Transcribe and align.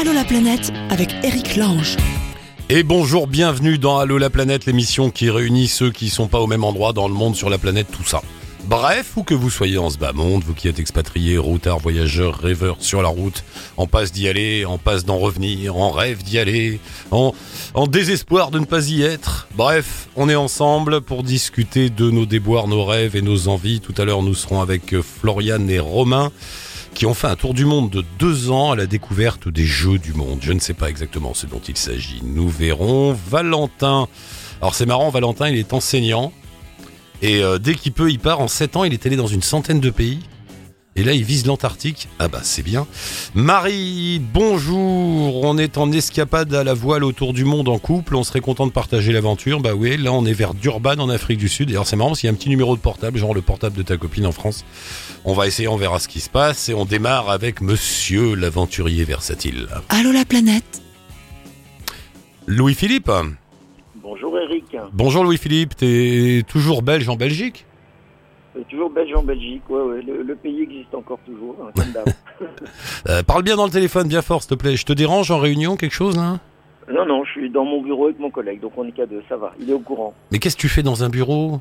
Allô 0.00 0.14
la 0.14 0.24
planète 0.24 0.72
avec 0.88 1.10
Eric 1.22 1.56
Lange. 1.56 1.98
Et 2.70 2.82
bonjour, 2.82 3.26
bienvenue 3.26 3.76
dans 3.76 3.98
Allo 3.98 4.16
la 4.16 4.30
planète, 4.30 4.64
l'émission 4.64 5.10
qui 5.10 5.28
réunit 5.28 5.68
ceux 5.68 5.90
qui 5.90 6.08
sont 6.08 6.26
pas 6.26 6.40
au 6.40 6.46
même 6.46 6.64
endroit 6.64 6.94
dans 6.94 7.06
le 7.06 7.12
monde, 7.12 7.36
sur 7.36 7.50
la 7.50 7.58
planète, 7.58 7.88
tout 7.92 8.06
ça. 8.06 8.22
Bref, 8.64 9.12
où 9.16 9.24
que 9.24 9.34
vous 9.34 9.50
soyez 9.50 9.76
en 9.76 9.90
ce 9.90 9.98
bas 9.98 10.14
monde, 10.14 10.42
vous 10.42 10.54
qui 10.54 10.68
êtes 10.68 10.78
expatriés, 10.78 11.36
routards, 11.36 11.80
voyageurs, 11.80 12.38
rêveurs 12.38 12.78
sur 12.78 13.02
la 13.02 13.10
route, 13.10 13.44
en 13.76 13.86
passe 13.86 14.10
d'y 14.10 14.26
aller, 14.26 14.64
en 14.64 14.78
passe 14.78 15.04
d'en 15.04 15.18
revenir, 15.18 15.76
en 15.76 15.90
rêve 15.90 16.22
d'y 16.22 16.38
aller, 16.38 16.80
en, 17.10 17.34
en 17.74 17.86
désespoir 17.86 18.50
de 18.50 18.58
ne 18.58 18.64
pas 18.64 18.88
y 18.88 19.02
être. 19.02 19.48
Bref, 19.54 20.08
on 20.16 20.30
est 20.30 20.34
ensemble 20.34 21.02
pour 21.02 21.24
discuter 21.24 21.90
de 21.90 22.10
nos 22.10 22.24
déboires, 22.24 22.68
nos 22.68 22.86
rêves 22.86 23.16
et 23.16 23.22
nos 23.22 23.48
envies. 23.48 23.80
Tout 23.80 23.94
à 23.98 24.06
l'heure, 24.06 24.22
nous 24.22 24.34
serons 24.34 24.62
avec 24.62 24.94
euh, 24.94 25.02
Floriane 25.02 25.68
et 25.68 25.78
Romain 25.78 26.32
qui 26.94 27.06
ont 27.06 27.14
fait 27.14 27.28
un 27.28 27.36
tour 27.36 27.54
du 27.54 27.64
monde 27.64 27.90
de 27.90 28.04
deux 28.18 28.50
ans 28.50 28.72
à 28.72 28.76
la 28.76 28.86
découverte 28.86 29.48
des 29.48 29.64
jeux 29.64 29.98
du 29.98 30.12
monde. 30.12 30.38
Je 30.42 30.52
ne 30.52 30.58
sais 30.58 30.74
pas 30.74 30.90
exactement 30.90 31.34
ce 31.34 31.46
dont 31.46 31.60
il 31.66 31.76
s'agit. 31.76 32.20
Nous 32.24 32.48
verrons 32.48 33.12
Valentin. 33.12 34.08
Alors 34.60 34.74
c'est 34.74 34.86
marrant, 34.86 35.10
Valentin, 35.10 35.48
il 35.48 35.56
est 35.56 35.72
enseignant. 35.72 36.32
Et 37.22 37.42
euh, 37.42 37.58
dès 37.58 37.74
qu'il 37.74 37.92
peut, 37.92 38.10
il 38.10 38.18
part. 38.18 38.40
En 38.40 38.48
sept 38.48 38.76
ans, 38.76 38.84
il 38.84 38.92
est 38.92 39.06
allé 39.06 39.16
dans 39.16 39.26
une 39.26 39.42
centaine 39.42 39.80
de 39.80 39.90
pays. 39.90 40.20
Et 40.96 41.04
là, 41.04 41.12
il 41.12 41.22
vise 41.24 41.46
l'Antarctique. 41.46 42.08
Ah 42.18 42.26
bah 42.28 42.40
c'est 42.42 42.64
bien. 42.64 42.86
Marie, 43.34 44.20
bonjour. 44.34 45.44
On 45.44 45.56
est 45.56 45.78
en 45.78 45.90
escapade 45.92 46.52
à 46.52 46.64
la 46.64 46.74
voile 46.74 47.04
autour 47.04 47.32
du 47.32 47.44
monde 47.44 47.68
en 47.68 47.78
couple. 47.78 48.16
On 48.16 48.24
serait 48.24 48.40
content 48.40 48.66
de 48.66 48.72
partager 48.72 49.12
l'aventure. 49.12 49.60
Bah 49.60 49.74
oui, 49.74 49.96
là 49.96 50.12
on 50.12 50.26
est 50.26 50.32
vers 50.32 50.52
Durban 50.52 50.98
en 50.98 51.08
Afrique 51.08 51.38
du 51.38 51.48
Sud. 51.48 51.68
D'ailleurs 51.68 51.86
c'est 51.86 51.96
marrant 51.96 52.10
parce 52.10 52.20
qu'il 52.20 52.26
y 52.26 52.30
a 52.30 52.32
un 52.32 52.36
petit 52.36 52.48
numéro 52.48 52.74
de 52.76 52.80
portable, 52.80 53.18
genre 53.18 53.34
le 53.34 53.40
portable 53.40 53.76
de 53.76 53.82
ta 53.82 53.96
copine 53.96 54.26
en 54.26 54.32
France. 54.32 54.64
On 55.24 55.32
va 55.32 55.46
essayer, 55.46 55.68
on 55.68 55.76
verra 55.76 56.00
ce 56.00 56.08
qui 56.08 56.20
se 56.20 56.28
passe. 56.28 56.68
Et 56.68 56.74
on 56.74 56.84
démarre 56.84 57.30
avec 57.30 57.60
Monsieur 57.60 58.34
l'aventurier 58.34 59.04
versatile. 59.04 59.68
Allô 59.90 60.10
la 60.10 60.24
planète. 60.24 60.82
Louis-Philippe. 62.46 63.12
Bonjour 64.02 64.36
Eric, 64.38 64.76
Bonjour 64.92 65.22
Louis-Philippe. 65.22 65.76
T'es 65.76 66.42
toujours 66.48 66.82
belge 66.82 67.08
en 67.08 67.14
Belgique? 67.16 67.64
Euh, 68.56 68.62
toujours 68.68 68.90
belge 68.90 69.14
en 69.14 69.22
Belgique, 69.22 69.62
ouais, 69.68 69.80
ouais, 69.82 70.02
le, 70.02 70.22
le 70.22 70.34
pays 70.34 70.62
existe 70.62 70.92
encore 70.94 71.18
toujours, 71.24 71.56
hein, 71.62 71.70
comme 71.76 71.92
d'hab. 71.92 72.08
Euh, 73.08 73.22
Parle 73.22 73.42
bien 73.42 73.56
dans 73.56 73.64
le 73.66 73.70
téléphone, 73.70 74.08
bien 74.08 74.22
fort, 74.22 74.42
s'il 74.42 74.50
te 74.50 74.54
plaît. 74.54 74.76
Je 74.76 74.84
te 74.86 74.92
dérange 74.92 75.30
en 75.30 75.38
réunion, 75.38 75.76
quelque 75.76 75.92
chose 75.92 76.16
là? 76.16 76.38
Non, 76.92 77.06
non, 77.06 77.22
je 77.24 77.30
suis 77.32 77.50
dans 77.50 77.64
mon 77.64 77.80
bureau 77.82 78.06
avec 78.06 78.18
mon 78.18 78.30
collègue, 78.30 78.60
donc 78.60 78.72
on 78.76 78.86
est 78.86 78.92
qu'à 78.92 79.06
deux, 79.06 79.22
ça 79.28 79.36
va, 79.36 79.52
il 79.60 79.70
est 79.70 79.72
au 79.72 79.78
courant. 79.78 80.12
Mais 80.32 80.38
qu'est-ce 80.38 80.56
que 80.56 80.60
tu 80.60 80.68
fais 80.68 80.82
dans 80.82 81.04
un 81.04 81.08
bureau? 81.10 81.60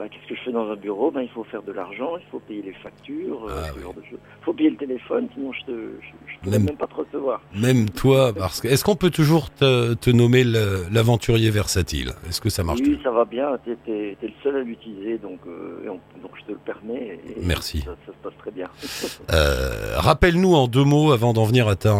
Bah, 0.00 0.06
Qu'est-ce 0.08 0.26
que 0.30 0.34
je 0.34 0.40
fais 0.46 0.52
dans 0.52 0.66
un 0.70 0.76
bureau? 0.76 1.10
Ben, 1.10 1.20
Il 1.20 1.28
faut 1.28 1.44
faire 1.44 1.62
de 1.62 1.72
l'argent, 1.72 2.12
il 2.16 2.24
faut 2.30 2.38
payer 2.40 2.62
les 2.62 2.72
factures, 2.72 3.44
euh, 3.50 3.52
Ah, 3.62 3.68
ce 3.68 3.76
oui. 3.76 3.82
genre 3.82 3.92
de 3.92 4.00
choses. 4.00 4.18
Il 4.40 4.44
faut 4.46 4.52
payer 4.54 4.70
le 4.70 4.76
téléphone, 4.76 5.28
sinon 5.34 5.52
je 5.52 5.60
te, 5.66 5.70
je, 6.00 6.32
je 6.32 6.38
pourrais 6.38 6.50
Même- 6.58 6.64
même 6.68 6.76
pas 6.78 6.86
te 6.86 6.94
recevoir. 6.94 7.42
Même 7.54 7.90
toi, 7.90 8.32
parce 8.32 8.62
que 8.62 8.68
est-ce 8.68 8.82
qu'on 8.82 8.96
peut 8.96 9.10
toujours 9.10 9.50
te, 9.50 9.92
te 9.92 10.08
nommer 10.08 10.42
l'aventurier 10.90 11.50
versatile? 11.50 12.12
Est-ce 12.26 12.40
que 12.40 12.48
ça 12.48 12.64
marche 12.64 12.80
Oui, 12.80 12.98
ça 13.04 13.10
va 13.10 13.26
bien, 13.26 13.58
t'es 13.62 13.76
es, 13.92 14.16
le 14.22 14.30
seul 14.42 14.56
à 14.56 14.60
l'utiliser, 14.62 15.18
donc, 15.18 15.38
euh, 15.46 15.84
donc 16.22 16.30
je 16.40 16.44
te 16.46 16.52
le 16.52 16.58
permets. 16.64 17.20
Et 17.28 17.34
Merci. 17.42 17.80
Ça, 17.82 17.94
ça 18.06 18.12
se 18.12 18.18
passe 18.22 18.38
très 18.38 18.50
bien. 18.52 18.68
Euh, 19.32 19.96
Rappelle-nous 19.98 20.54
en 20.54 20.66
deux 20.66 20.82
mots, 20.84 21.12
avant 21.12 21.32
d'en 21.34 21.44
venir 21.44 21.68
à, 21.68 21.76
ta- 21.76 21.92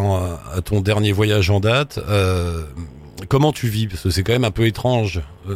à 0.54 0.60
ton 0.64 0.80
dernier 0.80 1.12
voyage 1.12 1.50
en 1.50 1.60
date, 1.60 2.00
euh, 2.08 2.62
comment 3.28 3.52
tu 3.52 3.66
vis? 3.66 3.86
Parce 3.86 4.02
que 4.02 4.10
c'est 4.10 4.22
quand 4.22 4.32
même 4.32 4.44
un 4.44 4.50
peu 4.50 4.66
étrange. 4.66 5.20
Euh, 5.48 5.54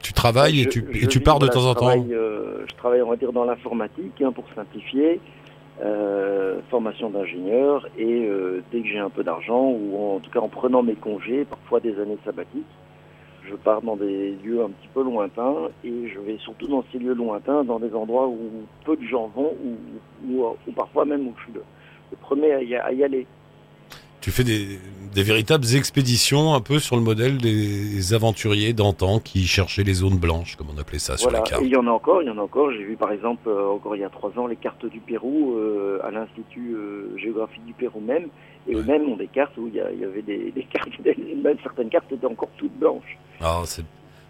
tu 0.00 0.12
travailles 0.12 0.60
et 0.62 0.68
tu, 0.68 0.84
je 0.92 1.04
et 1.04 1.06
tu 1.06 1.18
vis, 1.18 1.24
pars 1.24 1.38
de 1.38 1.46
voilà, 1.46 1.54
temps 1.54 1.70
en 1.70 1.74
temps? 1.74 2.04
euh, 2.12 2.64
je 2.68 2.74
travaille, 2.76 3.02
on 3.02 3.10
va 3.10 3.16
dire, 3.16 3.32
dans 3.32 3.44
l'informatique, 3.44 4.20
hein, 4.22 4.32
pour 4.32 4.44
simplifier, 4.54 5.20
euh, 5.82 6.60
formation 6.70 7.10
d'ingénieur, 7.10 7.86
et 7.98 8.28
dès 8.72 8.80
que 8.80 8.88
j'ai 8.88 8.98
un 8.98 9.10
peu 9.10 9.22
d'argent, 9.22 9.64
ou 9.70 10.16
en 10.16 10.20
tout 10.20 10.30
cas 10.30 10.40
en 10.40 10.48
prenant 10.48 10.82
mes 10.82 10.94
congés, 10.94 11.44
parfois 11.44 11.80
des 11.80 11.98
années 12.00 12.18
sabbatiques, 12.24 12.64
je 13.48 13.54
pars 13.54 13.82
dans 13.82 13.96
des 13.96 14.32
lieux 14.42 14.62
un 14.62 14.70
petit 14.70 14.88
peu 14.92 15.04
lointains, 15.04 15.68
et 15.84 16.08
je 16.08 16.18
vais 16.18 16.38
surtout 16.38 16.66
dans 16.66 16.84
ces 16.90 16.98
lieux 16.98 17.14
lointains, 17.14 17.62
dans 17.62 17.78
des 17.78 17.94
endroits 17.94 18.26
où 18.26 18.38
peu 18.84 18.96
de 18.96 19.04
gens 19.06 19.30
vont, 19.36 19.54
ou, 19.64 19.76
ou, 20.28 20.44
ou 20.66 20.72
parfois 20.72 21.04
même 21.04 21.28
où 21.28 21.34
je 21.38 21.42
suis 21.44 21.52
le, 21.52 21.62
le 22.10 22.16
premier 22.16 22.52
à 22.52 22.62
y, 22.62 22.74
à 22.74 22.92
y 22.92 23.04
aller. 23.04 23.26
Tu 24.26 24.32
fais 24.32 24.42
des, 24.42 24.80
des 25.14 25.22
véritables 25.22 25.64
expéditions 25.76 26.52
un 26.54 26.60
peu 26.60 26.80
sur 26.80 26.96
le 26.96 27.02
modèle 27.02 27.38
des 27.38 28.12
aventuriers 28.12 28.72
d'antan 28.72 29.20
qui 29.20 29.46
cherchaient 29.46 29.84
les 29.84 29.94
zones 29.94 30.18
blanches, 30.18 30.56
comme 30.56 30.66
on 30.76 30.80
appelait 30.80 30.98
ça 30.98 31.16
sur 31.16 31.28
Voilà, 31.30 31.44
la 31.44 31.48
carte. 31.48 31.62
et 31.62 31.66
il 31.66 31.70
y 31.70 31.76
en 31.76 31.86
a 31.86 31.90
encore, 31.92 32.22
il 32.24 32.26
y 32.26 32.30
en 32.30 32.36
a 32.38 32.42
encore. 32.42 32.72
J'ai 32.72 32.82
vu 32.82 32.96
par 32.96 33.12
exemple 33.12 33.48
euh, 33.48 33.68
encore 33.68 33.94
il 33.94 34.00
y 34.00 34.04
a 34.04 34.08
trois 34.08 34.36
ans 34.36 34.48
les 34.48 34.56
cartes 34.56 34.84
du 34.84 34.98
Pérou 34.98 35.54
euh, 35.56 36.00
à 36.02 36.10
l'Institut 36.10 36.74
euh, 36.74 37.16
géographique 37.16 37.64
du 37.66 37.72
Pérou 37.74 38.00
même. 38.00 38.26
Et 38.68 38.74
Ouais. 38.74 38.80
eux-mêmes 38.80 39.08
ont 39.08 39.16
des 39.16 39.28
cartes 39.28 39.56
où 39.58 39.68
il 39.68 39.74
y, 39.76 39.80
a- 39.80 39.92
il 39.92 40.00
y 40.00 40.04
avait 40.04 40.22
des, 40.22 40.50
des 40.56 40.64
cartes, 40.64 40.88
même 41.04 41.56
certaines 41.62 41.88
cartes 41.88 42.10
étaient 42.10 42.26
encore 42.26 42.50
toutes 42.56 42.76
blanches. 42.76 43.16
Ah, 43.40 43.62
c'est- 43.64 43.84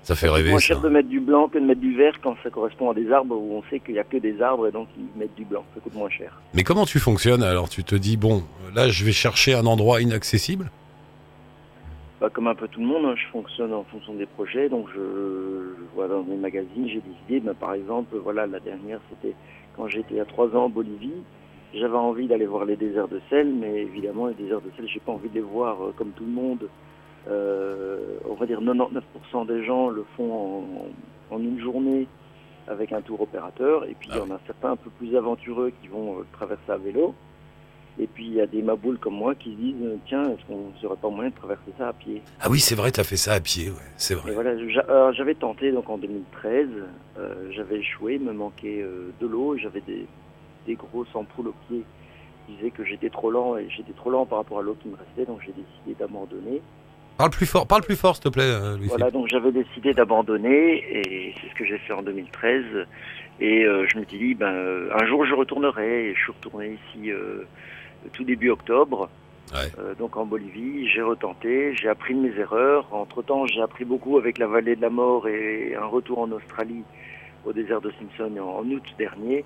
ça 0.07 0.15
fait 0.15 0.27
C'est 0.27 0.33
rêver 0.33 0.51
moins 0.51 0.59
ça. 0.61 0.67
cher 0.67 0.81
de 0.81 0.89
mettre 0.89 1.09
du 1.09 1.21
blanc 1.21 1.49
que 1.49 1.59
de 1.59 1.65
mettre 1.65 1.81
du 1.81 1.97
vert 1.97 2.15
quand 2.23 2.37
ça 2.43 2.51
correspond 2.51 2.91
à 2.91 2.95
des 2.95 3.11
arbres 3.11 3.37
où 3.37 3.57
on 3.59 3.63
sait 3.71 3.81
qu'il 3.81 3.95
n'y 3.95 4.01
a 4.01 4.05
que 4.05 4.17
des 4.17 4.41
arbres 4.41 4.67
et 4.69 4.73
donc 4.73 4.89
ils 4.97 5.19
mettent 5.19 5.35
du 5.35 5.45
blanc. 5.45 5.65
Ça 5.75 5.81
coûte 5.81 5.95
moins 5.95 6.11
cher. 6.11 6.41
Mais 6.55 6.63
comment 6.63 6.85
tu 6.87 6.99
fonctionnes 6.99 7.43
alors? 7.43 7.69
Tu 7.69 7.83
te 7.85 7.95
dis, 7.95 8.17
bon, 8.17 8.43
là 8.75 8.89
je 8.89 9.05
vais 9.05 9.13
chercher 9.13 9.55
un 9.55 9.67
endroit 9.67 10.01
inaccessible? 10.01 10.71
Bah, 12.21 12.31
comme 12.33 12.47
un 12.47 12.55
peu 12.55 12.67
tout 12.69 12.81
le 12.81 12.87
monde, 12.87 13.05
hein, 13.05 13.15
je 13.17 13.27
fonctionne 13.31 13.75
en 13.75 13.85
fonction 13.85 14.15
des 14.15 14.25
projets. 14.27 14.69
Donc, 14.71 14.87
je, 14.95 15.01
je 15.01 15.95
vois 15.95 16.09
dans 16.09 16.23
mes 16.23 16.37
magazines, 16.37 16.89
j'ai 16.89 17.03
des 17.03 17.17
idées. 17.37 17.41
Ben, 17.45 17.55
par 17.55 17.75
exemple, 17.75 18.17
voilà, 18.23 18.47
la 18.47 18.59
dernière, 18.61 19.01
c'était 19.11 19.35
quand 19.77 19.87
j'étais 19.89 20.13
il 20.15 20.17
y 20.17 20.21
a 20.21 20.25
trois 20.25 20.47
ans 20.57 20.65
en 20.65 20.69
Bolivie. 20.71 21.13
J'avais 21.75 21.97
envie 21.97 22.27
d'aller 22.27 22.47
voir 22.47 22.65
les 22.65 22.77
déserts 22.77 23.09
de 23.09 23.21
sel, 23.29 23.53
mais 23.53 23.83
évidemment, 23.83 24.29
les 24.29 24.35
déserts 24.35 24.63
de 24.63 24.71
sel, 24.79 24.89
j'ai 24.89 25.01
pas 25.01 25.13
envie 25.13 25.29
de 25.29 25.35
les 25.35 25.41
voir 25.43 25.77
euh, 25.83 25.93
comme 25.95 26.13
tout 26.13 26.25
le 26.25 26.33
monde. 26.33 26.69
Euh, 27.29 28.19
on 28.29 28.35
va 28.35 28.47
dire 28.47 28.61
99% 28.61 29.47
des 29.47 29.65
gens 29.65 29.89
le 29.89 30.05
font 30.17 30.61
en, 31.31 31.35
en 31.35 31.39
une 31.41 31.61
journée 31.61 32.07
avec 32.69 32.93
un 32.93 33.01
tour 33.01 33.21
opérateur. 33.21 33.85
Et 33.85 33.95
puis, 33.99 34.09
il 34.13 34.17
y 34.17 34.21
en 34.21 34.31
a 34.35 34.41
certains 34.47 34.73
un 34.73 34.77
peu 34.77 34.91
plus 34.91 35.17
aventureux 35.17 35.73
qui 35.83 35.89
vont 35.89 36.19
euh, 36.21 36.23
traverser 36.33 36.71
à 36.71 36.77
vélo. 36.77 37.15
Et 37.99 38.07
puis, 38.07 38.27
il 38.27 38.35
y 38.35 38.41
a 38.43 38.47
des 38.47 38.61
maboules 38.61 38.99
comme 38.99 39.15
moi 39.15 39.35
qui 39.35 39.53
se 39.53 39.57
disent, 39.57 39.83
euh, 39.83 39.97
tiens, 40.07 40.25
est-ce 40.25 40.45
qu'on 40.47 40.69
ne 40.71 40.79
serait 40.83 40.97
pas 40.97 41.09
moyen 41.09 41.31
de 41.31 41.35
traverser 41.35 41.73
ça 41.79 41.89
à 41.89 41.93
pied? 41.95 42.21
Ah 42.41 42.49
oui, 42.51 42.61
c'est 42.61 42.75
vrai, 42.75 42.91
t'as 42.91 43.05
fait 43.05 43.17
ça 43.17 43.33
à 43.33 43.41
pied, 43.41 43.71
ouais, 43.71 43.77
c'est 43.97 44.13
et 44.15 44.17
vrai. 44.17 44.33
voilà, 44.35 45.13
j'avais 45.13 45.35
tenté 45.35 45.73
donc 45.73 45.89
en 45.89 45.97
2013, 45.97 46.69
euh, 47.19 47.35
j'avais 47.53 47.79
échoué, 47.79 48.17
il 48.17 48.21
me 48.23 48.33
manquait 48.35 48.83
euh, 48.83 49.13
de 49.19 49.27
l'eau 49.27 49.57
j'avais 49.57 49.81
des, 49.81 50.07
des 50.67 50.75
grosses 50.75 51.09
ampoules 51.15 51.49
aux 51.49 51.55
pieds 51.69 51.85
qui 52.47 52.53
disaient 52.57 52.71
que 52.71 52.85
j'étais 52.85 53.09
trop 53.09 53.31
lent 53.31 53.57
et 53.57 53.67
j'étais 53.71 53.95
trop 53.95 54.11
lent 54.11 54.27
par 54.27 54.39
rapport 54.39 54.59
à 54.59 54.63
l'eau 54.63 54.77
qui 54.83 54.89
me 54.89 54.97
restait, 54.97 55.25
donc 55.25 55.41
j'ai 55.41 55.53
décidé 55.53 55.97
d'abandonner. 55.99 56.61
Parle 57.19 57.31
plus 57.31 57.47
fort, 57.47 57.67
parle 57.67 57.83
plus 57.83 57.97
fort, 57.97 58.15
s'il 58.15 58.25
te 58.25 58.29
plaît, 58.29 58.45
euh, 58.45 58.77
Louis. 58.77 58.89
Voilà, 58.89 59.11
donc 59.11 59.29
j'avais 59.29 59.53
décidé 59.53 59.95
d'abandonner 59.95 60.85
et 60.91 61.35
c'est 61.41 61.49
ce 61.49 61.55
que 61.55 61.65
j'ai 61.65 61.79
fait 61.79 61.93
en 61.95 62.03
2013. 62.03 62.65
Et 63.41 63.65
euh, 63.65 63.87
je 63.89 63.99
me 63.99 64.05
suis 64.05 64.19
dit, 64.19 64.35
ben, 64.35 64.53
euh, 64.53 64.91
un 64.99 65.07
jour 65.07 65.25
je 65.25 65.35
retournerai 65.35 66.11
et 66.11 66.15
je 66.15 66.21
suis 66.21 66.33
retourné 66.33 66.79
ici 66.89 67.11
euh, 67.11 67.45
tout 68.13 68.25
début 68.25 68.51
octobre. 68.51 69.09
Ouais. 69.53 69.71
Euh, 69.79 69.95
donc 69.95 70.17
en 70.17 70.27
Bolivie, 70.27 70.89
j'ai 70.89 71.03
retenté, 71.03 71.75
j'ai 71.75 71.89
appris 71.89 72.15
de 72.15 72.21
mes 72.21 72.39
erreurs. 72.39 72.89
Entre-temps, 72.93 73.47
j'ai 73.47 73.63
appris 73.63 73.85
beaucoup 73.85 74.19
avec 74.19 74.39
la 74.39 74.47
vallée 74.47 74.77
de 74.77 74.83
la 74.83 74.91
mort 74.91 75.29
et 75.29 75.75
un 75.75 75.87
retour 75.87 76.19
en 76.19 76.31
Australie 76.33 76.83
au 77.45 77.53
désert 77.53 77.81
de 77.81 77.93
Simpson 77.93 78.33
en, 78.39 78.61
en 78.61 78.71
août 78.71 78.83
dernier. 78.99 79.45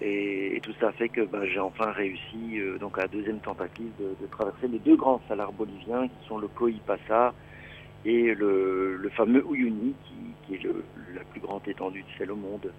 Et, 0.00 0.56
et 0.56 0.60
tout 0.60 0.72
ça 0.80 0.92
fait 0.92 1.08
que 1.08 1.20
ben, 1.22 1.44
j'ai 1.46 1.60
enfin 1.60 1.90
réussi, 1.92 2.58
euh, 2.58 2.78
donc 2.78 2.98
à 2.98 3.02
la 3.02 3.08
deuxième 3.08 3.38
tentative, 3.38 3.90
de, 3.98 4.14
de 4.20 4.30
traverser 4.30 4.68
les 4.68 4.78
deux 4.80 4.96
grands 4.96 5.20
salars 5.28 5.52
boliviens 5.52 6.08
qui 6.08 6.28
sont 6.28 6.38
le 6.38 6.48
Coipasa 6.48 7.32
et 8.04 8.34
le, 8.34 8.96
le 8.96 9.08
fameux 9.10 9.44
Uyuni, 9.50 9.94
qui, 10.04 10.14
qui 10.46 10.54
est 10.56 10.64
le, 10.64 10.84
la 11.14 11.22
plus 11.24 11.40
grande 11.40 11.62
étendue 11.66 12.02
de 12.02 12.18
sel 12.18 12.30
au 12.32 12.36
monde. 12.36 12.70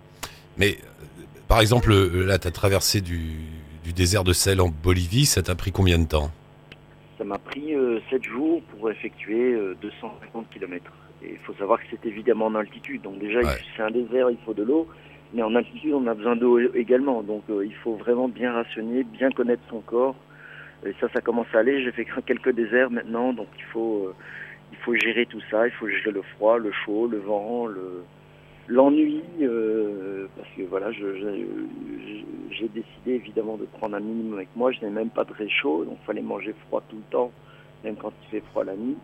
Mais 0.58 0.78
euh, 0.78 1.24
par 1.48 1.62
exemple, 1.62 1.92
euh, 1.92 2.26
là, 2.26 2.38
t'as 2.38 2.52
traversé 2.52 3.02
du, 3.02 3.20
du 3.84 3.94
désert 3.94 4.24
de 4.24 4.34
sel 4.34 4.60
en 4.62 4.70
Bolivie, 4.70 5.26
ça 5.26 5.42
t'a 5.42 5.56
pris 5.56 5.72
combien 5.72 5.98
de 5.98 6.06
temps? 6.08 6.32
Ça 7.18 7.24
m'a 7.24 7.38
pris 7.40 7.74
euh, 7.74 8.00
7 8.10 8.24
jours 8.26 8.62
pour 8.64 8.92
effectuer 8.92 9.54
euh, 9.54 9.76
250 9.82 10.50
km. 10.50 10.92
Et 11.24 11.32
il 11.32 11.38
faut 11.40 11.54
savoir 11.54 11.80
que 11.80 11.86
c'est 11.90 12.06
évidemment 12.08 12.48
en 12.48 12.56
altitude. 12.56 13.02
Donc 13.04 13.20
déjà, 13.20 13.40
Ouais. 13.40 13.58
c'est 13.76 13.82
un 13.84 13.90
désert, 13.92 14.30
il 14.30 14.38
faut 14.46 14.54
de 14.54 14.64
l'eau. 14.64 14.88
Mais 15.34 15.42
en 15.42 15.56
altitude, 15.56 15.94
on 15.94 16.08
a 16.08 16.14
besoin 16.14 16.36
d'eau 16.36 16.60
également. 16.74 17.22
Donc 17.24 17.44
euh, 17.50 17.66
il 17.66 17.74
faut 17.76 17.96
vraiment 17.96 18.28
bien 18.28 18.54
rationner, 18.54 19.04
bien 19.04 19.32
connaître 19.32 19.64
son 19.70 19.82
corps. 19.82 20.16
Et 20.86 20.94
ça, 21.00 21.08
ça 21.14 21.22
commence 21.22 21.48
à 21.54 21.60
aller. 21.60 21.84
J'ai 21.84 21.92
fait 21.92 22.06
quelques 22.26 22.54
déserts 22.54 22.92
maintenant. 22.92 23.34
Donc 23.34 23.48
il 23.58 23.64
faut, 23.66 24.08
euh, 24.08 24.16
il 24.72 24.78
faut 24.80 24.96
gérer 24.96 25.26
tout 25.26 25.42
ça. 25.50 25.68
Il 25.68 25.72
faut 25.72 25.88
gérer 25.88 26.12
le 26.12 26.22
froid, 26.22 26.58
le 26.58 26.72
chaud, 26.72 27.08
le 27.08 27.18
vent, 27.20 27.68
le 27.68 28.04
l'ennui. 28.68 29.22
euh, 29.42 30.28
parce 30.36 30.50
que 30.58 30.64
voilà, 30.64 30.92
j'ai 30.92 32.68
décidé 32.70 33.14
évidemment 33.14 33.58
de 33.58 33.66
prendre 33.66 33.96
un 33.96 34.00
minimum 34.00 34.36
avec 34.36 34.50
moi. 34.56 34.72
Je 34.72 34.82
n'ai 34.86 34.92
même 34.92 35.10
pas 35.10 35.24
de 35.24 35.34
réchaud. 35.34 35.86
Donc 35.86 35.98
il 36.02 36.06
fallait 36.06 36.22
manger 36.22 36.54
froid 36.68 36.84
tout 36.90 36.98
le 36.98 37.12
temps, 37.12 37.32
même 37.84 37.96
quand 37.96 38.14
il 38.24 38.30
fait 38.30 38.46
froid 38.52 38.64
la 38.64 38.76
nuit. 38.76 38.98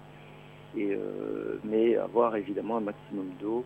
Mais 1.65 1.97
avoir 1.97 2.35
évidemment 2.37 2.77
un 2.77 2.81
maximum 2.81 3.27
d'eau 3.41 3.65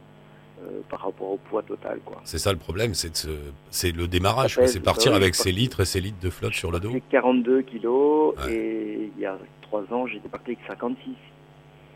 euh, 0.61 0.81
par 0.89 1.01
rapport 1.01 1.31
au 1.31 1.37
poids 1.37 1.63
total. 1.63 1.99
Quoi. 2.05 2.21
C'est 2.23 2.37
ça 2.37 2.51
le 2.51 2.57
problème, 2.57 2.93
c'est 2.93 3.27
c'est 3.69 3.91
le 3.91 4.07
démarrage, 4.07 4.59
c'est 4.65 4.79
partir 4.79 5.13
avec 5.13 5.35
ses 5.35 5.51
litres 5.51 5.81
et 5.81 5.85
ses 5.85 6.01
litres 6.01 6.19
de 6.21 6.29
flotte 6.29 6.53
sur 6.53 6.71
le 6.71 6.79
dos. 6.79 6.89
C'est 6.93 7.03
42 7.11 7.61
kilos 7.63 8.35
Ouais. 8.45 8.53
et 8.53 9.11
il 9.15 9.21
y 9.21 9.25
a 9.25 9.37
trois 9.61 9.83
ans, 9.91 10.07
j'étais 10.07 10.29
parti 10.29 10.51
avec 10.51 10.59
56. 10.67 11.11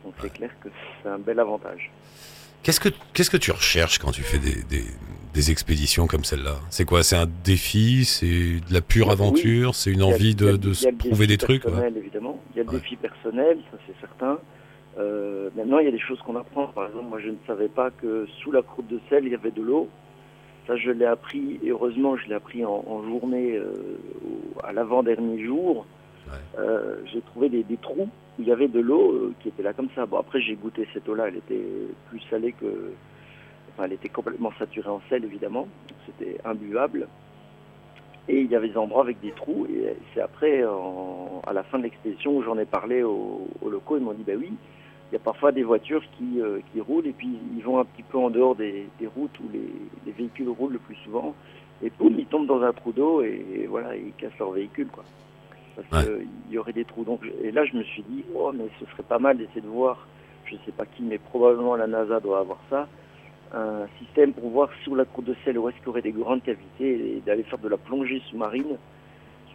Donc 0.03 0.13
c'est 0.21 0.31
clair 0.33 0.51
que 0.63 0.69
c'est 1.03 1.09
un 1.09 1.19
bel 1.19 1.39
avantage. 1.39 1.91
Qu'est-ce 2.63 2.79
que 2.81 2.89
qu'est-ce 3.13 3.29
que 3.29 3.37
tu 3.37 3.51
recherches 3.51 3.99
quand 3.99 4.11
tu 4.11 4.21
fais 4.21 4.37
des, 4.39 4.63
des, 4.63 4.83
des 5.33 5.51
expéditions 5.51 6.07
comme 6.07 6.25
celle-là? 6.25 6.57
C'est 6.69 6.83
quoi? 6.83 7.03
C'est 7.03 7.15
un 7.15 7.27
défi? 7.45 8.03
C'est 8.03 8.25
de 8.59 8.73
la 8.73 8.81
pure 8.81 9.07
Oui. 9.07 9.13
aventure? 9.13 9.75
C'est 9.75 9.91
une 9.91 10.03
envie 10.03 10.35
de, 10.35 10.57
de 10.57 10.69
il 10.69 10.75
se 10.75 10.83
y 10.83 10.87
a 10.87 10.91
le 10.91 10.97
prouver 10.97 11.25
des 11.27 11.37
trucs 11.37 11.63
ouais. 11.65 11.91
évidemment. 11.95 12.41
Il 12.53 12.57
y 12.57 12.59
a 12.61 12.63
le 12.69 12.77
défi 12.77 12.97
personnel, 12.97 13.59
ça 13.71 13.77
c'est 13.87 13.95
certain. 14.01 14.39
Euh, 14.97 15.49
maintenant, 15.55 15.79
il 15.79 15.85
y 15.85 15.87
a 15.87 15.91
des 15.91 15.99
choses 15.99 16.19
qu'on 16.21 16.35
apprend. 16.35 16.67
Par 16.67 16.87
exemple, 16.87 17.05
moi, 17.09 17.19
je 17.19 17.29
ne 17.29 17.37
savais 17.47 17.67
pas 17.69 17.91
que 17.91 18.25
sous 18.41 18.51
la 18.51 18.61
croûte 18.61 18.87
de 18.87 18.99
sel, 19.09 19.25
il 19.25 19.31
y 19.31 19.35
avait 19.35 19.51
de 19.51 19.61
l'eau. 19.61 19.87
Ça, 20.67 20.75
je 20.75 20.91
l'ai 20.91 21.05
appris, 21.05 21.59
et 21.63 21.69
heureusement, 21.69 22.15
je 22.17 22.27
l'ai 22.27 22.35
appris 22.35 22.63
en, 22.65 22.83
en 22.87 23.03
journée, 23.03 23.55
euh, 23.55 23.73
à 24.63 24.71
l'avant-dernier 24.73 25.43
jour. 25.43 25.85
Ouais. 26.27 26.33
Euh, 26.59 26.97
j'ai 27.11 27.21
trouvé 27.21 27.49
des, 27.49 27.63
des 27.63 27.77
trous 27.77 28.07
où 28.37 28.41
il 28.41 28.47
y 28.47 28.51
avait 28.51 28.67
de 28.67 28.79
l'eau 28.79 29.31
qui 29.39 29.47
était 29.49 29.63
là 29.63 29.73
comme 29.73 29.89
ça. 29.95 30.05
Bon, 30.05 30.17
après, 30.17 30.41
j'ai 30.41 30.55
goûté 30.55 30.87
cette 30.93 31.07
eau-là, 31.09 31.27
elle 31.29 31.37
était 31.37 31.63
plus 32.09 32.19
salée 32.29 32.51
que. 32.53 32.91
Enfin, 33.73 33.85
elle 33.85 33.93
était 33.93 34.09
complètement 34.09 34.51
saturée 34.59 34.89
en 34.89 35.01
sel, 35.09 35.23
évidemment. 35.23 35.67
C'était 36.05 36.37
imbuvable. 36.45 37.07
Et 38.27 38.41
il 38.41 38.51
y 38.51 38.55
avait 38.55 38.69
des 38.69 38.77
endroits 38.77 39.01
avec 39.01 39.19
des 39.21 39.31
trous. 39.31 39.65
Et 39.73 39.95
c'est 40.13 40.21
après, 40.21 40.63
en- 40.65 41.41
à 41.47 41.53
la 41.53 41.63
fin 41.63 41.79
de 41.79 41.83
l'expédition, 41.83 42.37
où 42.37 42.43
j'en 42.43 42.59
ai 42.59 42.65
parlé 42.65 43.01
aux, 43.01 43.47
aux 43.61 43.69
locaux. 43.69 43.97
Ils 43.97 44.03
m'ont 44.03 44.13
dit, 44.13 44.23
bah 44.23 44.33
oui, 44.37 44.51
il 45.11 45.13
y 45.13 45.15
a 45.15 45.19
parfois 45.19 45.51
des 45.51 45.63
voitures 45.63 46.03
qui, 46.17 46.39
euh, 46.39 46.59
qui 46.71 46.81
roulent 46.81 47.07
et 47.07 47.13
puis 47.13 47.29
ils 47.57 47.63
vont 47.63 47.79
un 47.79 47.85
petit 47.85 48.03
peu 48.03 48.17
en 48.17 48.29
dehors 48.29 48.55
des, 48.55 48.87
des 48.99 49.07
routes 49.07 49.37
où 49.39 49.49
les, 49.51 49.61
les 50.05 50.11
véhicules 50.11 50.49
roulent 50.49 50.73
le 50.73 50.79
plus 50.79 50.95
souvent. 51.03 51.33
Et 51.81 51.91
boum, 51.97 52.13
ils 52.19 52.25
tombent 52.25 52.45
dans 52.47 52.61
un 52.61 52.73
trou 52.73 52.91
d'eau 52.91 53.21
et, 53.21 53.43
et 53.55 53.65
voilà, 53.67 53.95
ils 53.95 54.13
cassent 54.13 54.37
leur 54.39 54.51
véhicule, 54.51 54.87
quoi. 54.87 55.03
Parce 55.75 56.05
Ouais. 56.05 56.11
qu'il 56.47 56.53
y 56.53 56.57
aurait 56.57 56.73
des 56.73 56.83
trous. 56.83 57.05
Donc, 57.05 57.21
et 57.41 57.51
là, 57.51 57.63
je 57.65 57.75
me 57.77 57.83
suis 57.83 58.03
dit, 58.03 58.23
oh, 58.35 58.51
mais 58.53 58.65
ce 58.79 58.85
serait 58.91 59.03
pas 59.03 59.17
mal 59.19 59.37
d'essayer 59.37 59.61
de 59.61 59.67
voir, 59.67 60.05
je 60.45 60.55
sais 60.65 60.73
pas 60.73 60.85
qui, 60.85 61.03
mais 61.03 61.17
probablement 61.17 61.75
la 61.77 61.87
NASA 61.87 62.19
doit 62.19 62.39
avoir 62.39 62.59
ça, 62.69 62.87
un 63.53 63.87
système 63.97 64.33
pour 64.33 64.49
voir 64.49 64.69
sous 64.83 64.93
la 64.93 65.05
croûte 65.05 65.25
de 65.25 65.35
sel 65.45 65.57
où 65.57 65.69
est-ce 65.69 65.77
qu'il 65.77 65.85
y 65.87 65.89
aurait 65.89 66.01
des 66.01 66.11
grandes 66.11 66.43
cavités 66.43 67.15
et 67.17 67.21
d'aller 67.25 67.43
faire 67.43 67.57
de 67.59 67.69
la 67.69 67.77
plongée 67.77 68.21
sous-marine 68.29 68.77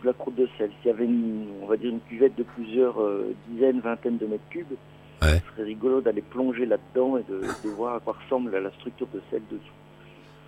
sous 0.00 0.06
la 0.06 0.14
croûte 0.14 0.34
de 0.36 0.48
sel. 0.58 0.70
S'il 0.80 0.90
y 0.90 0.94
avait 0.94 1.04
une, 1.04 1.46
on 1.62 1.66
va 1.66 1.76
dire 1.76 1.90
une 1.90 2.00
cuvette 2.00 2.34
de 2.36 2.42
plusieurs 2.42 3.00
euh, 3.00 3.34
dizaines, 3.48 3.80
vingtaines 3.80 4.16
de 4.16 4.26
mètres 4.26 4.48
cubes, 4.50 4.74
Ouais. 5.24 5.42
ce 5.48 5.52
serait 5.56 5.64
rigolo 5.64 6.00
d'aller 6.00 6.22
plonger 6.22 6.66
là-dedans 6.66 7.16
et 7.18 7.22
de, 7.30 7.40
de 7.40 7.70
voir 7.74 7.96
à 7.96 8.00
quoi 8.00 8.16
ressemble 8.24 8.56
la 8.56 8.70
structure 8.72 9.06
de 9.14 9.20
sel 9.30 9.42
dessous. 9.50 9.62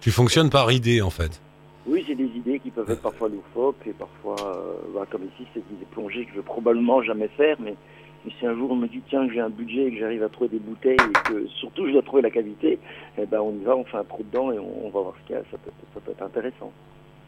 Tu 0.00 0.10
fonctionnes 0.10 0.50
par 0.50 0.70
idée 0.72 1.00
en 1.02 1.10
fait. 1.10 1.40
Oui, 1.86 2.04
j'ai 2.06 2.14
des 2.16 2.24
idées 2.24 2.58
qui 2.58 2.70
peuvent 2.70 2.90
être 2.90 3.00
parfois 3.02 3.28
loufoques 3.28 3.86
et 3.86 3.92
parfois, 3.92 4.34
euh, 4.44 4.74
bah, 4.94 5.06
comme 5.10 5.22
ici, 5.22 5.46
c'est 5.54 5.60
des 5.78 5.84
plongées 5.92 6.24
que 6.24 6.32
je 6.32 6.36
vais 6.38 6.42
probablement 6.44 7.00
jamais 7.02 7.28
faire, 7.36 7.56
mais, 7.60 7.76
mais 8.24 8.32
si 8.40 8.44
un 8.46 8.54
jour 8.56 8.72
on 8.72 8.76
me 8.76 8.88
dit 8.88 9.00
tiens 9.08 9.26
que 9.28 9.32
j'ai 9.34 9.40
un 9.40 9.50
budget 9.50 9.86
et 9.86 9.92
que 9.92 9.98
j'arrive 10.00 10.24
à 10.24 10.28
trouver 10.28 10.50
des 10.50 10.58
bouteilles 10.58 10.96
et 10.96 11.28
que 11.28 11.46
surtout 11.60 11.86
je 11.86 11.92
dois 11.92 12.02
trouver 12.02 12.22
la 12.22 12.30
cavité, 12.30 12.78
eh 13.18 13.26
ben 13.26 13.38
on 13.40 13.52
y 13.52 13.64
va, 13.64 13.76
on 13.76 13.84
fait 13.84 13.98
un 13.98 14.04
trou 14.04 14.24
dedans 14.24 14.50
et 14.50 14.58
on, 14.58 14.86
on 14.86 14.90
va 14.90 15.00
voir 15.00 15.14
ce 15.22 15.26
qu'il 15.28 15.36
y 15.36 15.38
a, 15.38 15.42
ça 15.50 15.58
peut, 15.58 15.70
ça 15.94 16.00
peut 16.00 16.10
être 16.10 16.22
intéressant. 16.22 16.72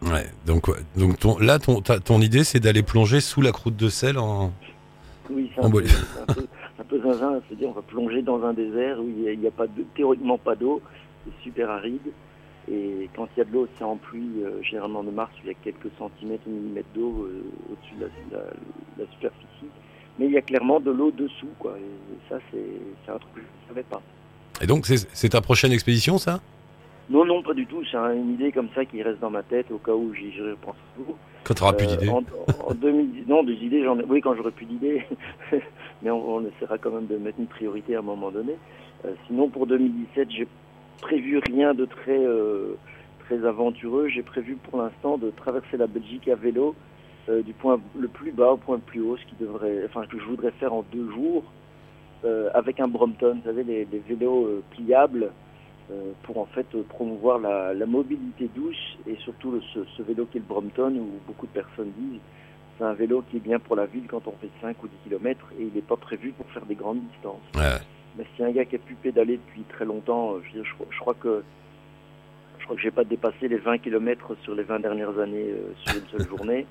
Ouais. 0.03 0.27
Donc 0.47 0.67
donc 0.97 1.19
ton, 1.19 1.39
là 1.39 1.59
ton 1.61 1.81
ta- 1.81 2.01
ton 2.01 2.21
idée 2.21 2.43
c'est 2.45 2.61
d'aller 2.61 2.83
plonger 2.83 3.21
sous 3.21 3.41
la 3.43 3.53
croûte 3.53 3.77
de 3.77 3.89
sel 3.89 4.19
en. 4.19 4.53
Oui, 5.31 5.51
c'est 5.55 5.61
En 5.61 5.67
un, 5.67 5.71
peu, 5.71 5.73
Bolivie. 5.83 5.95
On 6.93 7.73
va 7.73 7.83
plonger 7.83 8.23
dans 8.23 8.43
un 8.45 8.53
désert 8.53 9.01
où 9.01 9.09
il 9.09 9.39
n'y 9.39 9.47
a, 9.47 9.51
pas 9.51 9.67
de, 9.67 9.85
théoriquement 9.95 10.39
pas 10.39 10.55
d'eau, 10.55 10.81
c'est 11.25 11.45
super 11.45 11.71
aride. 11.71 12.13
Et 12.71 13.09
quand 13.17 13.27
il 13.35 13.39
y 13.39 13.43
a 13.43 13.45
de 13.45 13.53
l'eau, 13.53 13.67
c'est 13.79 13.85
en 13.85 13.97
pluie, 13.97 14.43
euh, 14.43 14.63
généralement 14.63 15.03
de 15.03 15.11
mars, 15.11 15.31
où 15.37 15.41
il 15.45 15.49
y 15.49 15.51
a 15.51 15.55
quelques 15.55 15.91
centimètres 15.99 16.43
ou 16.47 16.51
millimètres 16.51 16.89
d'eau 16.95 17.27
euh, 17.27 17.43
au-dessus 17.73 17.95
de 17.95 18.37
la, 18.37 19.07
superficie. 19.13 19.71
Mais 20.19 20.27
il 20.27 20.33
y 20.33 20.37
a 20.37 20.43
clairement 20.43 20.79
de 20.79 20.91
l'eau 20.91 21.11
dessous, 21.11 21.49
quoi. 21.59 21.77
Et, 21.79 21.83
et 21.83 22.19
ça, 22.29 22.39
c'est 22.51 23.11
un 23.11 23.19
truc 23.19 23.35
que 23.35 23.41
je 23.41 23.47
ne 23.47 23.69
savais 23.69 23.85
pas. 23.85 24.03
Et 24.61 24.67
donc 24.67 24.87
c'est 24.87 25.29
ta 25.29 25.41
prochaine 25.41 25.73
expédition 25.73 26.19
ça? 26.19 26.41
Non, 27.11 27.25
non, 27.25 27.43
pas 27.43 27.55
du 27.55 27.67
tout. 27.67 27.83
C'est 27.91 27.97
un- 27.97 28.13
une 28.15 28.35
idée 28.35 28.53
comme 28.53 28.69
ça 28.75 28.85
qui 28.85 29.03
reste 29.03 29.21
dans 29.21 29.31
ma 29.31 29.43
tête 29.43 29.71
au 29.71 29.79
cas 29.79 29.93
où 29.95 30.13
j'y 30.15 30.31
repense. 30.41 30.77
Quand 31.45 31.55
t'auras 31.55 31.73
plus 31.73 31.87
Euh, 31.87 31.97
d'idées. 31.97 32.09
En, 32.11 32.23
en 32.67 32.75
2010, 32.75 33.27
non, 33.27 33.43
des 33.45 33.55
idées, 33.55 33.83
j'en 33.83 33.99
ai. 33.99 34.05
Oui, 34.05 34.21
quand 34.21 34.35
j'aurai 34.35 34.51
plus 34.51 34.67
d'idées, 34.67 35.05
mais 36.03 36.11
on, 36.11 36.37
on 36.37 36.45
essaiera 36.47 36.77
quand 36.79 36.91
même 36.91 37.07
de 37.07 37.17
mettre 37.17 37.39
une 37.41 37.47
priorité 37.47 37.97
à 37.97 38.01
un 38.01 38.03
moment 38.03 38.31
donné. 38.31 38.55
Euh, 39.05 39.13
sinon, 39.27 39.49
pour 39.49 39.67
2017, 39.67 40.31
j'ai 40.31 40.47
prévu 41.01 41.39
rien 41.39 41.73
de 41.73 41.87
très 41.87 42.19
euh, 42.19 42.75
très 43.21 43.45
aventureux. 43.47 44.09
J'ai 44.09 44.23
prévu 44.23 44.57
pour 44.57 44.79
l'instant 44.83 45.17
de 45.17 45.31
traverser 45.31 45.77
la 45.79 45.87
Belgique 45.87 46.29
à 46.29 46.35
vélo 46.35 46.75
euh, 47.31 47.41
du 47.43 47.53
point 47.55 47.81
le 47.99 48.09
plus 48.09 48.33
bas 48.33 48.53
au 48.53 48.57
point 48.59 48.77
le 48.77 48.83
plus 48.83 49.01
haut, 49.01 49.17
ce 49.17 49.25
qui 49.27 49.37
devrait, 49.41 49.83
enfin, 49.87 50.05
que 50.07 50.19
je 50.19 50.25
voudrais 50.25 50.51
faire 50.53 50.75
en 50.75 50.85
deux 50.93 51.11
jours 51.13 51.45
avec 52.53 52.81
un 52.81 52.89
Brompton, 52.89 53.37
vous 53.37 53.45
savez, 53.49 53.63
les, 53.63 53.87
les 53.93 54.01
vélos 54.01 54.61
pliables. 54.71 55.31
Euh, 55.91 56.13
pour 56.25 56.39
en 56.39 56.47
fait 56.47 56.67
euh, 56.75 56.83
promouvoir 56.89 57.39
la, 57.39 57.73
la 57.75 57.87
mobilité 57.87 58.49
douce 58.55 58.99
et 59.07 59.17
surtout 59.17 59.51
le- 59.53 59.63
ce, 59.75 59.85
ce 59.97 60.03
vélo 60.03 60.27
qui 60.27 60.39
est 60.39 60.41
le 60.41 60.47
Brompton 60.47 60.93
où 60.97 61.09
beaucoup 61.27 61.47
de 61.47 61.53
personnes 61.53 61.93
disent 61.99 62.21
c'est 62.79 62.85
un 62.85 62.93
vélo 62.95 63.25
qui 63.31 63.39
est 63.39 63.41
bien 63.41 63.59
pour 63.59 63.75
la 63.77 63.87
ville 63.87 64.05
quand 64.09 64.27
on 64.29 64.33
fait 64.41 64.51
5 64.61 64.83
ou 64.85 64.89
10 64.89 64.95
km 65.09 65.47
et 65.59 65.63
il 65.65 65.73
n'est 65.75 65.81
pas 65.81 65.97
prévu 65.97 66.33
pour 66.33 66.47
faire 66.51 66.65
des 66.67 66.75
grandes 66.77 67.01
distances. 67.13 67.41
Ouais. 67.57 67.79
Mais 68.17 68.25
si 68.37 68.45
un 68.45 68.51
gars 68.53 68.65
qui 68.65 68.77
a 68.77 68.79
pu 68.79 68.95
pédaler 68.95 69.37
depuis 69.39 69.63
très 69.63 69.85
longtemps, 69.85 70.35
euh, 70.35 70.43
je, 70.55 70.75
crois- 70.75 70.87
je 70.91 70.99
crois 71.01 71.15
que 71.15 71.43
je 72.59 72.65
crois 72.65 72.77
que 72.77 72.83
j'ai 72.83 72.91
pas 72.91 73.05
dépassé 73.05 73.49
les 73.49 73.57
20 73.57 73.79
km 73.79 74.37
sur 74.43 74.55
les 74.55 74.63
20 74.63 74.81
dernières 74.81 75.19
années 75.19 75.51
euh, 75.51 75.73
sur 75.85 75.97
une 75.97 76.07
seule 76.09 76.29
journée. 76.37 76.67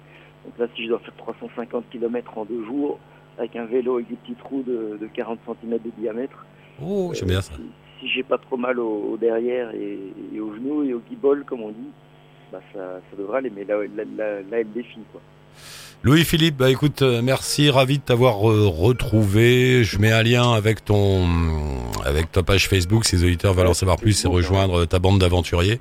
Donc 0.46 0.58
là, 0.60 0.68
si 0.76 0.84
je 0.84 0.90
dois 0.90 1.00
faire 1.00 1.16
350 1.18 1.90
km 1.90 2.38
en 2.38 2.46
deux 2.46 2.64
jours 2.66 3.00
avec 3.38 3.56
un 3.56 3.66
vélo 3.66 3.96
avec 3.96 4.08
des 4.10 4.16
petits 4.16 4.36
trous 4.36 4.64
de, 4.64 4.98
de 5.02 5.08
40 5.08 5.40
cm 5.62 5.72
de 5.84 5.90
diamètre, 5.98 6.46
Oh 6.82 7.12
j'aime 7.14 7.30
bien 7.30 7.42
ça. 7.42 7.54
Si, 8.00 8.08
j'ai 8.10 8.24
pas 8.24 8.38
trop 8.38 8.58
mal 8.58 8.80
au, 8.80 9.12
au 9.14 9.18
derrière 9.18 9.72
et, 9.72 9.98
et 10.34 10.40
aux 10.40 10.54
genoux 10.54 10.84
et 10.84 10.94
au 10.94 11.00
guibole, 11.00 11.44
comme 11.46 11.62
on 11.62 11.70
dit, 11.70 11.92
bah 12.52 12.62
ça, 12.74 13.00
ça 13.10 13.18
devrait 13.18 13.40
aller. 13.40 13.52
Mais 13.56 13.64
là, 13.64 13.76
là, 13.96 14.04
là, 14.18 14.42
là, 14.50 14.60
elle 14.60 14.72
défie, 14.72 15.00
quoi. 15.12 15.22
Louis-Philippe, 16.04 16.58
bah 16.58 16.70
écoute, 16.70 17.02
euh, 17.02 17.22
merci, 17.24 17.72
ravi 17.72 17.98
de 17.98 18.04
t'avoir 18.04 18.50
euh, 18.50 18.68
retrouvé. 18.68 19.84
Je 19.84 19.98
mets 19.98 20.12
un 20.12 20.22
lien 20.22 20.54
avec 20.54 20.86
ton, 20.86 21.26
avec 22.06 22.32
ta 22.32 22.44
page 22.44 22.70
Facebook, 22.70 23.04
si 23.04 23.16
les 23.16 23.24
auditeurs 23.24 23.54
veulent 23.56 23.68
en 23.68 23.74
savoir 23.74 23.98
plus 23.98 24.24
et 24.24 24.28
rejoindre 24.28 24.86
ta 24.86 25.00
bande 25.00 25.20
d'aventuriers. 25.20 25.80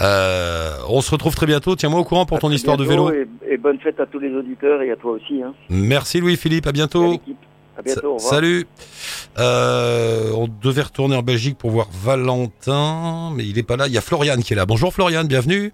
Euh, 0.00 0.70
on 0.88 1.00
se 1.00 1.10
retrouve 1.10 1.34
très 1.34 1.46
bientôt. 1.46 1.74
Tiens-moi 1.74 1.98
au 1.98 2.04
courant 2.04 2.24
pour 2.24 2.36
À 2.36 2.40
ton 2.40 2.52
histoire 2.52 2.76
de 2.76 2.84
vélo. 2.84 3.10
Et, 3.12 3.26
et 3.50 3.56
bonne 3.56 3.80
fête 3.80 3.98
à 3.98 4.06
tous 4.06 4.20
les 4.20 4.32
auditeurs 4.32 4.80
et 4.80 4.92
à 4.92 4.96
toi 4.96 5.12
aussi. 5.12 5.42
Hein, 5.42 5.54
Merci 5.68 6.20
Louis-Philippe, 6.20 6.68
à 6.68 6.72
bientôt. 6.72 7.20
À 7.82 7.84
bientôt, 7.84 8.12
au 8.12 8.14
revoir. 8.16 8.34
Salut. 8.34 8.66
Euh, 9.38 10.30
on 10.32 10.46
devait 10.46 10.82
retourner 10.82 11.16
en 11.16 11.22
Belgique 11.22 11.58
pour 11.58 11.70
voir 11.70 11.88
Valentin, 11.90 13.30
mais 13.34 13.44
il 13.44 13.58
est 13.58 13.62
pas 13.64 13.76
là. 13.76 13.86
Il 13.88 13.92
y 13.92 13.98
a 13.98 14.00
Florian 14.00 14.36
qui 14.40 14.52
est 14.52 14.56
là. 14.56 14.66
Bonjour 14.66 14.92
Florian, 14.94 15.24
bienvenue. 15.24 15.72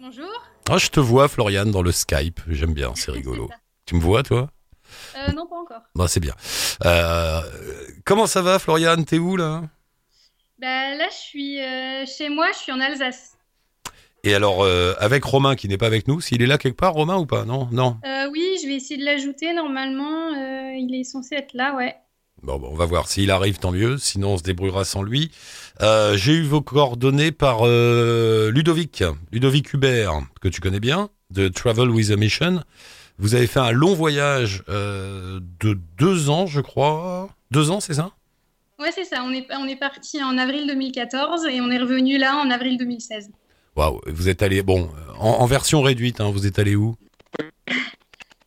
Bonjour. 0.00 0.26
Ah, 0.68 0.78
je 0.78 0.88
te 0.88 0.98
vois 0.98 1.28
Florian 1.28 1.66
dans 1.66 1.82
le 1.82 1.92
Skype. 1.92 2.40
J'aime 2.48 2.74
bien, 2.74 2.92
c'est 2.96 3.10
rigolo. 3.12 3.48
tu 3.84 3.94
me 3.94 4.00
vois 4.00 4.22
toi? 4.22 4.48
Euh, 5.16 5.32
non, 5.32 5.46
pas 5.46 5.56
encore. 5.56 5.82
Bah 5.94 6.06
c'est 6.08 6.20
bien. 6.20 6.34
Euh, 6.84 7.40
comment 8.04 8.26
ça 8.26 8.42
va 8.42 8.58
Florian 8.58 9.02
T'es 9.04 9.18
où 9.18 9.36
là? 9.36 9.62
Bah, 10.58 10.94
là, 10.94 11.06
je 11.10 11.16
suis 11.16 11.60
euh, 11.60 12.04
chez 12.06 12.28
moi, 12.28 12.48
je 12.52 12.58
suis 12.58 12.72
en 12.72 12.80
Alsace. 12.80 13.35
Et 14.26 14.34
alors 14.34 14.64
euh, 14.64 14.92
avec 14.98 15.22
Romain 15.22 15.54
qui 15.54 15.68
n'est 15.68 15.78
pas 15.78 15.86
avec 15.86 16.08
nous, 16.08 16.20
s'il 16.20 16.42
est 16.42 16.46
là 16.46 16.58
quelque 16.58 16.76
part 16.76 16.94
Romain 16.94 17.16
ou 17.16 17.26
pas? 17.26 17.44
Non, 17.44 17.68
non. 17.70 17.98
Euh, 18.04 18.28
oui, 18.32 18.58
je 18.60 18.66
vais 18.66 18.74
essayer 18.74 18.98
de 18.98 19.04
l'ajouter. 19.04 19.54
Normalement, 19.54 20.32
euh, 20.34 20.72
il 20.76 20.92
est 20.98 21.04
censé 21.04 21.36
être 21.36 21.54
là, 21.54 21.76
ouais. 21.76 21.94
Bon, 22.42 22.58
bon, 22.58 22.70
on 22.72 22.74
va 22.74 22.86
voir. 22.86 23.06
S'il 23.06 23.30
arrive, 23.30 23.60
tant 23.60 23.70
mieux. 23.70 23.98
Sinon, 23.98 24.30
on 24.30 24.36
se 24.36 24.42
débrouillera 24.42 24.84
sans 24.84 25.04
lui. 25.04 25.30
J'ai 25.80 26.32
eu 26.32 26.42
vos 26.42 26.60
coordonnées 26.60 27.30
par 27.30 27.66
Ludovic, 27.66 29.04
Ludovic 29.30 29.72
Hubert, 29.72 30.22
que 30.40 30.48
tu 30.48 30.60
connais 30.60 30.80
bien, 30.80 31.08
de 31.30 31.46
Travel 31.46 31.88
with 31.88 32.10
a 32.10 32.16
Mission. 32.16 32.64
Vous 33.18 33.36
avez 33.36 33.46
fait 33.46 33.60
un 33.60 33.70
long 33.70 33.94
voyage 33.94 34.64
de 34.66 35.78
deux 35.98 36.30
ans, 36.30 36.46
je 36.46 36.60
crois. 36.60 37.28
Deux 37.52 37.70
ans, 37.70 37.78
c'est 37.78 37.94
ça? 37.94 38.10
Ouais, 38.80 38.90
c'est 38.92 39.04
ça. 39.04 39.22
On 39.24 39.30
est, 39.30 39.46
on 39.56 39.66
est 39.66 39.76
parti 39.76 40.22
en 40.22 40.36
avril 40.36 40.66
2014 40.66 41.46
et 41.46 41.60
on 41.60 41.70
est 41.70 41.78
revenu 41.78 42.18
là 42.18 42.36
en 42.36 42.50
avril 42.50 42.76
2016. 42.76 43.30
Waouh, 43.76 44.00
vous 44.06 44.28
êtes 44.28 44.42
allé, 44.42 44.62
bon, 44.62 44.88
en, 45.18 45.28
en 45.28 45.46
version 45.46 45.82
réduite, 45.82 46.20
hein, 46.20 46.30
vous 46.30 46.46
êtes 46.46 46.58
allé 46.58 46.76
où? 46.76 46.96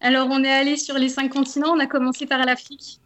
Alors, 0.02 0.28
on 0.32 0.44
est 0.44 0.52
allé 0.52 0.78
sur 0.78 0.98
les 0.98 1.10
cinq 1.10 1.30
continents. 1.30 1.72
On 1.72 1.80
a 1.80 1.86
commencé 1.86 2.26
par 2.26 2.46
l'Afrique. 2.46 3.00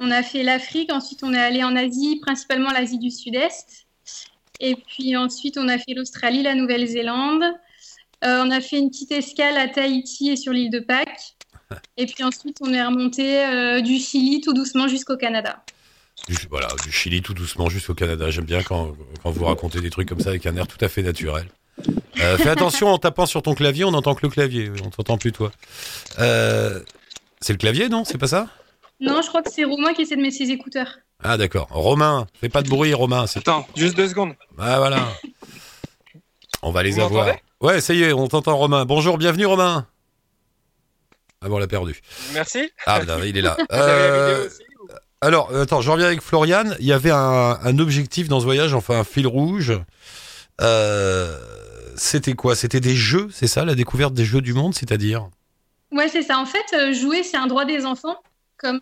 On 0.00 0.10
a 0.10 0.22
fait 0.22 0.42
l'Afrique. 0.42 0.92
Ensuite, 0.92 1.22
on 1.22 1.32
est 1.32 1.38
allé 1.38 1.62
en 1.62 1.76
Asie, 1.76 2.18
principalement 2.20 2.70
l'Asie 2.70 2.98
du 2.98 3.10
Sud-Est. 3.10 3.86
Et 4.60 4.74
puis 4.74 5.16
ensuite, 5.16 5.58
on 5.58 5.68
a 5.68 5.78
fait 5.78 5.94
l'Australie, 5.94 6.42
la 6.42 6.54
Nouvelle-Zélande. 6.54 7.44
Euh, 8.24 8.42
on 8.44 8.50
a 8.50 8.60
fait 8.60 8.78
une 8.78 8.90
petite 8.90 9.12
escale 9.12 9.56
à 9.56 9.68
Tahiti 9.68 10.30
et 10.30 10.36
sur 10.36 10.52
l'île 10.52 10.70
de 10.70 10.80
Pâques. 10.80 11.36
Et 11.96 12.06
puis 12.06 12.24
ensuite, 12.24 12.58
on 12.60 12.72
est 12.72 12.82
remonté 12.82 13.44
euh, 13.44 13.80
du 13.80 13.98
Chili 13.98 14.40
tout 14.40 14.52
doucement 14.52 14.88
jusqu'au 14.88 15.16
Canada. 15.16 15.62
Du, 16.28 16.36
Voilà, 16.50 16.68
du 16.84 16.92
Chili 16.92 17.22
tout 17.22 17.34
doucement 17.34 17.68
jusqu'au 17.68 17.94
Canada. 17.94 18.30
J'aime 18.30 18.44
bien 18.44 18.62
quand, 18.62 18.94
quand 19.22 19.30
vous 19.30 19.44
racontez 19.44 19.80
des 19.80 19.90
trucs 19.90 20.08
comme 20.08 20.20
ça 20.20 20.30
avec 20.30 20.46
un 20.46 20.56
air 20.56 20.66
tout 20.66 20.82
à 20.84 20.88
fait 20.88 21.02
naturel. 21.02 21.46
Euh, 22.20 22.38
fais 22.38 22.48
attention 22.50 22.88
en 22.88 22.98
tapant 22.98 23.26
sur 23.26 23.42
ton 23.42 23.54
clavier, 23.54 23.84
on 23.84 23.90
n'entend 23.90 24.14
que 24.14 24.20
le 24.22 24.30
clavier, 24.30 24.70
on 24.84 24.90
t'entend 24.90 25.18
plus 25.18 25.32
toi. 25.32 25.50
Euh, 26.20 26.80
C'est 27.40 27.52
le 27.52 27.58
clavier, 27.58 27.88
non? 27.88 28.04
C'est 28.04 28.18
pas 28.18 28.28
ça? 28.28 28.48
Non, 29.00 29.20
je 29.22 29.28
crois 29.28 29.42
que 29.42 29.50
c'est 29.50 29.64
Romain 29.64 29.92
qui 29.92 30.02
essaie 30.02 30.16
de 30.16 30.22
mettre 30.22 30.36
ses 30.36 30.50
écouteurs. 30.50 30.98
Ah 31.22 31.36
d'accord. 31.36 31.66
Romain, 31.70 32.26
fais 32.40 32.48
pas 32.48 32.62
de 32.62 32.68
bruit, 32.68 32.94
Romain. 32.94 33.26
C'est... 33.26 33.40
Attends, 33.40 33.66
juste 33.76 33.96
deux 33.96 34.08
secondes. 34.08 34.34
Ah 34.58 34.78
voilà. 34.78 35.08
On 36.62 36.70
va 36.70 36.82
les 36.82 36.92
Vous 36.92 37.00
avoir. 37.00 37.34
Ouais, 37.60 37.80
ça 37.80 37.92
y 37.94 38.02
est, 38.04 38.12
on 38.12 38.28
t'entend, 38.28 38.56
Romain. 38.56 38.84
Bonjour, 38.84 39.18
bienvenue, 39.18 39.46
Romain. 39.46 39.86
Ah 41.42 41.48
bon, 41.48 41.56
on 41.56 41.58
l'a 41.58 41.66
perdu. 41.66 42.00
Merci. 42.32 42.70
Ah, 42.86 43.02
non, 43.04 43.22
il 43.24 43.36
est 43.36 43.42
là. 43.42 43.56
Vous 43.70 43.76
avez 43.76 43.86
la 43.86 43.92
Euh, 43.98 44.34
vidéo 44.34 44.46
aussi 44.46 44.62
ou- 44.62 44.63
alors, 45.24 45.50
euh, 45.52 45.62
attends, 45.62 45.80
je 45.80 45.90
reviens 45.90 46.06
avec 46.06 46.20
Florian. 46.20 46.64
Il 46.80 46.86
y 46.86 46.92
avait 46.92 47.10
un, 47.10 47.78
objectif 47.78 48.28
dans 48.28 48.40
ce 48.40 48.44
voyage, 48.44 48.74
enfin 48.74 48.98
un 49.00 49.04
fil 49.04 49.26
rouge. 49.26 49.72
Euh, 50.60 51.38
c'était 51.96 52.34
quoi? 52.34 52.54
C'était 52.54 52.80
des 52.80 52.94
jeux, 52.94 53.28
c'est 53.32 53.46
ça, 53.46 53.64
la 53.64 53.74
découverte 53.74 54.14
des 54.14 54.24
jeux 54.24 54.42
du 54.42 54.52
monde, 54.52 54.74
c'est-à-dire? 54.74 55.28
Ouais, 55.92 56.08
c'est 56.08 56.22
ça. 56.22 56.38
En 56.38 56.46
fait, 56.46 56.64
euh, 56.74 56.92
jouer, 56.92 57.22
c'est 57.22 57.36
un 57.36 57.46
droit 57.46 57.64
des 57.64 57.86
enfants, 57.86 58.16
comme 58.58 58.80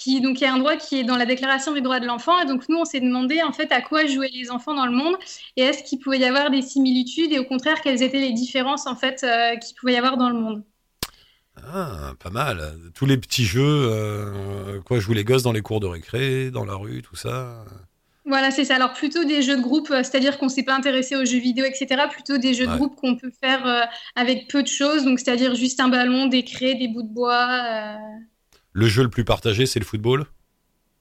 qui 0.00 0.22
donc 0.22 0.40
il 0.40 0.44
y 0.44 0.46
a 0.46 0.54
un 0.54 0.58
droit 0.58 0.76
qui 0.76 0.98
est 0.98 1.04
dans 1.04 1.16
la 1.16 1.26
Déclaration 1.26 1.74
des 1.74 1.82
droits 1.82 2.00
de 2.00 2.06
l'enfant. 2.06 2.40
Et 2.40 2.46
donc 2.46 2.68
nous, 2.68 2.78
on 2.78 2.84
s'est 2.86 3.00
demandé 3.00 3.42
en 3.42 3.52
fait 3.52 3.70
à 3.70 3.82
quoi 3.82 4.06
jouaient 4.06 4.30
les 4.32 4.50
enfants 4.50 4.74
dans 4.74 4.86
le 4.86 4.92
monde 4.92 5.16
et 5.56 5.62
est-ce 5.62 5.82
qu'il 5.82 5.98
pouvait 5.98 6.18
y 6.18 6.24
avoir 6.24 6.50
des 6.50 6.62
similitudes 6.62 7.32
et 7.32 7.38
au 7.38 7.44
contraire 7.44 7.82
quelles 7.82 8.02
étaient 8.02 8.20
les 8.20 8.32
différences 8.32 8.86
en 8.86 8.96
fait 8.96 9.22
euh, 9.22 9.56
qu'il 9.56 9.76
pouvait 9.76 9.92
y 9.92 9.98
avoir 9.98 10.16
dans 10.16 10.30
le 10.30 10.40
monde? 10.40 10.64
Ah, 11.56 12.14
pas 12.18 12.30
mal. 12.30 12.74
Tous 12.94 13.06
les 13.06 13.16
petits 13.18 13.44
jeux, 13.44 13.62
euh, 13.64 14.80
quoi, 14.82 14.98
jouent 14.98 15.12
les 15.12 15.24
gosses 15.24 15.42
dans 15.42 15.52
les 15.52 15.62
cours 15.62 15.80
de 15.80 15.86
récré, 15.86 16.50
dans 16.50 16.64
la 16.64 16.74
rue, 16.74 17.02
tout 17.02 17.16
ça. 17.16 17.64
Voilà, 18.24 18.50
c'est 18.50 18.64
ça. 18.64 18.76
Alors 18.76 18.92
plutôt 18.92 19.24
des 19.24 19.42
jeux 19.42 19.56
de 19.56 19.62
groupe, 19.62 19.90
euh, 19.90 20.02
c'est-à-dire 20.02 20.38
qu'on 20.38 20.48
s'est 20.48 20.62
pas 20.62 20.76
intéressé 20.76 21.16
aux 21.16 21.24
jeux 21.24 21.38
vidéo, 21.38 21.64
etc. 21.64 22.02
Plutôt 22.10 22.38
des 22.38 22.54
jeux 22.54 22.66
de 22.66 22.76
groupe 22.76 22.94
qu'on 22.96 23.16
peut 23.16 23.32
faire 23.42 23.66
euh, 23.66 23.80
avec 24.14 24.48
peu 24.48 24.62
de 24.62 24.68
choses, 24.68 25.04
donc 25.04 25.18
c'est-à-dire 25.18 25.54
juste 25.54 25.80
un 25.80 25.88
ballon, 25.88 26.26
des 26.26 26.44
craies, 26.44 26.74
des 26.74 26.88
bouts 26.88 27.02
de 27.02 27.12
bois. 27.12 27.48
euh, 27.64 27.96
Le 28.72 28.86
jeu 28.86 29.02
le 29.02 29.10
plus 29.10 29.24
partagé, 29.24 29.66
c'est 29.66 29.80
le 29.80 29.84
football? 29.84 30.26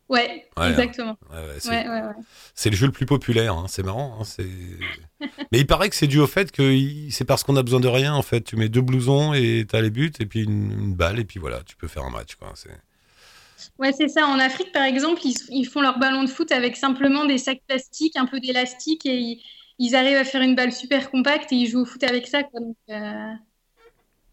Ouais, 0.09 0.47
Ouais, 0.57 0.69
exactement. 0.71 1.17
Ouais, 1.31 1.37
ouais, 1.37 1.57
c'est, 2.55 2.69
le 2.71 2.75
jeu 2.75 2.87
le 2.87 2.91
plus 2.91 3.05
populaire. 3.05 3.53
hein, 3.55 3.65
C'est 3.67 3.83
marrant. 3.83 4.17
hein, 4.19 4.23
c'est... 4.23 4.47
Mais 5.51 5.59
il 5.59 5.67
paraît 5.67 5.89
que 5.89 5.95
c'est 5.95 6.07
dû 6.07 6.19
au 6.19 6.27
fait 6.27 6.51
que 6.51 6.63
il- 6.63 7.11
c'est 7.11 7.25
parce 7.25 7.43
qu'on 7.43 7.55
a 7.55 7.63
besoin 7.63 7.79
de 7.79 7.87
rien. 7.87 8.13
En 8.15 8.21
fait, 8.23 8.41
tu 8.41 8.55
mets 8.55 8.69
deux 8.69 8.81
blousons 8.81 9.33
et 9.33 9.65
t'as 9.69 9.81
les 9.81 9.91
buts 9.91 10.11
et 10.19 10.25
puis 10.25 10.43
une, 10.43 10.71
une 10.71 10.93
balle 10.95 11.19
et 11.19 11.25
puis 11.25 11.39
voilà, 11.39 11.61
tu 11.63 11.75
peux 11.75 11.87
faire 11.87 12.03
un 12.03 12.09
match. 12.09 12.35
Quoi. 12.35 12.51
C'est... 12.55 12.71
Ouais, 13.77 13.91
c'est 13.93 14.07
ça. 14.07 14.25
En 14.25 14.39
Afrique, 14.39 14.71
par 14.71 14.83
exemple, 14.83 15.21
ils, 15.23 15.35
ils 15.49 15.65
font 15.65 15.81
leur 15.81 15.99
ballon 15.99 16.23
de 16.23 16.29
foot 16.29 16.51
avec 16.51 16.75
simplement 16.75 17.25
des 17.25 17.37
sacs 17.37 17.61
plastiques, 17.67 18.15
un 18.17 18.25
peu 18.25 18.39
d'élastique, 18.39 19.05
et 19.05 19.15
ils, 19.17 19.43
ils 19.77 19.95
arrivent 19.95 20.17
à 20.17 20.23
faire 20.23 20.41
une 20.41 20.55
balle 20.55 20.71
super 20.71 21.11
compacte 21.11 21.51
et 21.51 21.55
ils 21.55 21.67
jouent 21.67 21.81
au 21.81 21.85
foot 21.85 22.03
avec 22.03 22.27
ça. 22.27 22.43
Quoi. 22.43 22.61
Donc, 22.61 22.77
euh, 22.89 23.31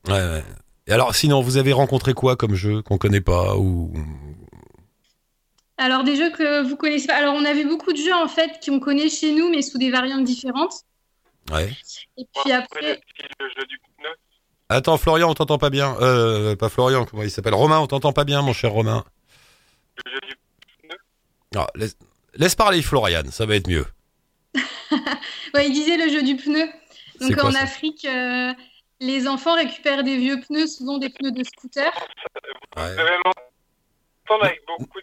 Ouais, 0.09 0.13
ouais. 0.13 0.45
Et 0.87 0.93
alors, 0.93 1.15
sinon, 1.15 1.41
vous 1.43 1.57
avez 1.57 1.73
rencontré 1.73 2.15
quoi 2.15 2.37
comme 2.37 2.55
jeu 2.55 2.81
qu'on 2.83 2.97
connaît 2.99 3.21
pas 3.21 3.57
ou 3.57 3.93
Alors, 5.79 6.05
des 6.05 6.17
jeux 6.17 6.31
que 6.31 6.63
vous 6.63 6.77
connaissez 6.77 7.07
pas. 7.07 7.17
Alors, 7.17 7.35
on 7.35 7.45
avait 7.45 7.65
beaucoup 7.65 7.93
de 7.93 7.99
jeux, 7.99 8.15
en 8.15 8.29
fait, 8.29 8.61
qu'on 8.65 8.81
connaît 8.81 9.09
chez 9.11 9.33
nous, 9.33 9.51
mais 9.51 9.63
sous 9.63 9.79
des 9.79 9.91
variantes 9.91 10.25
différentes. 10.25 10.83
Ouais. 11.53 11.71
Et 12.17 12.27
puis 12.43 12.53
après, 12.53 13.01
le 13.39 13.49
jeu 13.49 13.67
du 13.67 13.79
pneu. 13.79 14.09
Attends, 14.69 14.97
Florian, 14.97 15.31
on 15.31 15.35
t'entend 15.35 15.59
pas 15.59 15.71
bien. 15.71 15.97
Euh, 16.01 16.57
pas 16.57 16.69
Florian, 16.69 17.05
comment 17.05 17.23
il 17.23 17.31
s'appelle? 17.31 17.55
Romain, 17.55 17.79
on 17.79 17.87
t'entend 17.87 18.13
pas 18.13 18.25
bien, 18.25 18.43
mon 18.43 18.53
cher 18.53 18.73
Romain. 18.73 19.05
Le 20.05 20.11
jeu 20.11 20.19
du 20.29 20.97
Ah, 21.57 21.67
laisse, 21.75 21.97
laisse 22.35 22.55
parler 22.55 22.83
Florian, 22.83 23.23
ça 23.31 23.47
va 23.47 23.55
être 23.57 23.69
mieux. 23.69 23.87
ouais, 25.55 25.67
il 25.67 25.73
disait 25.73 25.97
le 25.99 26.11
jeu 26.11 26.23
du 26.23 26.37
pneu. 26.37 26.67
Donc, 27.21 27.35
quoi, 27.35 27.47
en 27.47 27.53
ça? 27.53 27.61
Afrique, 27.61 28.05
euh, 28.07 28.53
les 29.01 29.29
enfants 29.29 29.55
récupèrent 29.55 30.03
des 30.03 30.17
vieux 30.17 30.41
pneus, 30.41 30.67
souvent 30.67 30.99
des 30.99 31.11
pneus 31.11 31.33
de 31.33 31.45
scooter. 31.45 31.93
Ouais. 32.77 32.97
M'entendre 34.29 34.45
avec 34.47 34.63
beaucoup 34.67 35.01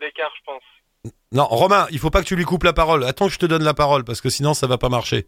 d'écart, 0.00 0.30
je 0.38 0.44
pense. 0.44 1.12
Non, 1.32 1.44
Romain, 1.46 1.86
il 1.90 1.98
faut 1.98 2.10
pas 2.10 2.20
que 2.22 2.26
tu 2.26 2.36
lui 2.36 2.44
coupes 2.44 2.64
la 2.64 2.72
parole. 2.72 3.04
Attends 3.04 3.26
que 3.28 3.32
je 3.32 3.38
te 3.38 3.46
donne 3.46 3.62
la 3.62 3.74
parole, 3.74 4.04
parce 4.04 4.20
que 4.20 4.28
sinon 4.30 4.52
ça 4.54 4.66
va 4.66 4.78
pas 4.78 4.88
marcher. 4.88 5.26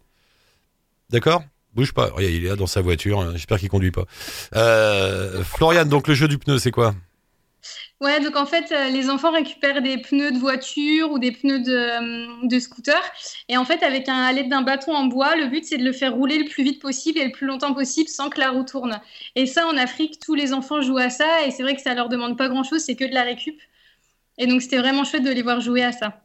D'accord? 1.09 1.41
Bouge 1.73 1.93
pas. 1.93 2.07
Regarde, 2.07 2.33
il 2.33 2.45
est 2.45 2.49
là 2.49 2.55
dans 2.55 2.67
sa 2.67 2.81
voiture. 2.81 3.21
hein, 3.21 3.31
J'espère 3.33 3.57
qu'il 3.59 3.69
conduit 3.69 3.91
pas. 3.91 4.03
Euh, 4.55 5.43
Florian, 5.43 5.85
donc 5.85 6.07
le 6.07 6.13
jeu 6.13 6.27
du 6.27 6.37
pneu, 6.37 6.57
c'est 6.59 6.71
quoi? 6.71 6.93
Ouais, 8.01 8.19
donc 8.19 8.35
en 8.35 8.45
fait, 8.45 8.71
euh, 8.71 8.89
les 8.89 9.09
enfants 9.09 9.31
récupèrent 9.31 9.81
des 9.81 9.97
pneus 9.97 10.31
de 10.31 10.37
voiture 10.37 11.11
ou 11.11 11.19
des 11.19 11.31
pneus 11.31 11.59
de, 11.59 12.53
euh, 12.53 12.59
scooter. 12.59 13.01
Et 13.47 13.55
en 13.55 13.63
fait, 13.63 13.81
avec 13.81 14.09
à 14.09 14.31
l'aide 14.33 14.49
d'un 14.49 14.61
bâton 14.61 14.93
en 14.93 15.05
bois, 15.05 15.35
le 15.37 15.47
but, 15.47 15.63
c'est 15.63 15.77
de 15.77 15.85
le 15.85 15.93
faire 15.93 16.13
rouler 16.13 16.37
le 16.37 16.49
plus 16.49 16.63
vite 16.63 16.81
possible 16.81 17.19
et 17.19 17.25
le 17.25 17.31
plus 17.31 17.47
longtemps 17.47 17.73
possible 17.73 18.09
sans 18.09 18.29
que 18.29 18.39
la 18.39 18.51
roue 18.51 18.63
tourne. 18.63 18.99
Et 19.35 19.45
ça, 19.45 19.65
en 19.67 19.77
Afrique, 19.77 20.19
tous 20.19 20.35
les 20.35 20.51
enfants 20.51 20.81
jouent 20.81 20.97
à 20.97 21.09
ça. 21.09 21.45
Et 21.47 21.51
c'est 21.51 21.63
vrai 21.63 21.75
que 21.75 21.81
ça 21.81 21.93
leur 21.93 22.09
demande 22.09 22.37
pas 22.37 22.49
grand-chose, 22.49 22.81
c'est 22.83 22.95
que 22.95 23.05
de 23.05 23.13
la 23.13 23.23
récup. 23.23 23.57
Et 24.37 24.47
donc, 24.47 24.61
c'était 24.61 24.79
vraiment 24.79 25.05
chouette 25.05 25.23
de 25.23 25.31
les 25.31 25.41
voir 25.41 25.61
jouer 25.61 25.83
à 25.83 25.93
ça. 25.93 26.21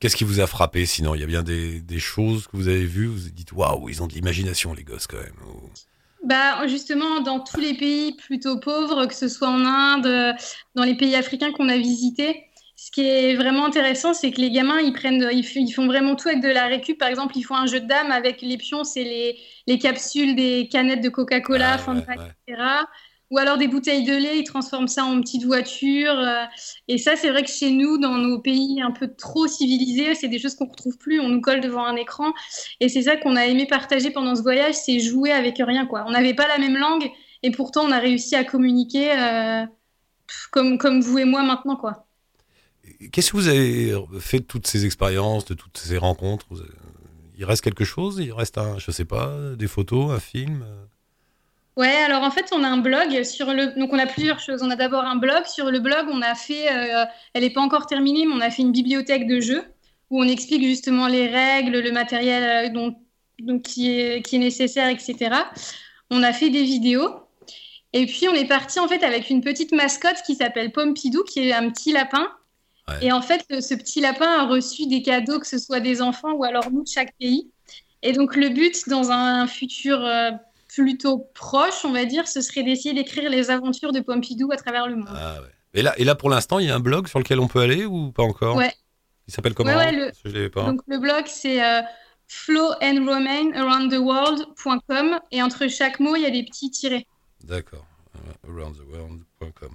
Qu'est-ce 0.00 0.16
qui 0.16 0.24
vous 0.24 0.40
a 0.40 0.46
frappé 0.46 0.86
Sinon, 0.86 1.14
il 1.14 1.20
y 1.20 1.24
a 1.24 1.26
bien 1.26 1.42
des, 1.42 1.80
des 1.80 1.98
choses 1.98 2.46
que 2.46 2.56
vous 2.56 2.68
avez 2.68 2.86
vues. 2.86 3.06
Vous 3.06 3.18
vous 3.18 3.30
dites 3.30 3.52
waouh, 3.52 3.88
ils 3.90 4.02
ont 4.02 4.06
de 4.06 4.14
l'imagination, 4.14 4.72
les 4.72 4.84
gosses, 4.84 5.08
quand 5.08 5.18
même. 5.18 5.34
Bah, 6.24 6.66
justement, 6.66 7.20
dans 7.20 7.40
tous 7.40 7.60
les 7.60 7.74
pays 7.74 8.12
plutôt 8.16 8.58
pauvres, 8.58 9.06
que 9.06 9.14
ce 9.14 9.28
soit 9.28 9.48
en 9.48 9.64
Inde, 9.64 10.06
euh, 10.06 10.32
dans 10.74 10.84
les 10.84 10.96
pays 10.96 11.14
africains 11.14 11.52
qu'on 11.52 11.68
a 11.68 11.76
visités, 11.76 12.44
ce 12.74 12.90
qui 12.90 13.02
est 13.02 13.34
vraiment 13.34 13.66
intéressant, 13.66 14.14
c'est 14.14 14.30
que 14.30 14.40
les 14.40 14.50
gamins, 14.50 14.80
ils 14.80 14.92
prennent, 14.92 15.28
ils, 15.32 15.72
font 15.72 15.86
vraiment 15.86 16.16
tout 16.16 16.28
avec 16.28 16.40
de 16.40 16.48
la 16.48 16.66
récup. 16.66 16.98
Par 16.98 17.08
exemple, 17.08 17.36
ils 17.36 17.42
font 17.42 17.56
un 17.56 17.66
jeu 17.66 17.80
de 17.80 17.86
dames 17.86 18.12
avec 18.12 18.40
les 18.40 18.56
pions, 18.56 18.84
c'est 18.84 19.02
les, 19.02 19.36
les 19.66 19.78
capsules 19.78 20.36
des 20.36 20.68
canettes 20.70 21.02
de 21.02 21.08
Coca-Cola, 21.08 21.72
Ah, 21.74 21.78
Fanta, 21.78 22.12
ouais, 22.12 22.18
ouais. 22.18 22.32
etc. 22.46 22.62
Ou 23.30 23.36
alors 23.36 23.58
des 23.58 23.68
bouteilles 23.68 24.04
de 24.04 24.14
lait, 24.14 24.38
ils 24.38 24.44
transforment 24.44 24.88
ça 24.88 25.04
en 25.04 25.20
petites 25.20 25.44
voitures. 25.44 26.18
euh, 26.18 26.44
et 26.88 26.96
ça, 26.96 27.14
c'est 27.14 27.28
vrai 27.28 27.42
que 27.42 27.50
chez 27.50 27.70
nous, 27.70 27.98
dans 27.98 28.16
nos 28.16 28.38
pays 28.38 28.80
un 28.80 28.90
peu 28.90 29.06
trop 29.14 29.46
civilisés, 29.46 30.14
c'est 30.14 30.28
des 30.28 30.38
choses 30.38 30.54
qu'on 30.54 30.66
retrouve 30.66 30.96
plus. 30.96 31.20
On 31.20 31.28
nous 31.28 31.42
colle 31.42 31.60
devant 31.60 31.84
un 31.84 31.96
écran. 31.96 32.32
Et 32.80 32.88
c'est 32.88 33.02
ça 33.02 33.16
qu'on 33.16 33.36
a 33.36 33.44
aimé 33.44 33.66
partager 33.66 34.10
pendant 34.10 34.34
ce 34.34 34.40
voyage, 34.40 34.74
c'est 34.74 34.98
jouer 34.98 35.30
avec 35.30 35.58
rien. 35.58 35.86
On 36.06 36.10
n'avait 36.10 36.32
pas 36.32 36.48
la 36.48 36.56
même 36.56 36.78
langue, 36.78 37.10
et 37.42 37.50
pourtant 37.50 37.82
on 37.84 37.92
a 37.92 37.98
réussi 37.98 38.34
à 38.34 38.44
communiquer 38.44 39.12
euh, 39.12 39.66
comme, 40.50 41.00
vous 41.00 41.18
et 41.18 41.26
moi 41.26 41.42
maintenant. 41.42 41.78
Qu'est-ce 43.12 43.32
que 43.32 43.36
vous 43.36 43.48
avez 43.48 43.94
fait 44.20 44.40
de 44.40 44.44
toutes 44.44 44.66
ces 44.66 44.86
expériences, 44.86 45.44
de 45.44 45.54
toutes 45.54 45.76
ces 45.76 45.98
rencontres? 45.98 46.46
Il 47.36 47.44
reste 47.44 47.62
quelque 47.62 47.84
chose? 47.84 48.18
Il 48.20 48.32
reste 48.32 48.56
un, 48.56 48.78
je 48.78 48.90
sais 48.90 49.04
pas, 49.04 49.36
des 49.54 49.68
photos, 49.68 50.12
un 50.12 50.18
film? 50.18 50.64
Ouais, 51.78 51.94
alors 51.94 52.24
en 52.24 52.30
fait, 52.32 52.46
on 52.52 52.64
a 52.64 52.68
un 52.68 52.78
blog 52.78 53.22
sur 53.22 53.52
le. 53.52 53.68
Donc, 53.78 53.92
on 53.92 53.98
a 54.00 54.06
plusieurs 54.06 54.40
choses. 54.40 54.62
On 54.64 54.70
a 54.70 54.74
d'abord 54.76 55.04
un 55.04 55.14
blog. 55.14 55.46
Sur 55.46 55.70
le 55.70 55.78
blog, 55.78 56.08
on 56.10 56.22
a 56.22 56.34
fait. 56.34 56.70
euh, 56.72 57.04
elle 57.34 57.42
n'est 57.44 57.50
pas 57.50 57.60
encore 57.60 57.86
terminée, 57.86 58.26
mais 58.26 58.34
on 58.34 58.40
a 58.40 58.50
fait 58.50 58.62
une 58.62 58.72
bibliothèque 58.72 59.28
de 59.28 59.40
jeux 59.40 59.62
où 60.10 60.20
on 60.20 60.26
explique 60.26 60.64
justement 60.64 61.06
les 61.06 61.28
règles, 61.28 61.78
le 61.78 61.92
matériel 61.92 62.42
euh, 62.66 62.68
dont, 62.70 62.96
donc, 63.38 63.62
qui, 63.62 63.92
est, 63.92 64.22
qui 64.22 64.36
est 64.36 64.38
nécessaire, 64.40 64.88
etc. 64.88 65.36
On 66.10 66.24
a 66.24 66.32
fait 66.32 66.50
des 66.50 66.64
vidéos. 66.64 67.10
Et 67.92 68.06
puis, 68.06 68.28
on 68.28 68.34
est 68.34 68.48
parti 68.48 68.80
en 68.80 68.88
fait 68.88 69.04
avec 69.04 69.30
une 69.30 69.40
petite 69.40 69.72
mascotte 69.72 70.20
qui 70.26 70.34
s'appelle 70.34 70.72
Pompidou, 70.72 71.22
qui 71.24 71.48
est 71.48 71.52
un 71.52 71.70
petit 71.70 71.92
lapin. 71.92 72.28
Ouais. 72.88 72.94
Et 73.02 73.12
en 73.12 73.22
fait, 73.22 73.44
ce 73.60 73.74
petit 73.74 74.00
lapin 74.00 74.26
a 74.26 74.46
reçu 74.46 74.86
des 74.88 75.02
cadeaux, 75.02 75.38
que 75.38 75.46
ce 75.46 75.58
soit 75.58 75.80
des 75.80 76.02
enfants 76.02 76.32
ou 76.32 76.44
alors 76.44 76.70
nous 76.72 76.82
de 76.82 76.88
chaque 76.88 77.16
pays. 77.18 77.52
Et 78.02 78.12
donc, 78.12 78.34
le 78.36 78.48
but 78.48 78.88
dans 78.88 79.12
un 79.12 79.46
futur. 79.46 80.04
euh, 80.04 80.32
plutôt 80.68 81.28
proche, 81.34 81.84
on 81.84 81.92
va 81.92 82.04
dire, 82.04 82.28
ce 82.28 82.40
serait 82.40 82.62
d'essayer 82.62 82.94
d'écrire 82.94 83.28
les 83.30 83.50
aventures 83.50 83.92
de 83.92 84.00
Pompidou 84.00 84.50
à 84.52 84.56
travers 84.56 84.86
le 84.86 84.96
monde. 84.96 85.08
Ah 85.10 85.40
ouais. 85.40 85.48
Et 85.74 85.82
là, 85.82 85.94
et 85.98 86.04
là, 86.04 86.14
pour 86.14 86.30
l'instant, 86.30 86.58
il 86.58 86.66
y 86.66 86.70
a 86.70 86.74
un 86.74 86.80
blog 86.80 87.08
sur 87.08 87.18
lequel 87.18 87.40
on 87.40 87.48
peut 87.48 87.60
aller 87.60 87.84
ou 87.84 88.10
pas 88.12 88.22
encore 88.22 88.56
Ouais. 88.56 88.72
Il 89.26 89.34
s'appelle 89.34 89.54
comment 89.54 89.70
Ouais, 89.70 89.76
ouais, 89.76 89.92
le- 89.92 90.10
je 90.24 90.48
pas. 90.48 90.64
Donc 90.64 90.80
le 90.86 90.98
blog 90.98 91.24
c'est 91.26 91.62
euh, 91.62 91.82
flowandromaiнаroundtheworld.com 92.28 95.20
et 95.30 95.42
entre 95.42 95.68
chaque 95.68 96.00
mot 96.00 96.16
il 96.16 96.22
y 96.22 96.26
a 96.26 96.30
des 96.30 96.44
petits 96.44 96.70
tirets. 96.70 97.06
D'accord. 97.44 97.84
Aroundtheworld.com. 98.48 99.70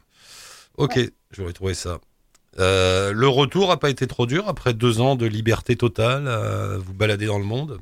Ok, 0.77 0.99
je 1.31 1.41
vais 1.41 1.47
retrouver 1.47 1.73
ça. 1.75 1.99
Euh, 2.59 3.11
le 3.13 3.27
retour 3.27 3.71
a 3.71 3.79
pas 3.79 3.89
été 3.89 4.05
trop 4.07 4.25
dur 4.25 4.47
après 4.47 4.73
deux 4.73 5.01
ans 5.01 5.15
de 5.15 5.25
liberté 5.25 5.75
totale 5.75 6.27
à 6.27 6.77
vous 6.77 6.93
balader 6.93 7.25
dans 7.27 7.39
le 7.39 7.45
monde? 7.45 7.79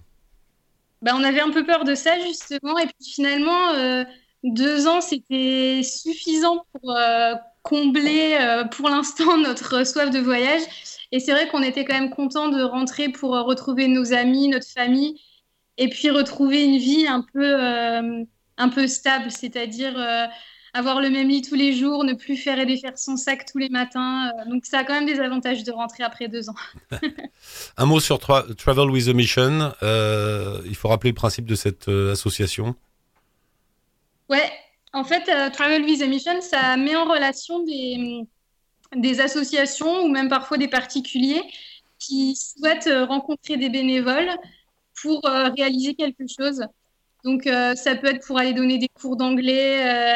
Bah, 1.01 1.13
on 1.15 1.23
avait 1.23 1.39
un 1.39 1.49
peu 1.49 1.65
peur 1.65 1.83
de 1.83 1.95
ça 1.95 2.19
justement 2.19 2.77
et 2.77 2.85
puis 2.85 3.11
finalement 3.13 3.73
euh, 3.73 4.03
deux 4.43 4.87
ans 4.87 5.01
c'était 5.01 5.81
suffisant 5.83 6.63
pour 6.73 6.95
euh, 6.95 7.33
combler 7.63 8.37
euh, 8.39 8.65
pour 8.65 8.87
l'instant 8.87 9.37
notre 9.39 9.83
soif 9.85 10.11
de 10.11 10.19
voyage. 10.19 10.61
Et 11.11 11.19
c'est 11.19 11.31
vrai 11.31 11.47
qu'on 11.47 11.63
était 11.63 11.85
quand 11.85 11.95
même 11.95 12.11
content 12.11 12.49
de 12.49 12.61
rentrer 12.61 13.09
pour 13.09 13.31
retrouver 13.31 13.87
nos 13.87 14.13
amis, 14.13 14.47
notre 14.47 14.69
famille 14.69 15.19
et 15.77 15.89
puis 15.89 16.11
retrouver 16.11 16.63
une 16.63 16.77
vie 16.77 17.07
un 17.07 17.25
peu 17.33 17.55
un 18.57 18.69
peu 18.69 18.87
stable, 18.87 19.31
c'est-à-dire 19.31 19.95
avoir 20.73 21.01
le 21.01 21.09
même 21.09 21.27
lit 21.27 21.41
tous 21.41 21.55
les 21.55 21.73
jours, 21.73 22.03
ne 22.03 22.13
plus 22.13 22.37
faire 22.37 22.57
et 22.59 22.65
défaire 22.65 22.97
son 22.97 23.17
sac 23.17 23.45
tous 23.51 23.57
les 23.57 23.69
matins. 23.69 24.29
euh, 24.39 24.49
donc 24.49 24.65
ça 24.65 24.79
a 24.79 24.83
quand 24.83 24.93
même 24.93 25.05
des 25.05 25.19
avantages 25.19 25.63
de 25.63 25.71
rentrer 25.71 26.03
après 26.03 26.27
deux 26.27 26.49
ans. 26.49 26.55
Un 27.77 27.85
mot 27.85 27.99
sur 27.99 28.17
Tra- 28.17 28.53
Travel 28.55 28.89
with 28.89 29.07
a 29.09 29.13
Mission. 29.13 29.73
Euh, 29.83 30.61
il 30.65 30.75
faut 30.75 30.87
rappeler 30.87 31.11
le 31.11 31.15
principe 31.15 31.45
de 31.45 31.55
cette 31.55 31.89
euh, 31.89 32.13
association. 32.13 32.75
Ouais, 34.29 34.49
en 34.93 35.03
fait, 35.03 35.27
euh, 35.29 35.49
Travel 35.49 35.85
Visa 35.85 36.05
Mission, 36.07 36.39
ça 36.41 36.77
met 36.77 36.95
en 36.95 37.03
relation 37.05 37.63
des, 37.65 38.21
des 38.95 39.19
associations 39.19 40.03
ou 40.03 40.07
même 40.07 40.29
parfois 40.29 40.57
des 40.57 40.69
particuliers 40.69 41.41
qui 41.99 42.35
souhaitent 42.35 42.89
rencontrer 43.07 43.57
des 43.57 43.69
bénévoles 43.69 44.31
pour 45.01 45.21
réaliser 45.23 45.95
quelque 45.95 46.23
chose. 46.27 46.63
Donc, 47.23 47.45
euh, 47.45 47.75
ça 47.75 47.95
peut 47.95 48.07
être 48.07 48.25
pour 48.25 48.39
aller 48.39 48.53
donner 48.53 48.77
des 48.79 48.87
cours 48.89 49.15
d'anglais 49.17 50.15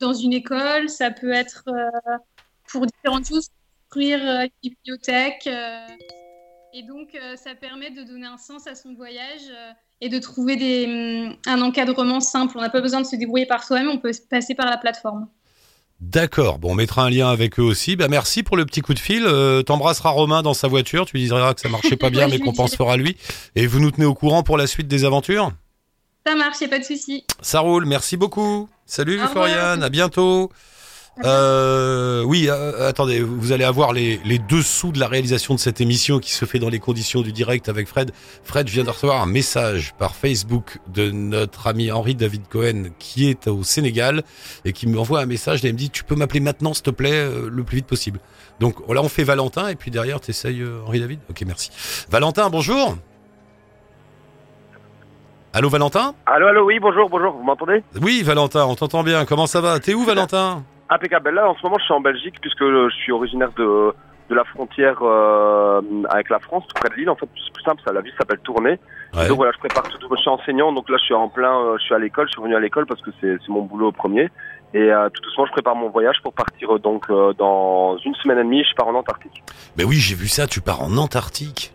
dans 0.00 0.12
une 0.12 0.32
école, 0.32 0.88
ça 0.88 1.10
peut 1.10 1.32
être 1.32 1.64
euh, 1.68 2.16
pour 2.68 2.86
différentes 2.86 3.26
choses, 3.26 3.48
construire 3.88 4.20
euh, 4.22 4.44
une 4.44 4.70
bibliothèque. 4.70 5.46
euh, 5.46 5.86
et 6.72 6.82
donc, 6.82 7.16
ça 7.36 7.54
permet 7.54 7.90
de 7.90 8.02
donner 8.02 8.26
un 8.26 8.36
sens 8.36 8.66
à 8.66 8.74
son 8.74 8.92
voyage 8.92 9.50
et 10.02 10.10
de 10.10 10.18
trouver 10.18 10.56
des, 10.56 10.84
hum, 10.84 11.36
un 11.46 11.62
encadrement 11.62 12.20
simple. 12.20 12.58
On 12.58 12.60
n'a 12.60 12.68
pas 12.68 12.82
besoin 12.82 13.00
de 13.00 13.06
se 13.06 13.16
débrouiller 13.16 13.46
par 13.46 13.64
soi-même, 13.64 13.88
on 13.88 13.96
peut 13.96 14.10
passer 14.28 14.54
par 14.54 14.66
la 14.66 14.76
plateforme. 14.76 15.26
D'accord, 16.00 16.58
bon, 16.58 16.72
on 16.72 16.74
mettra 16.74 17.04
un 17.04 17.10
lien 17.10 17.30
avec 17.30 17.58
eux 17.58 17.62
aussi. 17.62 17.96
Bah, 17.96 18.08
merci 18.08 18.42
pour 18.42 18.58
le 18.58 18.66
petit 18.66 18.82
coup 18.82 18.92
de 18.92 18.98
fil. 18.98 19.24
Euh, 19.24 19.62
T'embrasseras 19.62 20.10
Romain 20.10 20.42
dans 20.42 20.52
sa 20.52 20.68
voiture, 20.68 21.06
tu 21.06 21.16
lui 21.16 21.24
diras 21.24 21.54
que 21.54 21.60
ça 21.62 21.70
marchait 21.70 21.96
pas 21.96 22.10
bien, 22.10 22.28
mais 22.28 22.38
qu'on 22.38 22.52
pense 22.52 22.76
fera 22.76 22.98
lui. 22.98 23.16
Et 23.54 23.66
vous 23.66 23.80
nous 23.80 23.90
tenez 23.90 24.04
au 24.04 24.14
courant 24.14 24.42
pour 24.42 24.58
la 24.58 24.66
suite 24.66 24.88
des 24.88 25.04
aventures? 25.04 25.52
Ça 26.26 26.34
marche, 26.34 26.60
y 26.60 26.64
a 26.64 26.68
pas 26.68 26.80
de 26.80 26.84
souci. 26.84 27.24
Ça 27.40 27.60
roule, 27.60 27.86
merci 27.86 28.16
beaucoup. 28.16 28.68
Salut. 28.84 29.20
Floriane, 29.30 29.84
à 29.84 29.88
bientôt. 29.88 30.50
Euh, 31.24 32.24
oui, 32.24 32.48
euh, 32.48 32.88
attendez, 32.88 33.20
vous 33.20 33.52
allez 33.52 33.62
avoir 33.62 33.92
les, 33.92 34.20
les 34.24 34.40
dessous 34.40 34.90
de 34.90 34.98
la 34.98 35.06
réalisation 35.06 35.54
de 35.54 35.60
cette 35.60 35.80
émission 35.80 36.18
qui 36.18 36.32
se 36.32 36.44
fait 36.44 36.58
dans 36.58 36.68
les 36.68 36.80
conditions 36.80 37.22
du 37.22 37.32
direct 37.32 37.68
avec 37.68 37.86
Fred. 37.86 38.10
Fred, 38.42 38.66
je 38.66 38.72
viens 38.72 38.82
de 38.82 38.90
recevoir 38.90 39.22
un 39.22 39.26
message 39.26 39.94
par 39.98 40.16
Facebook 40.16 40.78
de 40.92 41.12
notre 41.12 41.68
ami 41.68 41.92
Henri 41.92 42.16
David 42.16 42.48
Cohen 42.48 42.86
qui 42.98 43.30
est 43.30 43.46
au 43.46 43.62
Sénégal 43.62 44.24
et 44.64 44.72
qui 44.72 44.88
m'envoie 44.88 45.20
un 45.20 45.26
message 45.26 45.64
et 45.64 45.68
il 45.68 45.74
me 45.74 45.78
dit 45.78 45.90
tu 45.90 46.02
peux 46.02 46.16
m'appeler 46.16 46.40
maintenant 46.40 46.74
s'il 46.74 46.82
te 46.82 46.90
plaît 46.90 47.12
euh, 47.12 47.48
le 47.48 47.62
plus 47.62 47.76
vite 47.76 47.86
possible. 47.86 48.18
Donc 48.58 48.76
là 48.92 49.00
on 49.00 49.08
fait 49.08 49.24
Valentin 49.24 49.68
et 49.68 49.76
puis 49.76 49.92
derrière 49.92 50.20
tu 50.20 50.32
essayes 50.32 50.62
Henri 50.86 50.98
David? 51.00 51.20
Ok 51.30 51.44
merci. 51.46 51.70
Valentin, 52.10 52.50
bonjour. 52.50 52.96
Allô 55.56 55.70
Valentin 55.70 56.12
Allô, 56.26 56.48
allô, 56.48 56.66
oui, 56.66 56.78
bonjour, 56.78 57.08
bonjour, 57.08 57.32
vous 57.32 57.42
m'entendez? 57.42 57.82
Oui 58.02 58.22
Valentin, 58.22 58.66
on 58.66 58.74
t'entend 58.74 59.02
bien. 59.02 59.24
Comment 59.24 59.46
ça 59.46 59.62
va? 59.62 59.80
T'es 59.80 59.94
où 59.94 60.04
Valentin? 60.04 60.62
Impeccable. 60.90 61.30
Là, 61.30 61.48
en 61.48 61.54
ce 61.54 61.62
moment, 61.62 61.78
je 61.78 61.84
suis 61.84 61.94
en 61.94 62.00
Belgique 62.02 62.34
puisque 62.42 62.62
je 62.62 62.90
suis 62.90 63.10
originaire 63.10 63.48
de, 63.56 63.94
de 64.28 64.34
la 64.34 64.44
frontière 64.44 64.98
euh, 65.00 65.80
avec 66.10 66.28
la 66.28 66.40
France, 66.40 66.64
tout 66.68 66.74
près 66.78 66.90
de 66.90 66.96
Lille. 66.96 67.08
En 67.08 67.16
fait, 67.16 67.26
c'est 67.42 67.54
plus 67.54 67.62
simple, 67.62 67.80
ça, 67.86 67.94
la 67.94 68.02
ville 68.02 68.12
s'appelle 68.18 68.40
Tournai. 68.40 68.78
Ouais. 69.14 69.28
Donc 69.28 69.38
voilà, 69.38 69.52
je 69.52 69.58
prépare 69.60 69.84
tout. 69.84 69.96
Je 70.14 70.20
suis 70.20 70.28
enseignant, 70.28 70.74
donc 70.74 70.90
là, 70.90 70.98
je 71.00 71.04
suis 71.04 71.14
en 71.14 71.30
plein, 71.30 71.58
euh, 71.58 71.78
je 71.78 71.84
suis 71.84 71.94
à 71.94 71.98
l'école, 71.98 72.26
je 72.28 72.32
suis 72.32 72.42
venu 72.42 72.54
à 72.54 72.60
l'école 72.60 72.84
parce 72.84 73.00
que 73.00 73.10
c'est 73.22 73.38
mon 73.48 73.62
boulot 73.62 73.92
premier. 73.92 74.28
Et 74.74 74.92
euh, 74.92 75.08
tout 75.08 75.22
doucement, 75.22 75.46
je 75.46 75.52
prépare 75.52 75.74
mon 75.74 75.88
voyage 75.88 76.16
pour 76.22 76.34
partir 76.34 76.74
euh, 76.74 76.78
donc 76.78 77.06
dans 77.38 77.96
une 78.04 78.14
semaine 78.16 78.40
et 78.40 78.44
demie. 78.44 78.62
Je 78.62 78.74
pars 78.74 78.88
en 78.88 78.94
Antarctique. 78.94 79.42
Mais 79.78 79.84
oui, 79.84 79.96
j'ai 79.96 80.16
vu 80.16 80.28
ça, 80.28 80.46
tu 80.46 80.60
pars 80.60 80.82
en 80.82 80.98
Antarctique. 80.98 81.72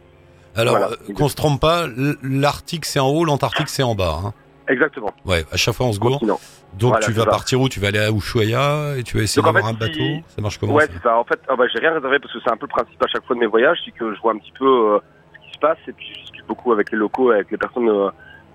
Alors, 0.55 0.77
Voilà. 0.77 0.91
euh, 1.10 1.13
qu'on 1.13 1.29
se 1.29 1.36
trompe 1.36 1.60
pas, 1.62 1.86
l'Arctique 2.22 2.86
c'est 2.86 3.00
en 3.00 3.08
haut, 3.10 3.25
l'Antarctique 3.25 3.70
c'est 3.70 3.84
en 3.84 3.96
bas. 3.96 4.20
Hein. 4.25 4.34
Exactement. 4.67 5.12
Ouais, 5.25 5.43
à 5.51 5.58
chaque 5.58 5.75
fois 5.75 5.86
on 5.88 5.93
se 5.93 6.00
gourre. 6.00 6.20
Continent. 6.20 6.39
Donc 6.74 6.91
Voilà, 6.91 7.05
tu 7.05 7.12
vas 7.12 7.24
ça. 7.24 7.29
partir 7.29 7.60
où? 7.60 7.67
Tu 7.67 7.79
vas 7.81 7.88
aller 7.89 8.00
à 8.00 8.12
Ushuaia 8.12 8.96
et 8.98 9.03
tu 9.03 9.17
vas 9.17 9.24
essayer 9.24 9.41
en 9.41 9.51
d'avoir 9.51 9.65
un 9.72 9.74
bateau 9.74 9.93
si- 9.96 10.24
Ça 10.36 10.41
marche 10.41 10.58
comment 10.58 10.74
ouais, 10.74 10.88
c'est 10.93 11.01
ça. 11.03 11.17
En 11.17 11.24
fait, 11.25 11.39
ah 11.50 11.55
bah, 11.58 11.65
j'ai 11.74 11.79
rien 11.79 11.93
réservé 11.93 12.20
parce 12.20 12.31
que 12.34 12.39
c'est 12.43 12.51
un 12.51 12.55
peu 12.58 12.67
le 12.67 12.72
principe 12.84 13.03
à 13.03 13.08
chaque 13.08 13.25
fois 13.25 13.36
de 13.36 13.41
mes 13.41 13.48
voyages, 13.48 13.77
c'est 13.84 13.91
que 13.91 14.13
je 14.15 14.22
vois 14.22 14.31
un 14.34 14.38
petit 14.38 14.53
peu 14.58 14.65
euh, 14.93 15.00
ce 15.34 15.48
qui 15.48 15.53
se 15.53 15.60
passe 15.60 15.77
et 15.88 15.91
puis 15.91 16.05
je 16.13 16.20
discute 16.22 16.48
beaucoup 16.48 16.72
avec 16.72 16.91
les 16.91 16.98
locaux, 16.98 17.31
avec 17.31 17.51
les 17.51 17.58
personnes 17.58 17.89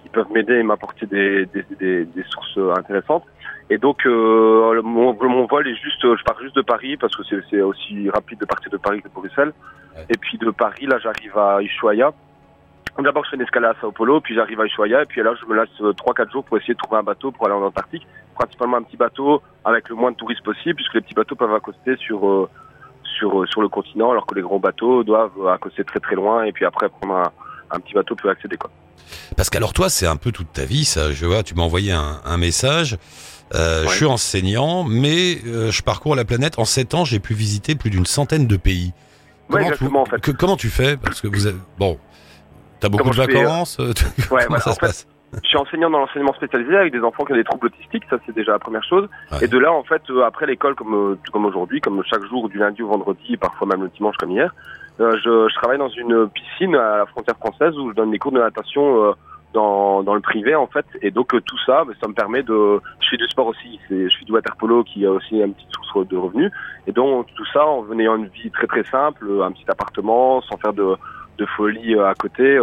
euh, 0.06 0.10
qui 0.10 0.10
peuvent 0.10 0.30
m'aider 0.32 0.54
et 0.54 0.62
m'apporter 0.62 1.06
des, 1.06 1.46
des, 1.46 1.64
des, 1.78 2.04
des 2.04 2.22
sources 2.24 2.56
euh, 2.58 2.74
intéressantes. 2.76 3.24
Et 3.68 3.78
donc, 3.78 4.06
euh, 4.06 4.80
mon, 4.82 5.16
mon 5.20 5.46
vol 5.46 5.66
est 5.66 5.74
juste, 5.74 6.04
euh, 6.04 6.16
je 6.16 6.22
pars 6.22 6.40
juste 6.40 6.54
de 6.56 6.62
Paris 6.62 6.96
parce 6.96 7.16
que 7.16 7.22
c'est 7.50 7.60
aussi 7.60 8.08
rapide 8.10 8.38
de 8.38 8.44
partir 8.44 8.70
de 8.70 8.76
Paris 8.76 9.02
que 9.02 9.08
de 9.08 9.14
Bruxelles. 9.14 9.52
Ouais. 9.96 10.04
Et 10.10 10.16
puis 10.16 10.38
de 10.38 10.50
Paris, 10.50 10.86
là, 10.86 10.98
j'arrive 11.02 11.36
à 11.36 11.60
Ushuaia. 11.62 12.12
D'abord, 12.98 13.24
je 13.24 13.30
fais 13.30 13.36
une 13.36 13.42
escale 13.42 13.66
à 13.66 13.74
Sao 13.80 13.92
Paulo, 13.92 14.20
puis 14.20 14.34
j'arrive 14.34 14.60
à 14.60 14.64
Ushuaia, 14.64 15.02
et 15.02 15.04
puis 15.04 15.22
là, 15.22 15.34
je 15.38 15.44
me 15.46 15.54
laisse 15.54 15.68
euh, 15.82 15.92
3-4 15.92 16.32
jours 16.32 16.44
pour 16.44 16.56
essayer 16.56 16.74
de 16.74 16.78
trouver 16.78 16.98
un 16.98 17.02
bateau 17.02 17.30
pour 17.30 17.44
aller 17.44 17.54
en 17.54 17.62
Antarctique. 17.62 18.06
Principalement 18.34 18.78
un 18.78 18.82
petit 18.82 18.96
bateau 18.96 19.42
avec 19.64 19.88
le 19.88 19.96
moins 19.96 20.12
de 20.12 20.16
touristes 20.16 20.42
possible, 20.42 20.76
puisque 20.76 20.94
les 20.94 21.00
petits 21.02 21.14
bateaux 21.14 21.34
peuvent 21.34 21.54
accoster 21.54 21.96
sur 21.96 22.26
euh, 22.26 22.48
sur 23.02 23.42
euh, 23.42 23.46
sur 23.46 23.60
le 23.60 23.68
continent, 23.68 24.12
alors 24.12 24.26
que 24.26 24.34
les 24.34 24.42
grands 24.42 24.58
bateaux 24.58 25.04
doivent 25.04 25.38
euh, 25.40 25.52
accoster 25.52 25.84
très 25.84 26.00
très 26.00 26.14
loin, 26.14 26.44
et 26.44 26.52
puis 26.52 26.64
après 26.64 26.88
prendre 26.88 27.16
un, 27.16 27.32
un 27.70 27.80
petit 27.80 27.94
bateau 27.94 28.14
peut 28.14 28.30
accéder 28.30 28.56
quoi. 28.56 28.70
Parce 29.36 29.50
qu'alors 29.50 29.72
toi, 29.72 29.88
c'est 29.90 30.06
un 30.06 30.16
peu 30.16 30.32
toute 30.32 30.52
ta 30.52 30.64
vie, 30.64 30.84
ça. 30.84 31.12
Je 31.12 31.26
vois, 31.26 31.42
tu 31.42 31.54
m'as 31.54 31.62
envoyé 31.62 31.92
un, 31.92 32.20
un 32.24 32.36
message. 32.36 32.96
Euh, 33.54 33.82
Je 33.84 33.88
Ouais. 33.88 33.94
suis 33.94 34.04
enseignant, 34.06 34.82
mais 34.84 35.38
euh, 35.46 35.70
je 35.70 35.82
parcours 35.82 36.16
la 36.16 36.24
planète. 36.24 36.58
En 36.58 36.64
sept 36.64 36.94
ans, 36.94 37.04
j'ai 37.04 37.20
pu 37.20 37.34
visiter 37.34 37.74
plus 37.76 37.90
d'une 37.90 38.06
centaine 38.06 38.46
de 38.46 38.56
pays. 38.56 38.92
Ouais, 39.50 39.70
tu, 39.76 39.84
en 39.84 40.04
fait. 40.04 40.20
que- 40.20 40.32
comment 40.32 40.56
tu 40.56 40.68
fais? 40.68 40.96
Parce 40.96 41.20
que 41.20 41.28
vous 41.28 41.46
avez, 41.46 41.56
bon, 41.78 41.98
t'as 42.80 42.88
beaucoup 42.88 43.04
Comment 43.10 43.14
de 43.26 43.30
euh, 43.32 43.42
vacances. 43.44 43.78
euh, 43.78 43.92
comment 44.28 44.58
ça 44.58 44.70
se 44.72 44.74
fait, 44.74 44.86
passe? 44.86 45.06
Je 45.42 45.48
suis 45.48 45.56
enseignant 45.58 45.90
dans 45.90 45.98
l'enseignement 45.98 46.32
spécialisé 46.34 46.74
avec 46.76 46.92
des 46.92 47.00
enfants 47.00 47.24
qui 47.24 47.32
ont 47.32 47.36
des 47.36 47.44
troubles 47.44 47.66
autistiques, 47.66 48.04
ça 48.10 48.16
c'est 48.26 48.34
déjà 48.34 48.52
la 48.52 48.58
première 48.58 48.82
chose. 48.84 49.08
Ouais. 49.32 49.44
Et 49.44 49.48
de 49.48 49.58
là, 49.58 49.72
en 49.72 49.82
fait, 49.84 50.02
après 50.26 50.46
l'école, 50.46 50.74
comme 50.74 51.16
comme 51.32 51.44
aujourd'hui, 51.44 51.80
comme 51.80 52.02
chaque 52.08 52.24
jour 52.24 52.48
du 52.48 52.58
lundi 52.58 52.82
au 52.82 52.88
vendredi, 52.88 53.34
et 53.34 53.36
parfois 53.36 53.66
même 53.68 53.82
le 53.82 53.88
dimanche 53.90 54.16
comme 54.18 54.30
hier, 54.32 54.52
euh, 55.00 55.12
je, 55.22 55.48
je 55.48 55.54
travaille 55.56 55.78
dans 55.78 55.88
une 55.88 56.28
piscine 56.30 56.74
à 56.74 56.98
la 56.98 57.06
frontière 57.06 57.36
française 57.36 57.76
où 57.78 57.90
je 57.90 57.94
donne 57.94 58.10
des 58.10 58.18
cours 58.18 58.32
de 58.32 58.38
natation 58.38 59.04
euh, 59.04 59.12
dans 59.52 60.02
dans 60.02 60.14
le 60.14 60.20
privé 60.20 60.54
en 60.54 60.66
fait. 60.66 60.86
Et 61.02 61.10
donc 61.10 61.34
euh, 61.34 61.40
tout 61.40 61.58
ça, 61.66 61.84
bah, 61.84 61.92
ça 62.00 62.08
me 62.08 62.14
permet 62.14 62.42
de, 62.42 62.80
je 63.00 63.08
fais 63.10 63.16
du 63.16 63.26
sport 63.28 63.48
aussi, 63.48 63.78
je 63.90 64.08
fais 64.18 64.24
du 64.24 64.32
water 64.32 64.56
polo 64.56 64.84
qui 64.84 65.04
a 65.04 65.10
aussi 65.10 65.38
une 65.38 65.52
petite 65.54 65.72
source 65.72 66.08
de 66.08 66.16
revenus. 66.16 66.50
Et 66.86 66.92
donc 66.92 67.26
tout 67.34 67.46
ça 67.52 67.66
en 67.66 67.98
ayant 67.98 68.16
une 68.16 68.28
vie 68.28 68.50
très 68.50 68.66
très 68.66 68.84
simple, 68.84 69.26
un 69.42 69.52
petit 69.52 69.68
appartement, 69.68 70.40
sans 70.42 70.56
faire 70.56 70.72
de 70.72 70.96
de 71.38 71.46
folie 71.56 71.94
euh, 71.94 72.08
à 72.08 72.14
côté. 72.14 72.58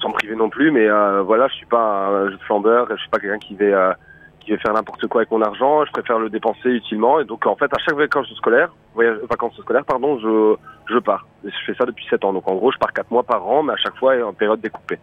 sans 0.00 0.08
me 0.10 0.14
priver 0.14 0.36
non 0.36 0.50
plus, 0.50 0.70
mais 0.70 0.86
voilà, 1.22 1.48
je 1.48 1.54
suis 1.54 1.66
pas 1.66 2.08
un 2.08 2.36
flambeur, 2.46 2.88
je 2.90 2.96
suis 2.96 3.08
pas 3.08 3.18
quelqu'un 3.18 3.38
qui 3.38 3.54
va 3.54 3.96
qui 4.44 4.52
va 4.52 4.58
faire 4.58 4.72
n'importe 4.74 5.06
quoi 5.06 5.22
avec 5.22 5.30
mon 5.30 5.42
argent. 5.42 5.84
Je 5.84 5.90
préfère 5.92 6.18
le 6.18 6.28
dépenser 6.30 6.68
utilement. 6.70 7.18
Et 7.20 7.24
donc 7.24 7.46
en 7.46 7.56
fait, 7.56 7.72
à 7.72 7.78
chaque 7.78 7.96
vacances 7.96 8.32
scolaires, 8.36 8.70
voyage, 8.94 9.18
vacances 9.28 9.56
scolaires, 9.58 9.84
pardon, 9.84 10.18
je 10.18 10.56
je 10.92 10.98
pars. 10.98 11.26
Et 11.44 11.50
je 11.50 11.56
fais 11.66 11.74
ça 11.78 11.84
depuis 11.86 12.06
sept 12.10 12.24
ans. 12.24 12.32
Donc 12.32 12.48
en 12.48 12.54
gros, 12.54 12.70
je 12.72 12.78
pars 12.78 12.92
quatre 12.92 13.10
mois 13.10 13.22
par 13.22 13.46
an, 13.46 13.62
mais 13.62 13.72
à 13.72 13.76
chaque 13.76 13.96
fois 13.96 14.14
en 14.24 14.32
période 14.32 14.60
découpée. 14.60 14.98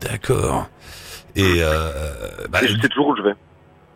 D'accord. 0.00 0.66
Et 1.34 1.60
euh, 1.62 1.90
bah, 2.50 2.58
Et 2.62 2.68
je 2.68 2.80
sais 2.80 2.88
toujours 2.88 3.08
où 3.08 3.16
je 3.16 3.22
vais, 3.22 3.34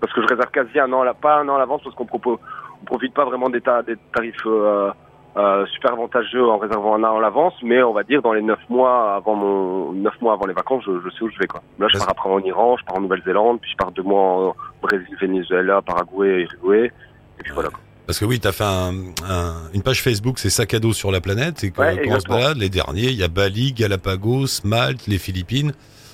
parce 0.01 0.13
que 0.13 0.23
je 0.23 0.27
réserve 0.27 0.51
quasi 0.51 0.79
un 0.81 0.93
an, 0.93 1.05
pas 1.21 1.39
un 1.41 1.49
an 1.49 1.57
à 1.57 1.59
l'avance, 1.59 1.83
parce 1.83 1.95
qu'on 1.97 2.07
propose, 2.07 2.39
on 2.81 2.85
profite 2.85 3.15
pas 3.15 3.25
vraiment 3.25 3.49
des, 3.51 3.61
ta- 3.61 3.83
des 3.83 3.97
tarifs. 4.15 4.37
euh, 4.47 4.91
euh, 5.37 5.65
super 5.67 5.93
avantageux 5.93 6.45
en 6.47 6.59
réservant 6.59 6.95
un 6.97 7.05
an 7.05 7.17
à 7.17 7.21
l'avance, 7.21 7.55
mais 7.63 7.83
on 7.83 7.93
va 7.93 8.03
dire 8.03 8.21
dans 8.23 8.33
les 8.35 8.43
neuf 8.43 8.59
mois 8.69 9.15
avant 9.15 9.35
mon 9.35 9.93
neuf 9.93 10.15
mois 10.21 10.35
avant 10.35 10.47
les 10.47 10.53
vacances, 10.55 10.85
je, 10.87 10.93
je 11.05 11.11
sais 11.17 11.23
où 11.23 11.31
je 11.31 11.39
vais 11.39 11.47
quoi. 11.47 11.63
Là, 11.79 11.87
je 11.93 11.99
pars 11.99 12.11
après 12.11 12.29
en 12.31 12.39
Iran, 12.41 12.77
je 12.79 12.85
pars 12.85 12.97
en 12.97 13.01
Nouvelle-Zélande, 13.01 13.59
puis 13.61 13.71
je 13.71 13.77
pars 13.77 13.93
deux 13.93 14.03
mois 14.03 14.23
en 14.49 14.57
Brésil, 14.83 15.17
Venezuela, 15.21 15.81
Paraguay, 15.83 16.43
Uruguay, 16.61 16.93
et 17.39 17.43
puis 17.43 17.53
voilà. 17.53 17.71
Quoi. 17.71 17.81
Parce 18.07 18.19
que 18.19 18.25
oui, 18.25 18.41
tu 18.41 18.49
as 18.49 18.53
fait 18.53 18.65
un- 18.65 18.93
un- 19.29 19.71
une 19.73 19.83
page 19.83 20.03
Facebook, 20.03 20.39
c'est 20.39 20.51
sac 20.51 20.75
à 20.75 20.81
dos 20.81 20.93
sur 20.93 21.11
la 21.13 21.21
planète, 21.21 21.63
et 21.65 21.73
Ouais, 21.79 22.03
quand 22.05 22.17
on 22.17 22.21
se 22.21 22.29
balade, 22.29 22.59
les 22.59 22.69
derniers, 22.69 23.07
il 23.09 23.15
y 23.19 23.23
a 23.25 23.29
Bali, 23.29 23.73
Galapagos, 23.73 24.61
Malte, 24.65 25.07
les 25.07 25.19
Philippines. 25.19 25.73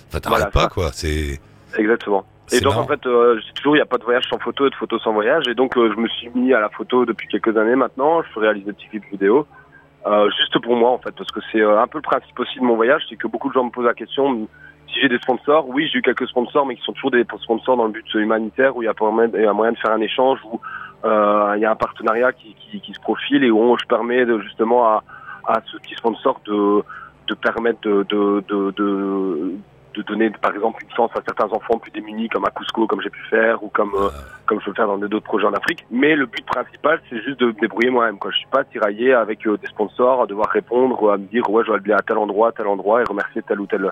Enfin, 0.09 0.21
t'arrêtes 0.21 0.39
Voilà, 0.39 0.51
pas, 0.51 0.61
ça. 0.65 0.69
quoi. 0.69 0.91
C'est. 0.93 1.41
Exactement. 1.77 2.25
Et 2.53 2.61
donc 2.61 2.75
marrant. 2.75 2.85
en 2.85 2.89
fait, 2.89 3.07
euh, 3.07 3.41
dis 3.41 3.53
toujours, 3.55 3.77
il 3.77 3.79
n'y 3.79 3.83
a 3.83 3.87
pas 3.87 3.99
de 3.99 4.05
voyage 4.05 4.25
sans 4.31 4.39
photo 4.39 4.67
et 4.67 4.71
de 4.71 4.75
photo 4.75 4.99
sans 4.99 5.13
voyage. 5.13 5.45
Et 5.49 5.55
donc 5.55 5.77
euh, 5.77 5.93
je 5.95 6.01
me 6.01 6.09
suis 6.09 6.31
mis 6.35 6.53
à 6.53 6.61
la 6.61 6.69
photo 6.69 7.05
depuis 7.05 7.29
quelques 7.29 7.57
années 7.57 7.77
maintenant. 7.77 8.23
Je 8.23 8.41
réalise 8.41 8.65
des 8.65 8.73
petits 8.73 8.89
clips 8.89 9.11
vidéo. 9.11 9.47
Euh, 10.07 10.31
juste 10.39 10.59
pour 10.61 10.77
moi 10.77 10.91
en 10.91 10.99
fait, 10.99 11.11
parce 11.11 11.31
que 11.31 11.41
c'est 11.51 11.61
euh, 11.61 11.83
un 11.83 11.87
peu 11.87 11.99
le 11.99 12.03
principe 12.03 12.39
aussi 12.39 12.59
de 12.59 12.65
mon 12.65 12.77
voyage, 12.77 13.03
c'est 13.09 13.17
que 13.17 13.27
beaucoup 13.27 13.49
de 13.49 13.55
gens 13.55 13.65
me 13.65 13.71
posent 13.71 13.85
la 13.85 13.95
question 13.95 14.49
si 14.87 15.01
j'ai 15.01 15.09
des 15.09 15.19
sponsors. 15.19 15.69
Oui, 15.69 15.89
j'ai 15.93 15.99
eu 15.99 16.03
quelques 16.03 16.29
sponsors, 16.29 16.65
mais 16.65 16.77
qui 16.77 16.83
sont 16.83 16.93
toujours 16.93 17.11
des 17.11 17.27
sponsors 17.43 17.77
dans 17.77 17.85
le 17.85 17.93
but 17.93 18.15
humanitaire 18.15 18.77
où 18.77 18.83
il 18.83 18.87
y 18.87 18.89
a 18.89 18.93
a 18.93 19.53
moyen 19.53 19.73
de 19.73 19.79
faire 19.79 19.91
un 19.91 20.01
échange, 20.01 20.39
où 20.51 20.61
euh, 21.05 21.53
il 21.57 21.63
y 21.63 21.65
a 21.65 21.71
un 21.71 21.77
partenariat 21.77 22.33
qui, 22.33 22.55
qui, 22.55 22.81
qui 22.81 22.95
se 22.95 23.01
profile 23.01 23.45
et 23.45 23.51
où 23.51 23.77
je 23.79 23.87
permets 23.87 24.25
de, 24.25 24.39
justement 24.41 24.87
à, 24.87 25.05
à 25.47 25.61
ce 25.67 25.77
petit 25.79 25.95
sponsor 25.95 26.41
de, 26.47 26.83
de 27.27 27.35
permettre 27.35 27.81
de, 27.83 28.07
de, 28.09 28.45
de, 28.49 28.71
de, 28.77 29.53
de 29.95 30.03
donner 30.03 30.31
par 30.31 30.55
exemple 30.55 30.83
une 30.83 30.95
chance 30.95 31.11
à 31.15 31.21
certains 31.27 31.53
enfants 31.55 31.79
plus 31.79 31.91
démunis 31.91 32.29
comme 32.29 32.45
à 32.45 32.51
Cusco 32.51 32.87
comme 32.87 33.01
j'ai 33.01 33.11
pu 33.11 33.23
faire 33.31 33.63
ou 33.63 33.69
comme 33.69 33.95
euh, 33.95 34.09
comme 34.47 34.61
je 34.61 34.65
peux 34.67 34.71
le 34.71 34.77
faire 34.77 34.87
dans 34.87 34.99
d'autres 34.99 35.21
projets 35.25 35.47
en 35.47 35.53
Afrique. 35.53 35.87
Mais 35.91 36.15
le 36.15 36.27
but 36.27 36.45
principal 36.45 37.01
c'est 37.09 37.23
juste 37.23 37.41
de 37.41 37.47
me 37.47 37.53
débrouiller 37.53 37.91
moi-même 37.91 38.19
quoi. 38.19 38.31
Je 38.31 38.39
suis 38.39 38.47
pas 38.49 38.65
tiraillé 38.65 39.15
avec 39.15 39.47
euh, 39.47 39.57
des 39.57 39.67
sponsors 39.69 40.23
à 40.23 40.27
devoir 40.27 40.49
répondre 40.51 41.11
à 41.11 41.17
me 41.17 41.27
dire 41.27 41.49
ouais 41.51 41.63
je 41.65 41.69
dois 41.69 41.79
aller 41.79 41.93
à 41.93 42.03
tel 42.03 42.19
endroit 42.19 42.53
tel 42.53 42.67
endroit 42.67 43.01
et 43.01 43.05
remercier 43.05 43.43
tel 43.43 43.61
ou 43.61 43.67
tel 43.67 43.91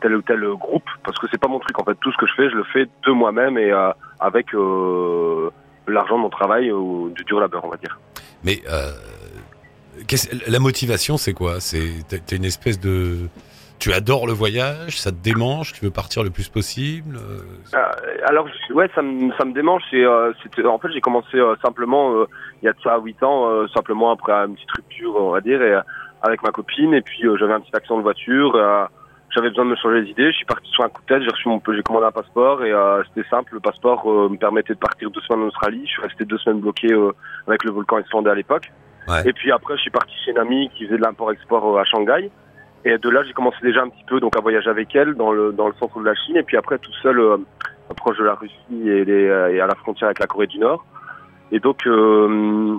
tel 0.00 0.14
ou 0.14 0.22
tel 0.22 0.40
groupe. 0.54 0.88
Parce 1.02 1.18
que 1.18 1.26
c'est 1.30 1.40
pas 1.40 1.48
mon 1.48 1.58
truc 1.58 1.78
en 1.80 1.84
fait. 1.84 1.94
Tout 2.00 2.12
ce 2.12 2.16
que 2.16 2.26
je 2.26 2.34
fais 2.34 2.50
je 2.50 2.56
le 2.56 2.64
fais 2.64 2.86
de 3.06 3.12
moi-même 3.12 3.58
et 3.58 3.72
euh, 3.72 3.90
avec 4.20 4.54
euh, 4.54 5.50
l'argent 5.88 6.16
de 6.16 6.22
mon 6.22 6.30
travail 6.30 6.70
ou 6.72 7.10
du 7.10 7.24
dur 7.24 7.40
labeur 7.40 7.64
on 7.64 7.70
va 7.70 7.76
dire. 7.76 7.98
Mais 8.42 8.62
euh, 8.68 8.90
la 10.46 10.58
motivation, 10.58 11.16
c'est 11.16 11.32
quoi? 11.32 11.60
C'est 11.60 11.90
t'es 12.08 12.36
une 12.36 12.44
espèce 12.44 12.78
de. 12.78 13.28
Tu 13.84 13.92
adores 13.92 14.26
le 14.26 14.32
voyage, 14.32 14.98
ça 14.98 15.10
te 15.10 15.22
démange, 15.22 15.74
tu 15.74 15.84
veux 15.84 15.90
partir 15.90 16.22
le 16.22 16.30
plus 16.30 16.48
possible. 16.48 17.16
euh, 17.16 17.42
Euh, 17.74 18.16
alors 18.24 18.48
ouais, 18.72 18.88
ça 18.94 19.02
me 19.02 19.30
ça 19.36 19.44
me 19.44 19.52
démange. 19.52 19.82
Euh, 19.92 20.32
en 20.64 20.78
fait 20.78 20.88
j'ai 20.90 21.02
commencé 21.02 21.36
euh, 21.36 21.54
simplement 21.62 22.24
il 22.62 22.64
y 22.64 22.68
a 22.68 22.72
de 22.72 22.80
ça 22.82 22.96
8 22.98 23.22
ans, 23.22 23.68
simplement 23.76 24.10
après 24.10 24.32
une 24.32 24.54
petite 24.54 24.70
rupture 24.70 25.14
on 25.16 25.32
va 25.32 25.42
dire 25.42 25.60
et, 25.60 25.78
avec 26.22 26.42
ma 26.42 26.48
copine 26.50 26.94
et 26.94 27.02
puis 27.02 27.24
j'avais 27.38 27.52
un 27.52 27.60
petit 27.60 27.76
accident 27.76 27.98
de 27.98 28.02
voiture. 28.04 28.58
j'avais 29.34 29.50
besoin 29.50 29.66
de 29.66 29.70
me 29.72 29.76
changer 29.76 30.00
les 30.00 30.10
idées. 30.12 30.32
Je 30.32 30.36
suis 30.38 30.46
parti 30.46 30.70
sur 30.70 30.82
un 30.82 30.88
coup 30.88 31.02
de 31.02 31.06
tête. 31.06 31.22
J'ai 31.22 31.28
reçu 31.28 31.46
mon 31.50 31.60
j'ai 31.70 31.82
commandé 31.82 32.06
un 32.06 32.10
passeport 32.10 32.64
et 32.64 32.72
c'était 33.08 33.28
simple. 33.28 33.52
Le 33.52 33.60
passeport 33.60 34.06
me 34.06 34.38
permettait 34.38 34.72
de 34.72 34.78
partir 34.78 35.10
deux 35.10 35.20
semaines 35.20 35.44
en 35.44 35.48
Australie. 35.48 35.82
Je 35.84 35.90
suis 35.90 36.02
resté 36.02 36.24
deux 36.24 36.38
semaines 36.38 36.60
bloqué 36.60 36.88
avec 37.46 37.62
le 37.64 37.70
volcan 37.70 37.98
islandais 37.98 38.30
à 38.30 38.34
l'époque. 38.34 38.72
Ouais. 39.08 39.28
Et 39.28 39.34
puis 39.34 39.52
après 39.52 39.76
je 39.76 39.82
suis 39.82 39.90
parti 39.90 40.14
chez 40.24 40.30
une 40.30 40.38
amie 40.38 40.70
qui 40.74 40.86
faisait 40.86 40.96
de 40.96 41.02
l'import-export 41.02 41.78
à 41.78 41.84
Shanghai. 41.84 42.30
Et 42.84 42.98
de 42.98 43.08
là, 43.08 43.22
j'ai 43.24 43.32
commencé 43.32 43.56
déjà 43.62 43.82
un 43.82 43.88
petit 43.88 44.04
peu 44.06 44.20
donc 44.20 44.36
à 44.36 44.40
voyager 44.40 44.68
avec 44.68 44.94
elle 44.94 45.14
dans 45.14 45.32
le 45.32 45.52
dans 45.52 45.68
le 45.68 45.74
centre 45.74 45.98
de 46.00 46.04
la 46.04 46.14
Chine 46.14 46.36
et 46.36 46.42
puis 46.42 46.56
après 46.56 46.78
tout 46.78 46.92
seul 47.02 47.18
euh, 47.18 47.38
proche 47.96 48.18
de 48.18 48.24
la 48.24 48.34
Russie 48.34 48.88
et, 48.88 49.04
euh, 49.08 49.62
à 49.62 49.66
la 49.66 49.74
frontière 49.74 50.08
avec 50.08 50.18
la 50.18 50.26
Corée 50.26 50.46
du 50.46 50.58
Nord. 50.58 50.84
Et 51.50 51.60
donc 51.60 51.86
euh, 51.86 52.76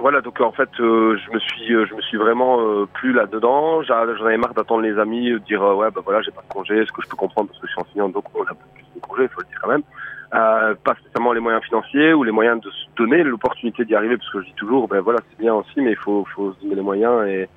voilà, 0.00 0.20
donc 0.20 0.40
en 0.40 0.52
fait, 0.52 0.68
euh, 0.80 1.16
je 1.16 1.32
me 1.32 1.38
suis 1.38 1.68
je 1.68 1.94
me 1.94 2.02
suis 2.02 2.18
vraiment 2.18 2.86
plus 2.92 3.12
là 3.12 3.24
dedans. 3.26 3.82
J'en 3.82 3.94
avais 3.94 4.36
marre 4.36 4.52
d'attendre 4.52 4.82
les 4.82 4.98
amis, 4.98 5.32
dire 5.46 5.62
ouais 5.62 5.90
bah 5.90 6.02
voilà 6.04 6.20
j'ai 6.20 6.30
pas 6.30 6.42
de 6.42 6.52
congé, 6.52 6.84
ce 6.84 6.92
que 6.92 7.02
je 7.02 7.08
peux 7.08 7.16
comprendre 7.16 7.48
parce 7.48 7.60
que 7.60 7.66
je 7.66 7.72
suis 7.72 7.80
enseignant 7.80 8.08
donc 8.10 8.24
on 8.34 8.42
a 8.42 8.54
plus 8.54 8.84
de 8.94 9.00
congé, 9.00 9.22
il 9.22 9.28
faut 9.28 9.40
le 9.40 9.46
dire 9.46 9.60
quand 9.62 9.70
même. 9.70 9.82
Pas 10.30 10.94
spécialement 11.00 11.32
les 11.32 11.40
moyens 11.40 11.64
financiers 11.64 12.12
ou 12.12 12.24
les 12.24 12.32
moyens 12.32 12.60
de 12.60 12.68
se 12.68 12.86
donner 12.96 13.22
l'opportunité 13.22 13.84
d'y 13.84 13.94
arriver 13.94 14.16
parce 14.16 14.30
que 14.30 14.40
je 14.40 14.46
dis 14.46 14.54
toujours 14.54 14.88
ben 14.88 15.00
voilà 15.00 15.20
c'est 15.30 15.38
bien 15.38 15.54
aussi 15.54 15.80
mais 15.80 15.92
il 15.92 15.96
faut 15.96 16.26
faut 16.34 16.52
se 16.54 16.60
donner 16.62 16.74
les 16.74 16.82
moyens 16.82 17.26
et 17.28 17.48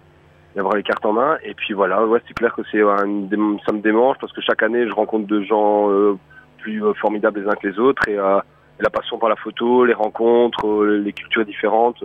et 0.57 0.59
avoir 0.59 0.75
les 0.75 0.83
cartes 0.83 1.05
en 1.05 1.13
main. 1.13 1.37
Et 1.43 1.53
puis 1.53 1.73
voilà, 1.73 2.03
ouais, 2.05 2.19
c'est 2.27 2.33
clair 2.33 2.53
que 2.53 2.63
c'est 2.71 2.81
ça 2.81 3.05
me 3.05 3.79
démange 3.79 4.17
parce 4.19 4.33
que 4.33 4.41
chaque 4.41 4.63
année, 4.63 4.87
je 4.87 4.93
rencontre 4.93 5.27
de 5.27 5.41
gens 5.43 5.89
euh, 5.89 6.17
plus 6.57 6.83
euh, 6.83 6.93
formidables 6.95 7.41
les 7.41 7.47
uns 7.47 7.55
que 7.55 7.67
les 7.67 7.79
autres 7.79 8.07
et, 8.09 8.17
euh, 8.17 8.39
la 8.79 8.89
passion 8.89 9.17
pour 9.17 9.29
la 9.29 9.35
photo, 9.35 9.85
les 9.85 9.93
rencontres, 9.93 10.67
euh, 10.67 10.97
les 10.97 11.13
cultures 11.13 11.45
différentes. 11.45 12.03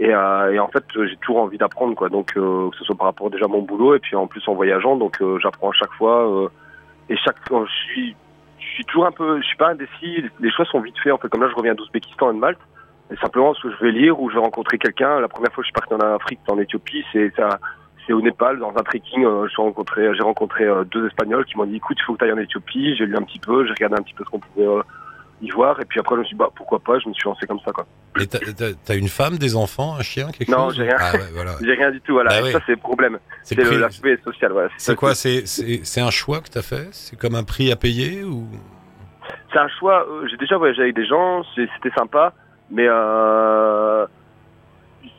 et, 0.00 0.14
en 0.14 0.68
fait, 0.68 0.84
j'ai 0.94 1.16
toujours 1.16 1.42
envie 1.42 1.58
d'apprendre, 1.58 1.94
quoi. 1.94 2.08
Donc, 2.08 2.32
que 2.32 2.70
ce 2.78 2.84
soit 2.84 2.96
par 2.96 3.06
rapport 3.06 3.30
déjà 3.30 3.44
à 3.44 3.48
mon 3.48 3.62
boulot 3.62 3.94
et 3.94 4.00
puis 4.00 4.16
en 4.16 4.26
plus 4.26 4.42
en 4.48 4.54
voyageant, 4.54 4.96
donc 4.96 5.22
j'apprends 5.40 5.70
à 5.70 5.74
chaque 5.74 5.92
fois. 5.92 6.50
et 7.08 7.16
chaque 7.16 7.36
fois, 7.46 7.64
je 7.64 7.92
suis, 7.92 8.16
je 8.58 8.66
suis 8.74 8.84
toujours 8.86 9.06
un 9.06 9.12
peu, 9.12 9.40
je 9.40 9.46
suis 9.46 9.56
pas 9.56 9.70
indécis. 9.70 10.24
Les 10.40 10.50
choses 10.50 10.66
sont 10.68 10.80
vite 10.80 10.98
fait. 10.98 11.12
En 11.12 11.18
fait, 11.18 11.28
comme 11.28 11.42
là, 11.42 11.48
je 11.48 11.54
reviens 11.54 11.74
d'Ouzbékistan 11.74 12.30
et 12.30 12.34
de 12.34 12.38
Malte. 12.38 12.58
Et 13.12 13.16
simplement, 13.16 13.54
ce 13.54 13.62
que 13.62 13.70
je 13.72 13.84
vais 13.84 13.92
lire 13.92 14.20
ou 14.20 14.30
je 14.30 14.34
vais 14.34 14.40
rencontrer 14.40 14.78
quelqu'un. 14.78 15.20
La 15.20 15.28
première 15.28 15.52
fois 15.52 15.62
que 15.62 15.68
je 15.68 15.72
suis 15.72 15.88
parti 15.88 15.94
en 15.94 16.14
Afrique, 16.14 16.40
en 16.48 16.58
Éthiopie, 16.58 17.04
c'est 17.12 17.32
ça. 17.36 17.58
Au 18.12 18.20
Népal, 18.22 18.58
dans 18.58 18.70
un 18.70 18.82
trekking. 18.82 19.24
euh, 19.24 19.46
j'ai 19.48 19.62
rencontré, 19.62 20.14
j'ai 20.14 20.22
rencontré 20.22 20.64
euh, 20.64 20.84
deux 20.84 21.06
Espagnols 21.06 21.44
qui 21.44 21.56
m'ont 21.56 21.64
dit, 21.66 21.76
écoute, 21.76 21.96
il 22.00 22.04
faut 22.04 22.14
que 22.14 22.18
tu 22.18 22.24
ailles 22.24 22.32
en 22.32 22.38
Éthiopie. 22.38 22.94
J'ai 22.96 23.06
lu 23.06 23.16
un 23.16 23.22
petit 23.22 23.38
peu, 23.38 23.64
j'ai 23.66 23.72
regardé 23.72 23.96
un 23.96 24.02
petit 24.02 24.14
peu 24.14 24.24
ce 24.24 24.30
qu'on 24.30 24.38
pouvait 24.40 24.66
euh, 24.66 24.82
y 25.42 25.50
voir. 25.50 25.80
Et 25.80 25.84
puis 25.84 26.00
après, 26.00 26.14
je 26.16 26.20
me 26.20 26.24
suis 26.24 26.34
dit, 26.34 26.38
bah, 26.38 26.50
pourquoi 26.54 26.78
pas. 26.80 26.98
Je 26.98 27.08
me 27.08 27.14
suis 27.14 27.24
lancé 27.24 27.46
comme 27.46 27.60
ça, 27.60 27.72
quoi. 27.72 27.86
Et 28.20 28.26
t'as- 28.26 28.94
une 28.96 29.08
femme, 29.08 29.38
des 29.38 29.54
enfants, 29.56 29.94
un 29.96 30.02
chien, 30.02 30.30
quelque 30.32 30.50
Non, 30.50 30.66
chose 30.68 30.76
j'ai 30.76 30.82
rien. 30.82 30.96
Ah 30.98 31.12
ouais, 31.12 31.20
voilà. 31.32 31.52
J'ai 31.62 31.74
rien 31.74 31.90
du 31.92 32.00
tout, 32.00 32.12
voilà. 32.14 32.40
Bah 32.40 32.50
ça, 32.52 32.60
c'est 32.66 32.72
le 32.72 32.78
problème. 32.78 33.18
C'est 33.44 33.54
le 33.56 33.78
l'aspect 33.78 34.18
social, 34.24 34.52
voilà. 34.52 34.68
C'est 34.78 34.96
quoi 34.96 35.14
C'est 35.14 36.00
un 36.00 36.10
choix 36.10 36.40
que 36.40 36.48
t'as 36.48 36.62
fait? 36.62 36.88
C'est 36.92 37.18
comme 37.18 37.34
un 37.36 37.44
prix 37.44 37.70
à 37.70 37.76
payer 37.76 38.24
ou? 38.24 38.46
C'est 39.52 39.58
un 39.58 39.68
choix. 39.78 40.06
J'ai 40.28 40.36
déjà 40.36 40.56
voyagé 40.56 40.82
avec 40.82 40.94
des 40.96 41.06
gens, 41.06 41.42
c'était 41.54 41.94
sympa, 41.96 42.32
mais 42.70 42.86
euh, 42.88 44.06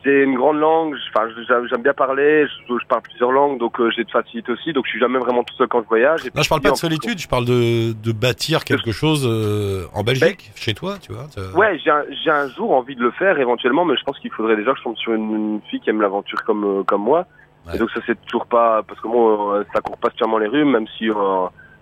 c'est 0.02 0.22
une 0.22 0.34
grande 0.34 0.58
langue. 0.58 0.96
Enfin, 1.14 1.28
j'aime 1.68 1.82
bien 1.82 1.92
parler. 1.94 2.46
Je, 2.46 2.74
je 2.78 2.86
parle 2.86 3.02
plusieurs 3.02 3.32
langues, 3.32 3.58
donc 3.58 3.80
euh, 3.80 3.90
j'ai 3.90 4.04
de 4.04 4.10
facilité 4.10 4.52
aussi. 4.52 4.72
Donc, 4.72 4.84
je 4.86 4.90
suis 4.90 5.00
jamais 5.00 5.18
vraiment 5.18 5.44
tout 5.44 5.54
seul 5.54 5.68
quand 5.68 5.82
je 5.82 5.88
voyage. 5.88 6.26
Et 6.26 6.30
Non, 6.34 6.42
je 6.42 6.48
parle 6.48 6.60
pas 6.60 6.70
en 6.70 6.72
de 6.72 6.78
solitude. 6.78 7.18
Je 7.18 7.28
parle 7.28 7.44
de 7.44 7.92
de 7.92 8.12
bâtir 8.12 8.64
quelque 8.64 8.92
chose 8.92 9.26
euh, 9.26 9.86
en 9.94 10.02
Belgique, 10.02 10.50
chez 10.54 10.74
toi, 10.74 10.94
tu 11.00 11.12
vois. 11.12 11.26
Ouais, 11.54 11.78
j'ai 11.78 11.90
un, 11.90 12.04
j'ai 12.24 12.30
un 12.30 12.48
jour 12.48 12.72
envie 12.72 12.96
de 12.96 13.02
le 13.02 13.10
faire 13.12 13.38
éventuellement, 13.38 13.84
mais 13.84 13.96
je 13.96 14.02
pense 14.04 14.18
qu'il 14.18 14.30
faudrait 14.32 14.56
déjà 14.56 14.72
que 14.72 14.78
je 14.78 14.84
tombe 14.84 14.96
sur 14.96 15.12
une, 15.14 15.34
une 15.34 15.60
fille 15.68 15.80
qui 15.80 15.90
aime 15.90 16.00
l'aventure 16.00 16.42
comme 16.44 16.64
euh, 16.64 16.82
comme 16.84 17.02
moi. 17.02 17.26
Ouais. 17.66 17.76
Et 17.76 17.78
donc 17.78 17.90
ça 17.92 18.00
c'est 18.06 18.20
toujours 18.26 18.46
pas 18.46 18.82
parce 18.82 19.00
que 19.00 19.06
moi 19.08 19.56
euh, 19.58 19.64
ça 19.72 19.80
court 19.80 19.96
pas 19.98 20.08
spécialement 20.08 20.38
les 20.38 20.48
rues, 20.48 20.64
même 20.64 20.86
si 20.98 21.08
euh, 21.08 21.14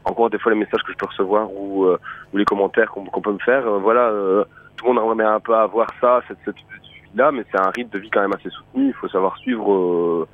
encore 0.04 0.28
des 0.28 0.38
fois 0.38 0.52
les 0.52 0.58
messages 0.58 0.82
que 0.82 0.92
je 0.92 0.96
peux 0.98 1.06
recevoir 1.06 1.50
ou 1.52 1.84
euh, 1.86 1.98
ou 2.32 2.36
les 2.36 2.44
commentaires 2.44 2.90
qu'on 2.90 3.20
peut 3.20 3.32
me 3.32 3.38
faire, 3.38 3.62
voilà, 3.80 4.08
euh, 4.08 4.44
tout 4.76 4.86
le 4.86 4.92
monde 4.92 5.18
aimerait 5.18 5.34
un 5.34 5.40
peu 5.40 5.54
avoir 5.56 5.88
ça, 6.00 6.20
cette 6.28 6.38
cette 6.44 6.56
mais 7.14 7.44
c'est 7.50 7.58
un 7.58 7.70
rythme 7.70 7.90
de 7.90 7.98
vie 7.98 8.10
quand 8.10 8.20
même 8.20 8.32
assez 8.32 8.50
soutenu. 8.50 8.88
Il 8.88 8.94
faut 8.94 9.08
savoir 9.08 9.36
suivre. 9.38 9.72
euh, 9.72 10.28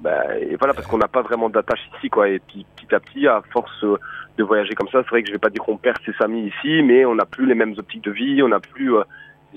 bah, 0.00 0.38
et 0.38 0.56
voilà 0.56 0.74
parce 0.74 0.86
qu'on 0.86 0.98
n'a 0.98 1.08
pas 1.08 1.22
vraiment 1.22 1.48
d'attache 1.48 1.80
ici 1.96 2.10
quoi. 2.10 2.28
Et 2.28 2.38
puis 2.38 2.66
petit 2.76 2.94
à 2.94 3.00
petit, 3.00 3.26
à 3.26 3.42
force 3.52 3.84
euh, 3.84 3.96
de 4.36 4.44
voyager 4.44 4.74
comme 4.74 4.88
ça, 4.88 5.02
c'est 5.02 5.10
vrai 5.10 5.22
que 5.22 5.28
je 5.28 5.32
vais 5.32 5.38
pas 5.38 5.50
dire 5.50 5.62
qu'on 5.62 5.76
perd 5.76 5.96
ses 6.04 6.12
amis 6.22 6.46
ici, 6.48 6.82
mais 6.82 7.04
on 7.04 7.14
n'a 7.14 7.24
plus 7.24 7.46
les 7.46 7.54
mêmes 7.54 7.74
optiques 7.78 8.04
de 8.04 8.10
vie, 8.10 8.42
on 8.42 8.48
n'a 8.48 8.60
plus, 8.60 8.94
euh, 8.94 9.02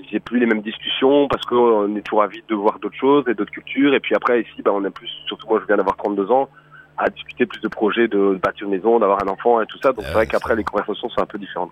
j'ai 0.09 0.19
plus 0.19 0.39
les 0.39 0.45
mêmes 0.45 0.61
discussions 0.61 1.27
parce 1.27 1.43
qu'on 1.45 1.95
est 1.95 2.01
toujours 2.01 2.23
avide 2.23 2.45
de 2.47 2.55
voir 2.55 2.79
d'autres 2.79 2.95
choses 2.95 3.25
et 3.27 3.33
d'autres 3.33 3.51
cultures. 3.51 3.93
Et 3.93 3.99
puis 3.99 4.15
après 4.15 4.41
ici, 4.41 4.61
bah, 4.61 4.71
on 4.73 4.83
est 4.85 4.89
plus, 4.91 5.09
surtout 5.25 5.47
moi 5.47 5.59
je 5.61 5.67
viens 5.67 5.77
d'avoir 5.77 5.97
32 5.97 6.31
ans, 6.31 6.49
à 6.97 7.09
discuter 7.09 7.45
plus 7.45 7.59
de 7.61 7.67
projets 7.67 8.07
de, 8.07 8.17
de 8.33 8.39
bâtir 8.41 8.65
une 8.65 8.71
maison, 8.73 8.99
d'avoir 8.99 9.23
un 9.23 9.27
enfant 9.27 9.61
et 9.61 9.65
tout 9.67 9.77
ça. 9.81 9.89
Donc 9.89 9.99
Ah 10.03 10.07
c'est 10.07 10.13
vrai 10.13 10.27
qu'après 10.27 10.55
les 10.55 10.63
conversations 10.63 11.09
sont 11.09 11.21
un 11.21 11.25
peu 11.25 11.37
différentes. 11.37 11.71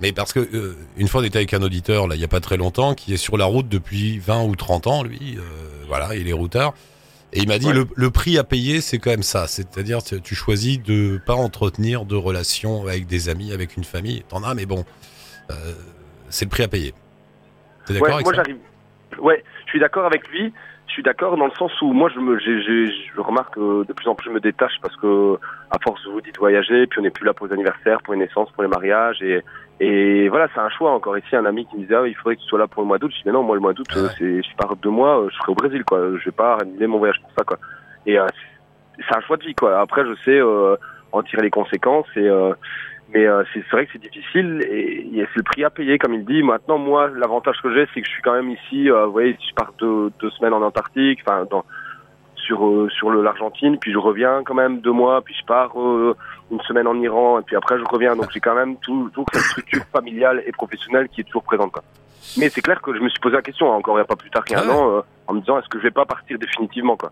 Mais 0.00 0.12
parce 0.12 0.32
que 0.32 0.40
euh, 0.40 0.76
une 0.96 1.08
fois 1.08 1.20
on 1.20 1.24
était 1.24 1.38
avec 1.38 1.52
un 1.54 1.62
auditeur 1.62 2.06
là, 2.08 2.14
il 2.14 2.20
y 2.20 2.24
a 2.24 2.28
pas 2.28 2.40
très 2.40 2.56
longtemps, 2.56 2.94
qui 2.94 3.12
est 3.12 3.16
sur 3.18 3.36
la 3.36 3.44
route 3.44 3.68
depuis 3.68 4.18
20 4.18 4.44
ou 4.44 4.56
30 4.56 4.86
ans, 4.86 5.02
lui. 5.02 5.36
euh, 5.38 5.42
voilà, 5.88 6.14
il 6.14 6.28
est 6.28 6.32
routard. 6.32 6.72
Et 7.32 7.40
il 7.40 7.48
m'a 7.48 7.58
dit 7.58 7.66
Ouais. 7.68 7.74
le, 7.74 7.86
le 7.94 8.10
prix 8.10 8.38
à 8.38 8.44
payer, 8.44 8.80
c'est 8.80 8.98
quand 8.98 9.10
même 9.10 9.22
ça. 9.22 9.46
C'est-à-dire 9.46 9.98
tu 10.02 10.34
choisis 10.34 10.82
de 10.82 11.20
pas 11.26 11.34
entretenir 11.34 12.04
de 12.04 12.16
relations 12.16 12.82
avec 12.82 13.06
des 13.06 13.28
amis, 13.28 13.52
avec 13.52 13.76
une 13.76 13.84
famille. 13.84 14.24
T'en 14.28 14.42
as, 14.42 14.54
mais 14.54 14.66
bon, 14.66 14.84
euh, 15.50 15.54
c'est 16.28 16.44
le 16.44 16.50
prix 16.50 16.62
à 16.64 16.68
payer. 16.68 16.92
T'es 17.86 17.94
d'accord 17.94 18.08
Ouais, 18.08 18.14
avec 18.14 18.26
moi 18.26 18.34
j'arrive. 18.34 18.56
Ouais, 19.20 19.44
je 19.66 19.70
suis 19.70 19.80
d'accord 19.80 20.06
avec 20.06 20.26
lui. 20.28 20.52
Je 20.90 20.94
suis 20.94 21.02
d'accord 21.04 21.36
dans 21.36 21.44
le 21.46 21.52
sens 21.52 21.70
où 21.82 21.92
moi 21.92 22.10
je 22.12 22.18
me, 22.18 22.36
j'ai, 22.40 22.60
j'ai- 22.62 22.92
je 23.14 23.20
remarque 23.20 23.54
que 23.54 23.84
de 23.86 23.92
plus 23.92 24.08
en 24.08 24.16
plus 24.16 24.28
je 24.28 24.34
me 24.34 24.40
détache 24.40 24.72
parce 24.82 24.96
que 24.96 25.36
à 25.70 25.78
force 25.84 26.04
vous 26.08 26.20
dites 26.20 26.36
voyager, 26.36 26.88
puis 26.88 26.98
on 26.98 27.02
n'est 27.02 27.10
plus 27.10 27.24
là 27.24 27.32
pour 27.32 27.46
les 27.46 27.52
anniversaires, 27.52 28.02
pour 28.02 28.12
les 28.14 28.18
naissances, 28.18 28.50
pour 28.50 28.64
les 28.64 28.68
mariages 28.68 29.22
et 29.22 29.40
et 29.78 30.28
voilà 30.28 30.48
c'est 30.52 30.58
un 30.60 30.68
choix 30.68 30.90
encore 30.90 31.16
ici 31.16 31.36
un 31.36 31.44
ami 31.46 31.64
qui 31.66 31.76
me 31.76 31.82
disait 31.82 31.94
ah, 31.94 32.06
il 32.08 32.14
faudrait 32.16 32.34
que 32.34 32.40
tu 32.40 32.48
sois 32.48 32.58
là 32.58 32.66
pour 32.66 32.82
le 32.82 32.88
mois 32.88 32.98
d'août. 32.98 33.12
Je 33.12 33.18
dis 33.18 33.22
mais 33.26 33.32
non 33.32 33.44
moi 33.44 33.54
le 33.54 33.60
mois 33.62 33.72
d'août 33.72 33.86
ouais. 33.94 34.02
euh, 34.02 34.08
c'est 34.18 34.42
je 34.42 34.56
pars 34.56 34.74
deux 34.76 34.90
mois, 34.90 35.20
euh, 35.20 35.28
je 35.30 35.36
serai 35.36 35.52
au 35.52 35.54
Brésil 35.54 35.84
quoi. 35.84 36.00
Je 36.18 36.24
vais 36.24 36.32
pas 36.32 36.58
annuler 36.60 36.88
mon 36.88 36.98
voyage 36.98 37.20
pour 37.22 37.30
ça 37.38 37.44
quoi. 37.44 37.58
Et 38.04 38.18
euh, 38.18 38.26
c'est 38.98 39.16
un 39.16 39.20
choix 39.20 39.36
de 39.36 39.44
vie 39.44 39.54
quoi. 39.54 39.78
Après 39.80 40.04
je 40.04 40.14
sais 40.24 40.40
euh, 40.40 40.74
en 41.12 41.22
tirer 41.22 41.42
les 41.42 41.50
conséquences 41.50 42.08
et 42.16 42.28
euh, 42.28 42.52
mais 43.12 43.26
euh, 43.26 43.42
c'est 43.52 43.66
vrai 43.70 43.86
que 43.86 43.92
c'est 43.92 44.02
difficile 44.02 44.62
et, 44.68 45.00
et 45.14 45.26
c'est 45.32 45.36
le 45.36 45.42
prix 45.42 45.64
à 45.64 45.70
payer 45.70 45.98
comme 45.98 46.14
il 46.14 46.24
dit. 46.24 46.42
Maintenant 46.42 46.78
moi 46.78 47.08
l'avantage 47.08 47.56
que 47.62 47.72
j'ai 47.74 47.86
c'est 47.92 48.00
que 48.00 48.06
je 48.06 48.12
suis 48.12 48.22
quand 48.22 48.32
même 48.34 48.50
ici. 48.50 48.90
euh, 48.90 49.06
vous 49.06 49.12
voyez 49.12 49.36
si 49.40 49.48
je 49.50 49.54
pars 49.54 49.72
deux, 49.78 50.10
deux 50.20 50.30
semaines 50.30 50.52
en 50.54 50.62
Antarctique, 50.62 51.20
enfin 51.26 51.46
dans 51.50 51.64
sur 52.36 52.64
euh, 52.66 52.88
sur 52.88 53.10
l'Argentine, 53.10 53.78
puis 53.78 53.92
je 53.92 53.98
reviens 53.98 54.42
quand 54.44 54.54
même 54.54 54.80
deux 54.80 54.92
mois, 54.92 55.20
puis 55.22 55.34
je 55.38 55.44
pars 55.44 55.72
euh, 55.78 56.16
une 56.50 56.60
semaine 56.62 56.86
en 56.86 56.98
Iran 57.00 57.38
et 57.40 57.42
puis 57.42 57.56
après 57.56 57.78
je 57.78 57.84
reviens. 57.84 58.16
Donc 58.16 58.30
j'ai 58.32 58.40
quand 58.40 58.54
même 58.54 58.76
toujours 58.76 59.26
cette 59.32 59.42
structure 59.42 59.84
familiale 59.92 60.42
et 60.46 60.52
professionnelle 60.52 61.08
qui 61.08 61.20
est 61.20 61.24
toujours 61.24 61.42
présente. 61.44 61.72
Quoi. 61.72 61.82
Mais 62.38 62.48
c'est 62.48 62.62
clair 62.62 62.80
que 62.80 62.94
je 62.94 63.00
me 63.00 63.08
suis 63.08 63.20
posé 63.20 63.36
la 63.36 63.42
question 63.42 63.72
hein, 63.72 63.76
encore 63.76 63.94
il 63.96 63.98
n'y 63.98 64.02
a 64.02 64.06
pas 64.06 64.16
plus 64.16 64.30
tard 64.30 64.44
qu'un 64.44 64.58
Ah 64.62 64.66
ouais. 64.66 64.72
an 64.72 64.90
euh, 64.96 65.00
en 65.26 65.34
me 65.34 65.40
disant 65.40 65.58
est-ce 65.58 65.68
que 65.68 65.78
je 65.78 65.82
vais 65.84 65.90
pas 65.90 66.04
partir 66.06 66.38
définitivement 66.38 66.96
quoi. 66.96 67.10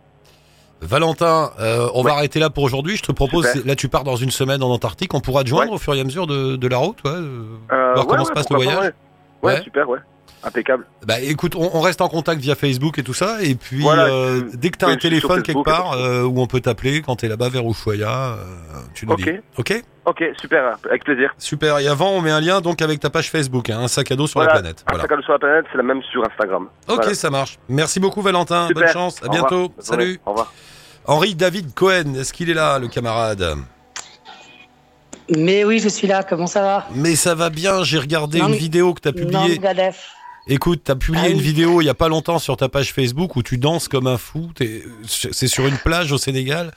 Valentin, 0.80 1.50
euh, 1.60 1.88
on 1.94 2.02
va 2.02 2.12
arrêter 2.12 2.38
là 2.38 2.50
pour 2.50 2.62
aujourd'hui. 2.64 2.96
Je 2.96 3.02
te 3.02 3.12
propose, 3.12 3.46
là 3.64 3.74
tu 3.74 3.88
pars 3.88 4.04
dans 4.04 4.16
une 4.16 4.30
semaine 4.30 4.62
en 4.62 4.70
Antarctique, 4.70 5.12
on 5.14 5.20
pourra 5.20 5.42
te 5.42 5.48
joindre 5.48 5.70
Ouais. 5.70 5.74
au 5.76 5.78
fur 5.78 5.94
et 5.94 6.00
à 6.00 6.04
mesure 6.04 6.26
de, 6.26 6.56
de 6.56 6.68
la 6.68 6.78
route, 6.78 6.98
ouais. 7.04 7.10
euh. 7.10 7.44
Euh, 7.72 7.94
Voir 7.94 8.06
comment 8.06 8.24
se 8.24 8.32
passe 8.32 8.48
le 8.50 8.56
voyage 8.56 8.92
Ouais. 9.42 9.60
super 9.62 9.88
ouais 9.88 9.98
impeccable. 10.44 10.87
Bah 11.07 11.20
écoute, 11.20 11.55
on, 11.57 11.70
on 11.74 11.81
reste 11.81 12.01
en 12.01 12.09
contact 12.09 12.40
via 12.40 12.55
Facebook 12.55 12.98
et 12.98 13.03
tout 13.03 13.14
ça, 13.14 13.42
et 13.42 13.55
puis 13.55 13.81
Voilà, 13.81 14.05
euh, 14.07 14.42
je- 14.53 14.57
dès 14.57 14.70
que 14.70 14.79
t'as 14.79 14.87
ouais, 14.87 14.92
un 14.92 14.96
téléphone 14.96 15.42
quelque 15.42 15.62
part 15.64 15.92
euh, 15.92 16.22
où 16.22 16.40
on 16.40 16.46
peut 16.46 16.61
t'appeler 16.61 17.03
quand 17.03 17.16
t'es 17.16 17.29
là-bas 17.29 17.48
vers 17.48 17.64
Ushuaia, 17.68 18.09
euh, 18.11 18.37
tu 18.94 19.07
nous 19.07 19.16
dis. 19.16 19.24
Ok? 19.57 19.83
Ok 20.07 20.24
super 20.40 20.77
avec 20.88 21.05
plaisir. 21.05 21.35
Super. 21.37 21.79
Et 21.81 21.87
avant, 21.88 22.11
on 22.12 22.20
met 22.22 22.31
un 22.31 22.40
lien 22.40 22.61
donc 22.62 22.81
avec 22.81 22.98
ta 23.01 23.11
page 23.11 23.31
Facebook, 23.31 23.68
hein, 23.68 23.81
un 23.81 23.88
sac 23.88 24.11
à 24.11 24.16
dos 24.16 24.27
sur 24.27 24.40
la 24.40 24.46
Voilà, 24.46 24.61
planète. 24.61 24.83
Un 24.87 24.92
Voilà. 24.92 25.03
sac 25.03 25.12
à 25.12 25.16
dos 25.16 25.22
sur 25.22 25.33
la 25.33 25.38
planète 25.38 25.66
c'est 25.70 25.77
la 25.77 25.83
même 25.85 26.03
sur 26.11 26.24
Instagram. 26.24 26.68
Ok, 26.88 26.96
Voilà. 26.96 27.14
ça 27.14 27.29
marche. 27.31 27.59
Merci 27.68 28.01
beaucoup 28.01 28.22
Valentin. 28.22 28.68
Super. 28.68 28.85
Bonne 28.85 28.92
chance. 28.92 29.22
À 29.22 29.27
Au 29.27 29.31
bientôt. 29.31 29.62
revoir. 29.64 29.70
Salut. 29.81 30.20
Au 30.24 30.31
revoir. 30.31 30.53
Henri 31.05 31.35
David 31.35 31.74
Cohen, 31.74 32.14
est-ce 32.18 32.33
qu'il 32.33 32.48
est 32.48 32.55
là, 32.55 32.79
le 32.79 32.88
camarade? 32.88 33.44
Mais 35.37 35.64
oui, 35.64 35.79
je 35.79 35.88
suis 35.90 36.07
là. 36.07 36.22
Comment 36.22 36.46
ça 36.46 36.62
va? 36.62 36.87
Mais 36.94 37.14
ça 37.14 37.35
va 37.35 37.51
bien. 37.51 37.85
J'ai 37.85 37.98
regardé 37.98 38.38
Non, 38.38 38.46
une 38.46 38.53
mais- 38.53 38.57
vidéo 38.59 38.94
que 38.94 39.01
t'as 39.01 39.12
Non, 39.12 39.16
publiée. 39.27 39.59
Gadef. 39.59 40.12
Écoute, 40.48 40.80
t'as 40.84 40.94
publié 40.94 41.24
Ah 41.26 41.30
une 41.30 41.37
oui. 41.38 41.42
vidéo 41.42 41.80
il 41.80 41.84
y 41.84 41.88
a 41.90 41.94
pas 41.94 42.08
longtemps 42.08 42.38
sur 42.38 42.56
ta 42.56 42.68
page 42.68 42.92
Facebook 42.92 43.37
où 43.37 43.42
tu 43.42 43.58
danses 43.58 43.88
comme 43.88 44.06
un 44.06 44.16
fou. 44.18 44.50
C'est 45.06 45.48
sur 45.48 45.66
une 45.66 45.76
plage 45.78 46.11
au 46.12 46.18
Sénégal. 46.18 46.72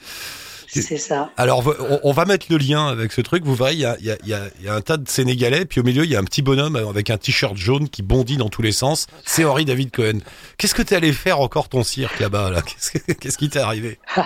C'est 0.74 0.96
ça. 0.96 1.30
Alors, 1.36 1.62
on, 1.80 2.00
on 2.02 2.12
va 2.12 2.24
mettre 2.24 2.46
le 2.48 2.56
lien 2.56 2.86
avec 2.88 3.12
ce 3.12 3.20
truc. 3.20 3.44
Vous 3.44 3.54
verrez, 3.54 3.74
il 3.74 3.80
y 3.80 3.84
a, 3.84 3.94
y 4.00 4.10
a- 4.10 4.16
il 4.22 4.28
y 4.30 4.32
a- 4.32 4.48
il 4.58 4.64
y 4.64 4.68
a 4.68 4.74
un 4.74 4.80
tas 4.80 4.96
de 4.96 5.06
Sénégalais, 5.06 5.66
puis 5.66 5.80
au 5.80 5.82
milieu, 5.82 6.04
il 6.04 6.10
y 6.10 6.16
a 6.16 6.18
un 6.18 6.24
petit 6.24 6.40
bonhomme 6.40 6.76
avec 6.76 7.10
un 7.10 7.18
t-shirt 7.18 7.54
jaune 7.58 7.90
qui 7.90 8.00
bondit 8.00 8.38
dans 8.38 8.48
tous 8.48 8.62
les 8.62 8.72
sens. 8.72 9.06
C'est 9.26 9.44
Henri 9.44 9.66
David 9.66 9.90
Cohen. 9.90 10.20
Qu'est-ce 10.56 10.74
que 10.74 10.80
t'es 10.80 10.96
allé 10.96 11.12
faire 11.12 11.40
encore 11.40 11.68
ton 11.68 11.82
cirque 11.84 12.20
là-bas 12.20 12.48
là? 12.50 12.62
Qu'est-ce 12.62 12.90
que- 12.98 13.12
qu'est-ce 13.12 13.36
qui 13.36 13.50
t'est 13.50 13.58
arrivé? 13.60 13.98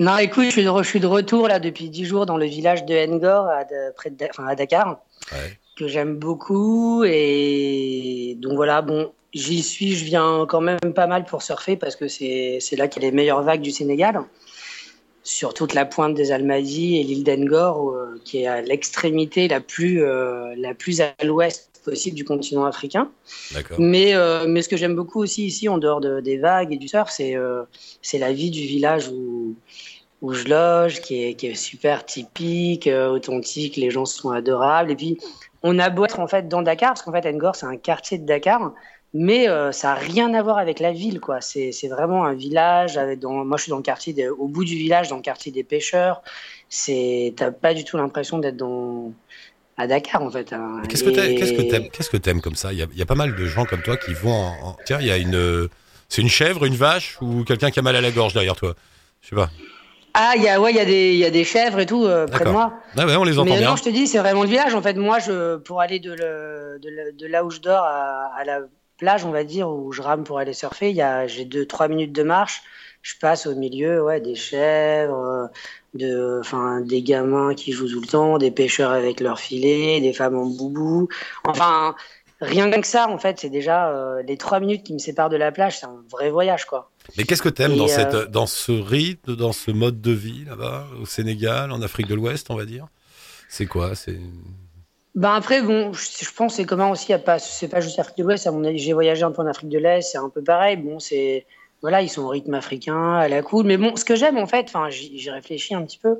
Non, 0.00 0.18
écoute, 0.18 0.46
je 0.46 0.50
suis, 0.50 0.64
de, 0.64 0.70
je 0.82 0.88
suis 0.88 0.98
de 0.98 1.06
retour 1.06 1.46
là 1.46 1.60
depuis 1.60 1.88
10 1.88 2.04
jours 2.04 2.26
dans 2.26 2.36
le 2.36 2.46
village 2.46 2.84
de 2.84 3.06
Ngor, 3.06 3.46
à, 3.46 3.62
près 3.96 4.10
de, 4.10 4.16
enfin, 4.28 4.44
à 4.48 4.56
Dakar, 4.56 4.98
que 5.76 5.88
j'aime 5.88 6.16
beaucoup. 6.16 7.04
Et 7.04 8.36
donc 8.40 8.54
voilà, 8.54 8.82
bon, 8.82 9.12
j'y 9.32 9.62
suis, 9.62 9.94
je 9.94 10.04
viens 10.04 10.46
quand 10.48 10.60
même 10.60 10.78
pas 10.94 11.06
mal 11.06 11.24
pour 11.24 11.42
surfer 11.42 11.76
parce 11.76 11.96
que 11.96 12.08
c'est 12.08 12.76
là 12.76 12.88
qu'il 12.88 13.02
y 13.02 13.06
a 13.06 13.10
les 13.10 13.16
meilleures 13.16 13.42
vagues 13.42 13.62
du 13.62 13.70
Sénégal 13.70 14.24
sur 15.24 15.54
toute 15.54 15.72
la 15.72 15.86
pointe 15.86 16.14
des 16.14 16.32
Almadies 16.32 16.98
et 16.98 17.02
l'île 17.02 17.24
d'Engor, 17.24 17.90
euh, 17.90 18.20
qui 18.24 18.42
est 18.42 18.46
à 18.46 18.60
l'extrémité 18.60 19.48
la 19.48 19.60
plus 19.60 20.02
euh, 20.04 20.54
la 20.56 20.74
plus 20.74 21.00
à 21.00 21.14
l'ouest 21.24 21.70
possible 21.82 22.14
du 22.14 22.24
continent 22.24 22.64
africain. 22.64 23.10
Mais 23.78 24.14
euh, 24.14 24.44
mais 24.46 24.60
ce 24.60 24.68
que 24.68 24.76
j'aime 24.76 24.94
beaucoup 24.94 25.20
aussi 25.20 25.46
ici, 25.46 25.68
en 25.68 25.78
dehors 25.78 26.00
de, 26.00 26.20
des 26.20 26.36
vagues 26.36 26.72
et 26.72 26.76
du 26.76 26.88
surf, 26.88 27.10
c'est 27.10 27.34
c'est 28.02 28.18
la 28.18 28.32
vie 28.32 28.50
du 28.50 28.60
village 28.60 29.08
où 29.08 29.56
où 30.20 30.32
je 30.32 30.44
loge, 30.48 31.02
qui 31.02 31.22
est, 31.22 31.34
qui 31.34 31.48
est 31.48 31.54
super 31.54 32.06
typique, 32.06 32.88
authentique, 32.88 33.76
les 33.76 33.90
gens 33.90 34.06
sont 34.06 34.30
adorables. 34.30 34.90
Et 34.90 34.96
puis, 34.96 35.18
on 35.64 35.78
a 35.78 35.88
beau 35.90 36.04
être 36.04 36.20
en 36.20 36.28
fait 36.28 36.46
dans 36.46 36.62
Dakar, 36.62 36.90
parce 36.90 37.02
qu'en 37.02 37.10
fait, 37.10 37.24
Ngor, 37.32 37.56
c'est 37.56 37.66
un 37.66 37.78
quartier 37.78 38.18
de 38.18 38.26
Dakar, 38.26 38.74
mais 39.14 39.48
euh, 39.48 39.72
ça 39.72 39.88
n'a 39.88 39.94
rien 39.94 40.34
à 40.34 40.42
voir 40.42 40.58
avec 40.58 40.78
la 40.78 40.92
ville, 40.92 41.20
quoi. 41.20 41.40
C'est, 41.40 41.72
vraiment 41.88 42.24
un 42.26 42.34
village. 42.34 42.98
Avec, 42.98 43.18
dans, 43.18 43.44
moi, 43.44 43.56
je 43.56 43.62
suis 43.62 43.70
dans 43.70 43.78
le 43.78 43.82
quartier, 43.82 44.28
au 44.28 44.46
bout 44.46 44.64
du 44.64 44.76
village, 44.76 45.08
dans 45.08 45.16
le 45.16 45.22
quartier 45.22 45.50
des 45.50 45.64
pêcheurs. 45.64 46.22
C'est, 46.68 47.32
t'as 47.36 47.50
pas 47.50 47.72
du 47.72 47.84
tout 47.84 47.96
l'impression 47.96 48.38
d'être 48.38 48.56
dans 48.56 49.12
à 49.78 49.86
Dakar, 49.86 50.22
en 50.22 50.30
fait. 50.30 50.52
Hein. 50.52 50.82
Qu'est-ce 50.88 51.02
que 51.02 52.16
t'aimes, 52.16 52.40
que 52.40 52.44
comme 52.44 52.56
ça? 52.56 52.72
Il 52.72 52.78
y, 52.78 52.82
a, 52.82 52.86
il 52.92 52.98
y, 52.98 53.02
a, 53.02 53.06
pas 53.06 53.14
mal 53.14 53.34
de 53.34 53.46
gens 53.46 53.64
comme 53.64 53.82
toi 53.82 53.96
qui 53.96 54.12
vont. 54.12 54.32
En, 54.32 54.76
Tiens, 54.84 54.98
il 55.00 55.06
y 55.06 55.10
a 55.10 55.16
une, 55.16 55.68
c'est 56.10 56.20
une 56.20 56.28
chèvre, 56.28 56.66
une 56.66 56.76
vache 56.76 57.16
ou 57.22 57.42
quelqu'un 57.44 57.70
qui 57.70 57.78
a 57.78 57.82
mal 57.82 57.96
à 57.96 58.02
la 58.02 58.10
gorge 58.10 58.34
derrière 58.34 58.54
toi? 58.54 58.74
Je 59.22 59.30
sais 59.30 59.36
pas. 59.36 59.50
Ah, 60.14 60.34
il 60.36 60.42
y 60.42 60.48
a, 60.48 60.60
ouais, 60.60 60.70
il 60.70 60.76
y 60.76 60.80
a 60.80 60.84
des, 60.84 61.12
il 61.12 61.18
y 61.18 61.24
a 61.24 61.30
des 61.30 61.42
chèvres 61.44 61.80
et 61.80 61.86
tout 61.86 62.04
euh, 62.04 62.26
près 62.26 62.44
de 62.44 62.50
moi. 62.50 62.74
Ah 62.96 63.04
ouais, 63.04 63.16
on 63.16 63.24
les 63.24 63.36
entend 63.38 63.50
Mais 63.50 63.58
bien. 63.58 63.70
non, 63.70 63.76
je 63.76 63.82
te 63.82 63.88
dis, 63.88 64.06
c'est 64.06 64.18
vraiment 64.18 64.42
le 64.42 64.48
village. 64.48 64.74
En 64.74 64.80
fait, 64.80 64.94
moi, 64.94 65.18
je, 65.18 65.56
pour 65.56 65.80
aller 65.80 65.98
de, 65.98 66.12
le, 66.12 66.78
de, 66.80 67.16
de 67.18 67.26
là 67.26 67.44
où 67.44 67.50
je 67.50 67.58
dors 67.60 67.82
à, 67.82 68.30
à 68.36 68.44
la 68.44 68.60
plage, 68.96 69.24
on 69.24 69.32
va 69.32 69.42
dire, 69.42 69.68
où 69.68 69.90
je 69.92 70.02
rame 70.02 70.22
pour 70.22 70.38
aller 70.38 70.52
surfer, 70.52 70.90
il 70.90 70.96
y 70.96 71.02
a, 71.02 71.26
j'ai 71.26 71.44
deux, 71.44 71.66
trois 71.66 71.88
minutes 71.88 72.12
de 72.12 72.22
marche. 72.22 72.62
Je 73.02 73.14
passe 73.20 73.46
au 73.46 73.54
milieu, 73.54 74.02
ouais, 74.02 74.20
des 74.20 74.34
chèvres, 74.34 75.50
de, 75.92 76.38
enfin, 76.40 76.80
des 76.80 77.02
gamins 77.02 77.54
qui 77.54 77.72
jouent 77.72 77.90
tout 77.90 78.00
le 78.00 78.06
temps, 78.06 78.38
des 78.38 78.50
pêcheurs 78.50 78.92
avec 78.92 79.20
leurs 79.20 79.40
filets, 79.40 80.00
des 80.00 80.12
femmes 80.14 80.38
en 80.38 80.46
boubou. 80.46 81.08
Enfin, 81.44 81.96
rien 82.44 82.70
que 82.70 82.86
ça, 82.86 83.08
en 83.08 83.18
fait, 83.18 83.40
c'est 83.40 83.50
déjà 83.50 83.90
euh, 83.90 84.22
les 84.22 84.36
trois 84.36 84.60
minutes 84.60 84.84
qui 84.84 84.92
me 84.92 84.98
séparent 84.98 85.28
de 85.28 85.36
la 85.36 85.52
plage, 85.52 85.78
c'est 85.78 85.86
un 85.86 86.02
vrai 86.10 86.30
voyage, 86.30 86.64
quoi. 86.66 86.90
Mais 87.16 87.24
qu'est-ce 87.24 87.42
que 87.42 87.48
t'aimes 87.48 87.76
dans, 87.76 87.88
cette, 87.88 88.14
euh, 88.14 88.26
dans 88.26 88.46
ce 88.46 88.72
rythme, 88.72 89.36
dans 89.36 89.52
ce 89.52 89.70
mode 89.70 90.00
de 90.00 90.12
vie 90.12 90.44
là-bas, 90.46 90.86
au 91.00 91.06
Sénégal, 91.06 91.72
en 91.72 91.82
Afrique 91.82 92.06
de 92.06 92.14
l'Ouest, 92.14 92.46
on 92.50 92.56
va 92.56 92.64
dire? 92.64 92.86
C'est 93.48 93.66
quoi? 93.66 93.94
C'est 93.94 94.18
ben 95.14 95.32
après, 95.32 95.62
bon, 95.62 95.92
je, 95.92 96.28
pense 96.34 96.56
c'est 96.56 96.64
comment 96.64 96.90
aussi, 96.90 97.12
pas, 97.24 97.38
c'est 97.38 97.68
pas 97.68 97.80
juste 97.80 97.98
l'Afrique 97.98 98.18
de 98.18 98.24
l'Ouest, 98.24 98.48
à 98.48 98.50
mon 98.50 98.64
avis, 98.64 98.78
j'ai 98.78 98.92
voyagé 98.92 99.22
un 99.22 99.30
peu 99.30 99.42
en 99.42 99.46
Afrique 99.46 99.68
de 99.68 99.78
l'Est, 99.78 100.02
c'est 100.02 100.18
un 100.18 100.28
peu 100.28 100.42
pareil. 100.42 100.76
Bon, 100.76 100.98
c'est, 100.98 101.46
voilà, 101.82 102.02
ils 102.02 102.08
sont 102.08 102.22
au 102.22 102.28
rythme 102.28 102.54
africain, 102.54 103.14
à 103.14 103.28
la 103.28 103.42
cool. 103.42 103.64
Mais 103.64 103.76
bon, 103.76 103.94
ce 103.94 104.04
que 104.04 104.16
j'aime, 104.16 104.38
en 104.38 104.46
fait, 104.46 104.64
enfin, 104.68 104.88
j'ai 104.90 105.30
réfléchi 105.30 105.74
un 105.74 105.84
petit 105.84 105.98
peu. 105.98 106.16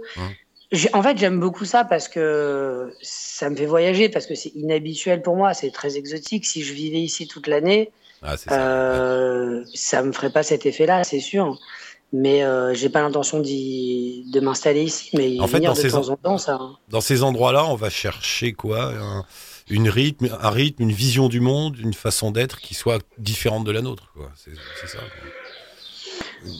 En 0.93 1.03
fait, 1.03 1.19
j'aime 1.19 1.39
beaucoup 1.39 1.65
ça 1.65 1.85
parce 1.85 2.09
que 2.09 2.93
ça 3.03 3.49
me 3.51 3.57
fait 3.57 3.67
voyager, 3.67 4.09
parce 4.09 4.27
que 4.27 4.35
c'est 4.35 4.53
inhabituel 4.55 5.23
pour 5.23 5.37
moi, 5.37 5.55
c'est 5.55 5.71
très 5.71 5.97
exotique. 5.97 6.47
Si 6.47 6.63
je 6.63 6.73
vivais 6.73 7.01
ici 7.01 7.29
toute 7.29 7.47
l'année, 7.47 7.93
ah, 8.23 8.37
ça, 8.37 8.53
euh, 8.53 9.65
ça 9.75 10.03
me 10.03 10.13
ferait 10.13 10.31
pas 10.31 10.43
cet 10.43 10.67
effet-là, 10.67 11.05
c'est 11.05 11.21
sûr 11.21 11.59
mais 12.15 12.45
euh, 12.45 12.75
j'ai 12.75 12.91
pas 12.91 13.03
l'intention 13.03 13.41
de 13.41 14.41
m'installer 14.41 14.85
ici, 14.85 15.11
mais 15.15 15.41
en 15.41 15.49
fait, 15.49 15.57
venir 15.57 15.71
dans 15.71 15.77
de 15.77 15.83
ces 15.83 15.91
temps 15.91 16.09
en 16.11 16.17
temps, 16.17 16.39
ça. 16.39 16.55
Hein. 16.55 16.77
Dans 16.89 17.01
ces 17.01 17.25
endroits-là, 17.25 17.67
on 17.67 17.75
va 17.75 17.91
chercher 17.91 18.53
quoi? 18.53 18.93
Un, 18.95 19.25
une 19.69 19.89
rythme, 19.89 20.29
un 20.41 20.51
rythme, 20.51 20.85
une 20.85 20.93
vision 20.93 21.29
du 21.29 21.41
monde, 21.41 21.77
une 21.77 21.93
façon 21.93 22.31
d'être 22.31 22.61
qui 22.61 22.75
soit 22.75 23.03
différente 23.19 23.65
de 23.65 23.73
la 23.73 23.83
nôtre. 23.83 24.13
C'est 24.37 24.87
ça. 24.87 24.99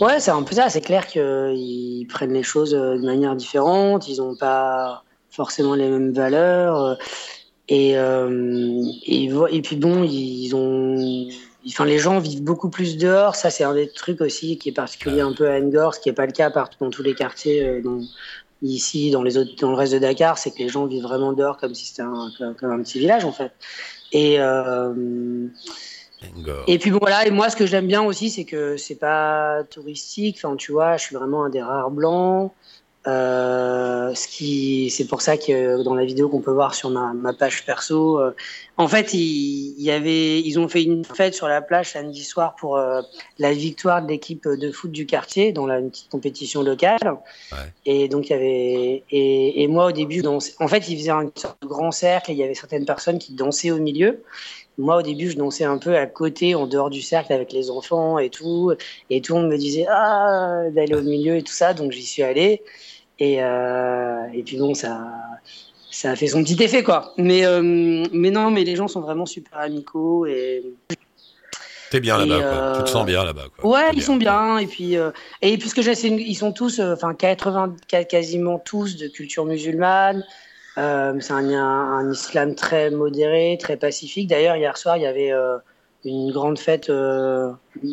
Ouais, 0.01 0.21
c'est 0.21 0.31
un 0.31 0.43
peu 0.43 0.55
ça. 0.55 0.69
C'est 0.69 0.81
clair 0.81 1.07
qu'ils 1.07 2.07
prennent 2.09 2.33
les 2.33 2.43
choses 2.43 2.75
euh, 2.75 2.97
de 2.97 3.05
manière 3.05 3.37
différente. 3.37 4.09
Ils 4.09 4.19
n'ont 4.19 4.37
pas 4.37 5.05
forcément 5.31 5.75
les 5.75 5.89
mêmes 5.89 6.13
valeurs. 6.13 6.83
Euh, 6.83 6.95
et, 7.69 7.97
euh, 7.97 8.83
et, 9.07 9.31
et, 9.51 9.63
puis 9.63 9.77
bon, 9.77 10.05
ils 10.05 10.55
ont 10.55 11.29
enfin, 11.67 11.85
les 11.85 11.99
gens 11.99 12.19
vivent 12.19 12.43
beaucoup 12.43 12.71
plus 12.71 12.97
dehors. 12.97 13.37
Ça, 13.37 13.51
c'est 13.51 13.65
un 13.65 13.75
des 13.75 13.89
trucs 13.89 14.21
aussi 14.21 14.59
qui 14.59 14.69
est 14.69 14.73
particulier 14.73 15.21
un 15.21 15.33
peu 15.33 15.49
à 15.49 15.61
Ngor, 15.61 15.95
ce 15.95 16.01
qui 16.01 16.09
n'est 16.09 16.15
pas 16.15 16.27
le 16.27 16.33
cas 16.33 16.51
partout 16.51 16.79
dans 16.81 16.91
tous 16.91 17.03
les 17.03 17.15
quartiers. 17.15 17.65
Euh, 17.65 18.01
ici, 18.63 19.11
dans, 19.11 19.23
les 19.23 19.37
autres, 19.37 19.51
dans 19.61 19.71
le 19.71 19.77
reste 19.77 19.93
de 19.93 19.99
Dakar, 19.99 20.39
c'est 20.39 20.51
que 20.51 20.59
les 20.59 20.69
gens 20.69 20.87
vivent 20.87 21.03
vraiment 21.03 21.33
dehors 21.33 21.57
comme 21.57 21.75
si 21.75 21.87
c'était 21.87 22.03
un, 22.03 22.31
comme, 22.59 22.71
un 22.71 22.83
petit 22.83 22.99
village, 22.99 23.25
en 23.25 23.33
fait. 23.33 23.53
Et, 24.13 24.41
euh, 24.41 25.47
et 26.67 26.79
puis 26.79 26.91
bon, 26.91 26.99
voilà. 27.01 27.27
Et 27.27 27.31
moi, 27.31 27.51
ce 27.51 27.57
que 27.57 27.67
j'aime 27.67 27.87
bien 27.87 28.03
aussi, 28.03 28.31
c'est 28.31 28.45
que 28.45 28.77
c'est 28.77 28.95
pas 28.95 29.63
touristique. 29.71 30.37
Enfin, 30.43 30.57
tu 30.57 30.73
vois, 30.73 30.97
je 30.97 31.05
suis 31.05 31.17
vraiment 31.17 31.45
un 31.45 31.51
des 31.51 31.63
rares 31.63 31.91
blancs. 31.91 32.53
Euh, 33.07 34.15
ce 34.15 34.27
qui, 34.27 34.89
c'est 34.89 35.07
pour 35.07 35.21
ça 35.21 35.37
que 35.37 35.83
dans 35.83 35.95
la 35.95 36.07
vidéo 36.07 36.31
qu'on 36.31 36.41
peut 36.41 36.53
voir 36.53 36.75
sur 36.75 36.89
ma, 36.89 37.13
ma 37.13 37.35
page 37.35 37.67
perso, 37.67 38.19
euh, 38.19 38.35
en 38.79 38.89
fait, 38.89 39.13
il, 39.13 39.75
y 39.79 39.91
avait, 39.91 40.41
ils 40.41 40.59
ont 40.59 40.69
fait 40.69 40.83
une 40.83 41.05
fête 41.05 41.35
sur 41.35 41.47
la 41.47 41.61
plage 41.61 41.91
samedi 41.91 42.25
soir 42.25 42.55
pour 42.59 42.79
euh, 42.79 43.03
la 43.39 43.53
victoire 43.53 44.01
de 44.01 44.09
l'équipe 44.09 44.49
de 44.49 44.73
foot 44.73 44.91
du 44.91 45.05
quartier 45.05 45.53
dans 45.53 45.67
la 45.67 45.81
une 45.81 45.91
petite 45.91 46.09
compétition 46.09 46.63
locale. 46.63 46.99
Ouais. 47.53 47.59
Et 47.85 48.09
donc 48.09 48.31
il 48.31 48.33
y 48.33 48.37
avait, 48.37 49.03
et, 49.11 49.63
et 49.63 49.69
moi 49.69 49.87
au 49.87 49.93
début, 49.93 50.23
en 50.27 50.69
fait, 50.69 50.89
ils 50.89 50.97
faisaient 50.97 51.11
un 51.11 51.31
grand 51.61 51.91
cercle 51.91 52.31
et 52.31 52.35
il 52.35 52.39
y 52.39 52.43
avait 52.43 52.55
certaines 52.55 52.87
personnes 52.87 53.19
qui 53.19 53.35
dansaient 53.35 53.71
au 53.71 53.79
milieu. 53.79 54.23
Moi, 54.77 54.97
au 54.97 55.03
début, 55.03 55.31
je 55.31 55.37
dansais 55.37 55.65
un 55.65 55.79
peu 55.79 55.97
à 55.97 56.07
côté, 56.07 56.55
en 56.55 56.67
dehors 56.67 56.91
du 56.91 57.01
cercle, 57.01 57.33
avec 57.33 57.53
les 57.53 57.71
enfants 57.71 58.19
et 58.19 58.31
tout. 58.31 58.73
Et 59.11 59.21
tout 59.21 59.35
le 59.35 59.43
monde 59.43 59.51
me 59.51 59.57
disait 59.57 59.87
ah 59.89 60.65
d'aller 60.71 60.95
au 60.95 61.03
milieu 61.03 61.37
et 61.37 61.43
tout 61.43 61.53
ça, 61.53 61.75
donc 61.75 61.93
j'y 61.93 62.05
suis 62.05 62.23
allé. 62.23 62.63
Et, 63.19 63.43
euh, 63.43 64.25
et 64.33 64.43
puis 64.43 64.57
bon, 64.57 64.75
ça, 64.75 65.07
ça 65.95 66.11
a 66.11 66.17
fait 66.17 66.27
son 66.27 66.43
petit 66.43 66.61
effet, 66.63 66.83
quoi. 66.83 67.15
Mais, 67.17 67.47
euh, 67.47 67.63
mais 68.13 68.31
non, 68.31 68.51
mais 68.51 68.65
les 68.65 68.75
gens 68.75 68.89
sont 68.89 69.01
vraiment 69.01 69.27
super 69.27 69.59
amicaux 69.59 70.27
et. 70.27 70.65
T'es 71.91 72.01
bien 72.01 72.19
là-bas, 72.19 72.41
quoi. 72.41 72.79
Tu 72.79 72.85
te 72.85 72.91
sens 72.91 73.07
bien 73.07 73.25
là-bas, 73.25 73.45
quoi. 73.57 73.71
Ouais, 73.71 73.91
ils 73.95 74.03
sont 74.03 74.17
bien. 74.17 74.59
Et 74.59 74.67
puis, 74.67 74.97
euh, 74.97 75.13
et 75.41 75.57
puisque 75.57 75.83
j'ai, 75.83 75.93
ils 75.93 76.35
sont 76.35 76.53
tous, 76.53 76.81
euh, 76.81 76.95
enfin, 76.95 77.15
80, 77.15 77.77
quasiment 78.09 78.59
tous 78.59 78.97
de 78.97 79.07
culture 79.07 79.45
musulmane. 79.45 80.25
Euh, 80.79 81.15
c'est 81.21 81.33
un, 81.33 81.51
un, 81.53 82.13
islam 82.13 82.55
très 82.55 82.91
modéré, 82.91 83.57
très 83.61 83.77
pacifique. 83.77 84.29
D'ailleurs, 84.29 84.57
hier 84.57 84.77
soir, 84.77 84.97
il 84.97 85.03
y 85.03 85.07
avait 85.07 85.33
euh, 85.33 85.59
une 86.05 86.33
grande 86.33 86.59
fête 86.59 86.91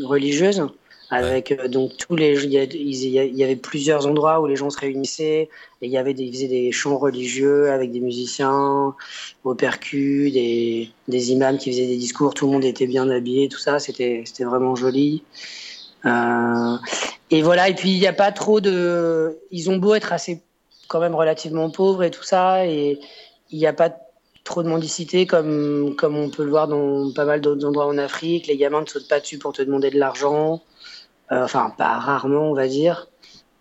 religieuse 0.04 0.64
avec 1.12 1.52
euh, 1.52 1.68
donc 1.68 1.98
tous 1.98 2.16
les 2.16 2.44
il 2.46 2.52
y, 2.54 3.44
avait 3.44 3.56
plusieurs 3.58 4.08
endroits 4.08 4.40
où 4.40 4.48
les 4.48 4.56
gens 4.56 4.70
se 4.70 4.80
réunissaient 4.80 5.50
et 5.82 5.86
il 5.86 5.92
y 5.92 5.98
avait 5.98 6.14
des 6.14 6.24
ils 6.24 6.34
faisaient 6.34 6.48
des 6.48 6.72
chants 6.72 6.98
religieux 6.98 7.70
avec 7.70 7.92
des 7.92 8.00
musiciens 8.00 8.96
au 9.44 9.54
percu 9.54 10.32
des 10.32 10.90
des 11.10 11.32
imams 11.34 11.58
qui 11.58 11.72
faisaient 11.72 11.88
des 11.88 11.98
discours 11.98 12.34
tout 12.34 12.46
le 12.46 12.54
monde 12.54 12.64
était 12.64 12.88
bien 12.88 13.10
habillé 13.10 13.50
tout 13.50 13.60
ça. 13.60 13.78
C'était 13.80 14.24
c'était 14.26 14.46
vraiment 14.46 14.76
joli. 14.76 15.24
Euh, 16.06 16.78
et 17.30 17.42
voilà. 17.42 17.70
Et 17.70 17.76
puis 17.76 17.92
il 17.92 18.00
n'y 18.00 18.08
a 18.08 18.14
pas 18.14 18.32
trop 18.32 18.62
de 18.62 19.38
ils 19.52 19.70
ont 19.70 19.78
beau 19.78 19.94
être 19.96 20.14
assez 20.14 20.42
quand 20.92 21.00
même 21.00 21.16
relativement 21.16 21.70
pauvres 21.70 22.04
et 22.04 22.12
tout 22.12 22.24
ça 22.24 22.66
et 22.66 23.00
il 23.50 23.58
n'y 23.58 23.68
a 23.68 23.74
pas 23.74 23.92
trop 24.44 24.64
de 24.64 24.70
mendicité 24.70 25.26
comme 25.26 25.96
comme 25.98 26.18
on 26.18 26.30
peut 26.30 26.44
le 26.44 26.50
voir 26.50 26.68
dans 26.68 27.12
pas 27.14 27.26
mal 27.26 27.42
d'autres 27.42 27.66
endroits 27.66 27.88
en 27.88 27.98
Afrique 27.98 28.48
les 28.48 28.58
gamins 28.58 28.82
ne 28.82 28.86
sautent 28.86 29.08
pas 29.08 29.20
dessus 29.20 29.38
pour 29.38 29.54
te 29.54 29.62
demander 29.62 29.90
de 29.90 30.00
l'argent 30.00 30.62
euh, 31.32 31.44
enfin, 31.44 31.74
pas 31.78 31.98
rarement, 31.98 32.52
on 32.52 32.54
va 32.54 32.68
dire. 32.68 33.08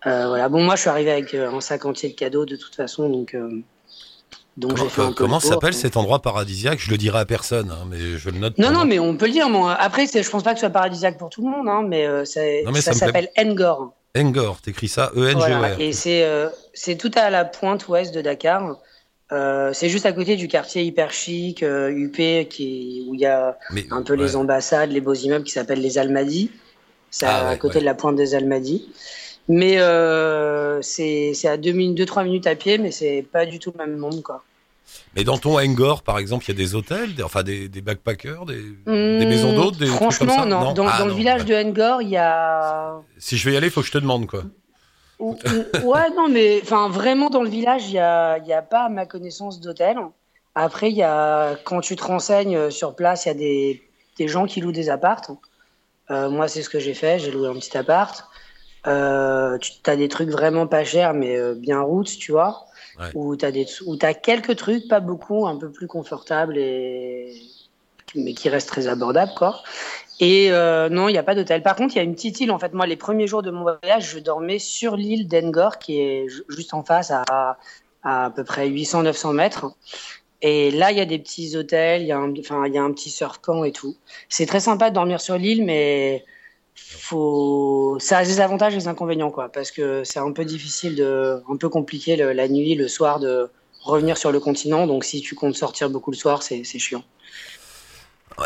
Euh, 0.05 0.27
voilà. 0.27 0.49
Bon, 0.49 0.61
moi, 0.61 0.75
je 0.75 0.81
suis 0.81 0.89
arrivé 0.89 1.11
avec 1.11 1.33
euh, 1.33 1.51
un 1.51 1.61
sac 1.61 1.85
entier 1.85 2.09
de 2.09 2.15
cadeaux 2.15 2.45
de 2.45 2.55
toute 2.55 2.75
façon, 2.75 3.09
donc. 3.09 3.35
Donc 4.57 4.75
comment, 4.75 4.89
fait 4.89 5.15
comment 5.15 5.39
s'appelle 5.39 5.73
cet 5.73 5.95
endroit 5.95 6.21
paradisiaque? 6.21 6.79
Je 6.79 6.91
le 6.91 6.97
dirai 6.97 7.19
à 7.19 7.25
personne, 7.25 7.71
hein, 7.71 7.87
mais 7.89 8.17
je 8.17 8.29
le 8.29 8.37
note. 8.37 8.57
Non, 8.57 8.71
non, 8.71 8.83
mais 8.83 8.99
on 8.99 9.15
peut 9.15 9.27
le 9.27 9.31
dire. 9.31 9.49
Moi. 9.49 9.73
Après, 9.73 10.05
je 10.05 10.29
pense 10.29 10.43
pas 10.43 10.51
que 10.51 10.59
ce 10.59 10.65
soit 10.65 10.69
paradisiaque 10.69 11.17
pour 11.17 11.29
tout 11.29 11.41
le 11.41 11.49
monde, 11.49 11.69
hein, 11.69 11.85
mais, 11.87 12.05
ça, 12.25 12.93
s'appelle 12.93 13.29
Ngor. 13.37 13.93
Ngor, 14.13 14.59
t'écris 14.61 14.89
ça 14.89 15.11
E-N-G-O-R. 15.15 15.79
Et 15.79 15.93
c'est 15.93 16.27
c'est 16.73 16.95
tout 16.97 17.11
à 17.15 17.29
la 17.29 17.45
pointe 17.45 17.87
ouest 17.87 18.13
de 18.13 18.21
Dakar. 18.21 18.77
c'est 19.29 19.89
juste 19.89 20.05
à 20.05 20.13
côté 20.13 20.35
du 20.35 20.47
quartier 20.47 20.83
hyper 20.83 21.11
chic, 21.11 21.63
UP, 21.63 22.47
qui, 22.49 23.05
où 23.07 23.13
il 23.13 23.19
y 23.19 23.25
a 23.25 23.57
un 23.91 24.01
peu 24.01 24.13
les 24.13 24.35
ambassades, 24.35 24.91
les 24.91 25.01
beaux 25.01 25.13
immeubles 25.13 25.45
qui 25.45 25.51
s'appellent 25.51 25.81
les 25.81 25.97
Almadies. 25.97 26.51
C'est 27.11 27.25
ah 27.25 27.49
à 27.49 27.57
côté 27.57 27.79
de 27.79 27.85
la 27.85 27.93
pointe 27.93 28.15
des 28.15 28.35
Almadies. 28.35 28.89
Mais 29.47 29.79
euh, 29.79 30.81
c'est 30.81 31.33
à 31.45 31.57
2-3 31.57 31.73
minutes, 31.73 32.15
minutes 32.17 32.47
à 32.47 32.55
pied, 32.55 32.77
mais 32.77 32.91
c'est 32.91 33.25
pas 33.29 33.45
du 33.45 33.59
tout 33.59 33.73
le 33.77 33.85
même 33.85 33.97
monde. 33.97 34.21
Quoi. 34.23 34.43
Mais 35.15 35.23
dans 35.23 35.37
ton 35.37 35.59
Angor, 35.59 36.03
par 36.03 36.19
exemple, 36.19 36.45
il 36.45 36.49
y 36.49 36.51
a 36.51 36.57
des 36.57 36.75
hôtels, 36.75 37.15
des, 37.15 37.23
enfin 37.23 37.43
des, 37.43 37.67
des 37.67 37.81
backpackers, 37.81 38.45
des, 38.45 38.61
des 38.85 39.25
maisons 39.25 39.53
d'hôtes 39.53 39.83
Franchement, 39.85 40.45
non. 40.45 40.63
non. 40.63 40.73
Dans, 40.73 40.87
ah, 40.87 40.99
dans 40.99 41.05
le 41.05 41.13
village 41.13 41.45
de 41.45 41.53
Angor, 41.53 42.01
il 42.01 42.09
y 42.09 42.17
a. 42.17 43.01
Si 43.17 43.37
je 43.37 43.47
vais 43.47 43.55
y 43.55 43.57
aller, 43.57 43.67
il 43.67 43.71
faut 43.71 43.81
que 43.81 43.87
je 43.87 43.91
te 43.91 43.97
demande, 43.97 44.27
quoi. 44.27 44.43
Ou- 45.21 45.37
ou- 45.83 45.87
ouais, 45.91 46.09
non, 46.17 46.27
mais 46.27 46.59
enfin, 46.63 46.89
vraiment 46.89 47.29
dans 47.29 47.43
le 47.43 47.49
village, 47.49 47.87
il 47.87 47.93
n'y 47.93 47.99
a, 47.99 48.39
il 48.39 48.47
y 48.47 48.53
a 48.53 48.61
pas, 48.61 48.85
à 48.85 48.89
ma 48.89 49.05
connaissance, 49.05 49.61
d'hôtel. 49.61 49.97
Après, 50.55 50.89
il 50.89 50.97
y 50.97 51.03
a, 51.03 51.55
quand 51.63 51.79
tu 51.79 51.95
te 51.95 52.03
renseignes 52.03 52.57
euh, 52.57 52.69
sur 52.71 52.95
place, 52.95 53.25
il 53.25 53.27
y 53.29 53.31
a 53.31 53.35
des, 53.35 53.83
des 54.17 54.27
gens 54.27 54.45
qui 54.45 54.59
louent 54.59 54.71
des 54.71 54.89
appartes. 54.89 55.31
Euh, 56.09 56.29
moi, 56.29 56.47
c'est 56.47 56.63
ce 56.63 56.69
que 56.69 56.79
j'ai 56.79 56.93
fait. 56.93 57.19
J'ai 57.19 57.31
loué 57.31 57.47
un 57.47 57.53
petit 57.53 57.77
appart. 57.77 58.25
Euh, 58.87 59.57
tu 59.59 59.71
as 59.85 59.95
des 59.95 60.09
trucs 60.09 60.29
vraiment 60.29 60.65
pas 60.67 60.83
chers, 60.83 61.13
mais 61.13 61.37
euh, 61.37 61.53
bien 61.53 61.79
routes, 61.81 62.17
tu 62.17 62.31
vois. 62.31 62.65
Ouais. 62.99 63.11
Où 63.13 63.35
tu 63.37 63.45
as, 63.45 63.51
t'as 63.99 64.13
quelques 64.13 64.55
trucs, 64.55 64.87
pas 64.87 64.99
beaucoup, 64.99 65.47
un 65.47 65.57
peu 65.57 65.71
plus 65.71 65.87
confortables, 65.87 66.57
et... 66.57 67.33
mais 68.15 68.33
qui 68.33 68.49
restent 68.49 68.69
très 68.69 68.87
abordables, 68.87 69.33
quoi. 69.37 69.61
Et 70.21 70.51
euh, 70.51 70.87
non, 70.89 71.09
il 71.09 71.13
n'y 71.13 71.17
a 71.17 71.23
pas 71.23 71.35
d'hôtel. 71.35 71.63
Par 71.63 71.75
contre, 71.75 71.95
il 71.95 71.97
y 71.97 71.99
a 71.99 72.03
une 72.03 72.13
petite 72.15 72.39
île. 72.41 72.51
En 72.51 72.59
fait, 72.59 72.73
moi, 72.73 72.87
les 72.87 72.95
premiers 72.97 73.27
jours 73.27 73.41
de 73.41 73.51
mon 73.51 73.63
voyage, 73.63 74.11
je 74.11 74.19
dormais 74.19 74.59
sur 74.59 74.95
l'île 74.95 75.27
d'Engor, 75.27 75.79
qui 75.79 75.99
est 75.99 76.29
ju- 76.29 76.43
juste 76.49 76.73
en 76.75 76.83
face, 76.83 77.11
à 77.11 77.57
à, 78.03 78.31
peu 78.35 78.43
près 78.43 78.67
800-900 78.69 79.33
mètres. 79.33 79.67
Et 80.41 80.71
là, 80.71 80.91
il 80.91 80.97
y 80.97 81.01
a 81.01 81.05
des 81.05 81.19
petits 81.19 81.57
hôtels, 81.57 82.01
il 82.03 82.07
y, 82.07 82.11
a 82.13 82.17
un- 82.19 82.33
y 82.67 82.77
a 82.77 82.83
un 82.83 82.93
petit 82.93 83.09
surf 83.11 83.39
camp 83.39 83.63
et 83.65 83.71
tout. 83.73 83.95
C'est 84.29 84.45
très 84.47 84.59
sympa 84.61 84.89
de 84.91 84.95
dormir 84.95 85.21
sur 85.21 85.37
l'île, 85.37 85.65
mais 85.65 86.25
faut... 86.75 87.97
ça 87.99 88.19
a 88.19 88.25
des 88.25 88.41
avantages 88.41 88.73
et 88.75 88.77
des 88.79 88.87
inconvénients, 88.89 89.31
quoi. 89.31 89.49
Parce 89.49 89.71
que 89.71 90.03
c'est 90.05 90.19
un 90.19 90.31
peu 90.33 90.45
difficile, 90.45 90.95
de... 90.95 91.41
un 91.49 91.57
peu 91.57 91.69
compliqué 91.69 92.15
la 92.17 92.47
nuit, 92.49 92.75
le 92.75 92.87
soir, 92.87 93.19
de 93.19 93.49
revenir 93.83 94.17
sur 94.17 94.31
le 94.31 94.39
continent. 94.39 94.87
Donc, 94.87 95.03
si 95.05 95.21
tu 95.21 95.35
comptes 95.35 95.55
sortir 95.55 95.89
beaucoup 95.91 96.11
le 96.11 96.17
soir, 96.17 96.43
c'est 96.43 96.63
chiant. 96.63 97.03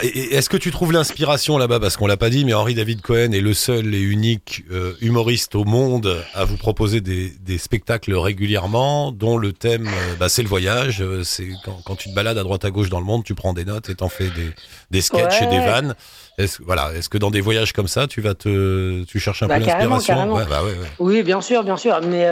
Est-ce 0.02 0.50
que 0.50 0.58
tu 0.58 0.72
trouves 0.72 0.92
l'inspiration 0.92 1.58
là-bas? 1.58 1.80
Parce 1.80 1.96
qu'on 1.96 2.08
l'a 2.08 2.18
pas 2.18 2.30
dit, 2.30 2.44
mais 2.44 2.54
Henri 2.54 2.74
David 2.74 3.02
Cohen 3.02 3.32
est 3.32 3.40
le 3.40 3.54
seul 3.54 3.96
et 3.96 4.02
unique 4.02 4.64
euh, 4.72 4.94
humoriste 5.00 5.56
au 5.56 5.64
monde 5.64 6.22
à 6.34 6.44
vous 6.44 6.58
proposer 6.58 7.00
des, 7.02 7.30
des 7.42 7.58
spectacles 7.58 8.14
régulièrement, 8.14 9.12
dont 9.12 9.38
le 9.38 9.54
thème, 9.54 9.88
euh, 9.88 10.16
bah, 10.20 10.28
c'est 10.28 10.42
le 10.42 10.50
voyage. 10.50 11.02
Euh, 11.02 11.24
C'est 11.24 11.48
quand, 11.64 11.80
quand 11.86 11.96
tu 11.96 12.10
te 12.10 12.16
balades 12.16 12.38
à 12.38 12.44
droite 12.44 12.66
à 12.66 12.72
gauche 12.72 12.90
dans 12.90 13.00
le 13.00 13.06
monde, 13.06 13.24
tu 13.24 13.36
prends 13.36 13.54
des 13.54 13.64
notes 13.64 13.90
et 13.90 13.96
t'en 13.96 14.10
fais 14.10 14.30
des, 14.30 14.52
des 14.92 15.02
sketchs 15.02 15.42
et 15.44 15.48
des 15.48 15.60
vannes. 15.60 15.96
Est-ce 16.38 16.62
voilà, 16.64 16.92
est-ce 16.94 17.08
que 17.08 17.18
dans 17.18 17.32
des 17.32 17.42
voyages 17.42 17.72
comme 17.72 17.88
ça, 17.88 18.08
tu 18.08 18.20
vas 18.22 18.34
te, 18.34 19.04
tu 19.06 19.20
cherches 19.20 19.44
un 19.44 19.48
Bah, 19.48 19.60
peu 19.60 19.66
l'inspiration? 19.66 20.34
Ouais, 20.34 20.46
bah 20.50 20.64
ouais. 20.64 20.76
Oui, 21.00 21.24
bien 21.24 21.40
sûr, 21.42 21.64
bien 21.64 21.78
sûr. 21.78 22.02
Mais 22.02 22.28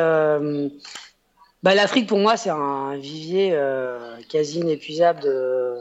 l'Afrique, 1.76 2.08
pour 2.08 2.20
moi, 2.20 2.36
c'est 2.36 2.50
un 2.50 2.98
vivier 2.98 3.58
quasi 4.28 4.60
inépuisable 4.60 5.22
de, 5.22 5.76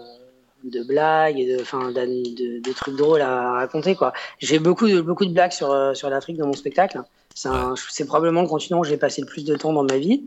de 0.64 0.83
blagues 0.83 1.38
et 1.38 1.57
de, 1.57 1.61
enfin, 1.62 1.90
de, 1.90 2.61
de 2.61 2.72
trucs 2.72 2.96
drôles 2.96 3.20
à 3.22 3.53
raconter. 3.53 3.94
quoi. 3.96 4.12
J'ai 4.38 4.59
beaucoup 4.59 4.88
de, 4.88 5.01
beaucoup 5.01 5.25
de 5.27 5.33
blagues 5.33 5.53
sur, 5.53 5.70
euh, 5.70 5.94
sur 5.94 6.09
l'Afrique 6.11 6.37
dans 6.37 6.46
mon 6.46 6.53
spectacle. 6.53 7.01
C'est 7.35 8.05
probablement 8.07 8.42
le 8.42 8.48
continent 8.48 8.81
où 8.81 8.85
j'ai 8.85 8.96
passé 8.98 9.20
le 9.22 9.27
plus 9.27 9.44
de 9.44 9.57
temps 9.57 9.72
dans 9.72 9.85
ma 9.85 9.96
vie. 9.98 10.25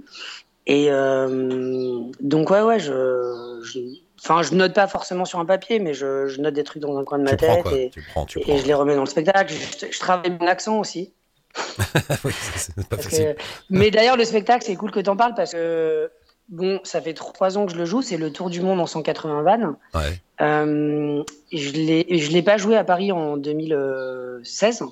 Et 0.67 0.88
euh, 0.89 2.00
donc, 2.19 2.50
ouais, 2.50 2.62
ouais, 2.62 2.80
je, 2.80 3.62
je, 3.63 3.80
enfin, 4.24 4.41
je 4.41 4.56
note 4.56 4.74
pas 4.74 4.88
forcément 4.88 5.24
sur 5.26 5.39
un 5.39 5.45
papier, 5.45 5.80
mais 5.80 5.93
je, 5.93 6.28
je 6.28 6.41
note 6.41 6.56
des 6.56 6.63
trucs 6.63 6.82
dans 6.82 6.98
un 6.98 7.04
coin 7.04 7.19
de 7.19 7.24
ma 7.24 7.36
tête. 7.36 7.65
et, 7.71 7.91
Tu 7.91 8.02
prends, 8.12 8.26
tu 8.26 8.39
et- 8.39 8.41
prends. 8.41 8.54
et 8.54 8.58
je 8.58 8.65
les 8.65 8.74
remets 8.74 8.95
dans 8.95 9.04
le 9.04 9.10
spectacle. 9.10 9.54
Je, 9.54 9.86
je 9.91 10.00
travaille 10.00 10.32
mon 10.39 10.48
accent 10.48 10.80
aussi. 10.80 11.13
Oui, 12.26 12.34
c'est- 12.34 12.58
c'est 12.58 12.76
pas 12.76 12.82
Parce 12.98 13.04
facile. 13.04 13.36
que- 13.38 13.41
Mais 13.69 13.91
d'ailleurs, 13.91 14.17
le 14.17 14.26
spectacle, 14.26 14.65
c'est 14.65 14.76
cool 14.76 14.91
que 14.91 15.00
t'en 15.00 15.15
parles 15.15 15.34
parce 15.36 15.52
que, 15.54 16.10
bon, 16.50 16.80
ça 16.84 17.02
fait 17.02 17.14
trois 17.14 17.58
ans 17.58 17.66
que 17.66 17.72
je 17.74 17.78
le 17.78 17.86
joue, 17.86 18.02
c'est 18.02 18.18
le 18.18 18.32
tour 18.32 18.50
du 18.50 18.62
monde 18.62 18.80
en 18.80 18.86
180 18.86 19.42
vannes. 19.44 19.76
Ouais. 19.94 20.22
Euh, 20.42 21.24
je 21.52 21.70
je 21.70 22.32
l'ai 22.32 22.42
pas 22.44 22.58
joué 22.58 22.76
à 22.78 22.84
Paris 22.84 23.12
en 23.12 23.38
2016. 23.38 24.84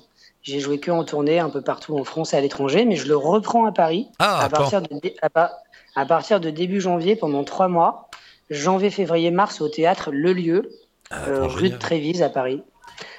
J'ai 0.42 0.60
joué 0.60 0.78
que 0.78 0.90
en 0.90 1.04
tournée 1.04 1.38
un 1.38 1.48
peu 1.48 1.62
partout 1.62 1.96
en 1.98 2.04
France 2.04 2.34
et 2.34 2.36
à 2.36 2.40
l'étranger, 2.40 2.84
mais 2.84 2.96
je 2.96 3.08
le 3.08 3.16
reprends 3.16 3.64
à 3.66 3.72
Paris 3.72 4.08
Ah, 4.18 4.40
à, 4.44 4.48
partir 4.50 4.82
de, 4.82 4.88
dé- 5.00 5.16
à, 5.22 5.30
pa- 5.30 5.52
à 5.96 6.04
partir 6.04 6.38
de 6.38 6.50
début 6.50 6.80
janvier 6.82 7.16
pendant 7.16 7.44
trois 7.44 7.68
mois. 7.68 8.10
Janvier, 8.50 8.90
février, 8.90 9.30
mars 9.30 9.62
au 9.62 9.68
théâtre 9.68 10.10
Le 10.12 10.34
Lieu, 10.34 10.70
Ah, 11.10 11.24
euh, 11.28 11.46
rue 11.46 11.70
de 11.70 11.76
Trévise 11.76 12.22
à 12.22 12.28
Paris. 12.28 12.62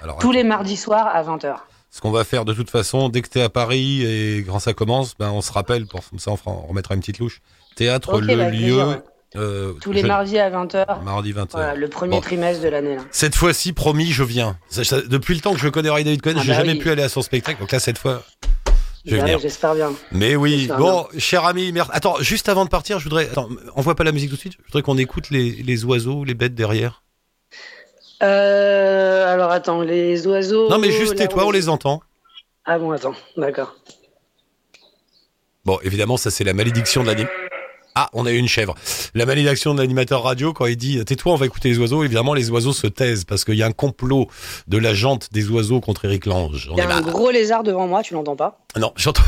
Alors, 0.02 0.19
Tous 0.19 0.32
les 0.32 0.43
mardis 0.43 0.78
soirs 0.78 1.08
à 1.08 1.24
20h. 1.24 1.56
Ce 1.89 2.00
qu'on 2.02 2.12
va 2.12 2.24
faire 2.26 2.45
de 2.45 2.54
toute 2.54 2.69
façon, 2.69 3.10
dès 3.10 3.21
que 3.24 3.30
t'es 3.30 3.41
à 3.41 3.50
Paris 3.50 4.04
et 4.06 4.43
quand 4.45 4.60
ça 4.60 4.74
commence, 4.74 5.17
ben 5.17 5.32
on 5.32 5.41
se 5.41 5.52
rappelle, 5.52 5.88
pour 5.88 6.08
comme 6.08 6.19
ça 6.19 6.30
on, 6.32 6.36
fera, 6.36 6.52
on 6.52 6.67
remettra 6.67 6.93
une 6.93 7.00
petite 7.00 7.19
louche. 7.19 7.41
Théâtre, 7.75 8.19
le 8.21 8.35
bah, 8.38 8.49
lieu, 8.49 9.01
euh, 9.35 9.73
Tous 9.81 9.91
les 9.91 10.01
je- 10.01 10.07
mardis 10.07 10.38
à 10.39 10.49
20h. 10.49 11.01
mardi 11.03 11.33
20h. 11.33 11.47
Voilà, 11.51 11.75
le 11.75 11.88
premier 11.89 12.15
Bon. 12.15 12.21
trimestre 12.21 12.63
de 12.63 12.69
l'année. 12.69 12.97
Cette 13.11 13.35
fois-ci, 13.35 13.73
promis, 13.73 14.11
je 14.11 14.23
viens. 14.23 14.57
Ça- 14.69 14.83
ça- 14.85 15.01
depuis 15.01 15.35
le 15.35 15.41
temps 15.41 15.53
que 15.53 15.59
je 15.59 15.67
connais 15.67 15.89
Ray 15.89 16.03
David 16.05 16.21
Cohen, 16.21 16.35
Ah 16.38 16.41
j'ai 16.41 16.51
bah 16.53 16.57
jamais 16.59 16.73
oui. 16.73 16.79
pu 16.79 16.89
aller 16.89 17.03
à 17.03 17.09
son 17.09 17.21
spectacle, 17.21 17.59
donc 17.59 17.71
là 17.71 17.79
cette 17.79 17.97
fois, 17.97 18.23
je 19.05 19.15
vais 19.15 19.21
venir. 19.21 19.39
J'espère 19.39 19.75
bien. 19.75 19.91
Mais 20.11 20.35
oui, 20.38 20.69
bon, 20.77 21.05
cher 21.17 21.43
ami, 21.45 21.71
merci. 21.73 21.91
Attends, 21.93 22.15
juste 22.21 22.47
avant 22.47 22.63
de 22.63 22.69
partir, 22.69 22.97
je 22.99 23.03
voudrais. 23.03 23.25
Attends, 23.29 23.49
on 23.75 23.81
voit 23.81 23.95
pas 23.95 24.05
la 24.05 24.13
musique 24.13 24.29
tout 24.29 24.35
de 24.35 24.39
suite. 24.41 24.53
Je 24.59 24.65
voudrais 24.67 24.81
qu'on 24.83 24.97
écoute 24.97 25.29
les, 25.29 25.51
les 25.51 25.83
oiseaux, 25.85 26.23
les 26.23 26.33
bêtes 26.33 26.55
derrière. 26.55 27.03
Euh, 28.23 29.27
alors 29.33 29.51
attends, 29.51 29.81
les 29.81 30.25
oiseaux. 30.27 30.69
non, 30.69 30.77
mais 30.79 30.91
juste 30.91 31.15
tais-toi, 31.17 31.43
on 31.43 31.47
on 31.49 31.51
les 31.51 31.67
entend. 31.67 32.01
Ah 32.63 32.79
bon, 32.79 32.91
attends, 32.91 33.13
d'accord. 33.35 33.75
Bon, 35.65 35.77
évidemment, 35.83 36.15
ça 36.15 36.31
c'est 36.31 36.43
la 36.45 36.53
malédiction 36.53 37.01
de 37.03 37.07
l'anime. 37.07 37.27
Ah, 37.97 38.10
on 38.12 38.25
a 38.25 38.31
eu 38.31 38.36
une 38.38 38.47
chèvre. 38.49 38.75
La 39.13 39.25
malédiction 39.25 39.73
de 39.73 39.81
l'animateur 39.81 40.21
radio 40.23 40.51
quand 40.51 40.65
il 40.65 40.75
dit 40.75 41.03
tais-toi, 41.05 41.31
on 41.31 41.38
va 41.38 41.45
écouter 41.45 41.69
les 41.69 41.77
oiseaux. 41.79 42.03
Évidemment, 42.03 42.34
les 42.34 42.49
oiseaux 42.51 42.73
se 42.73 42.88
taisent 42.88 43.23
parce 43.23 43.45
qu'il 43.45 43.55
y 43.55 43.63
a 43.63 43.67
un 43.67 43.71
complot 43.71 44.27
de 44.67 44.77
la 44.77 44.93
jante 44.93 45.29
des 45.31 45.47
oiseaux 45.49 45.79
contre 45.79 46.03
Eric 46.03 46.25
Lange. 46.25 46.69
Il 46.73 46.77
y 46.77 46.81
a 46.81 46.93
un 46.93 46.99
gros 47.01 47.31
lézard 47.31 47.63
devant 47.63 47.88
moi, 47.88 48.03
tu 48.03 48.13
l'entends 48.13 48.36
pas? 48.36 48.60
Non, 48.77 48.91
j'entends. 48.97 49.23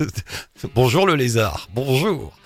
Bonjour 0.74 1.06
le 1.06 1.14
lézard. 1.14 1.68
Bonjour. 1.72 2.32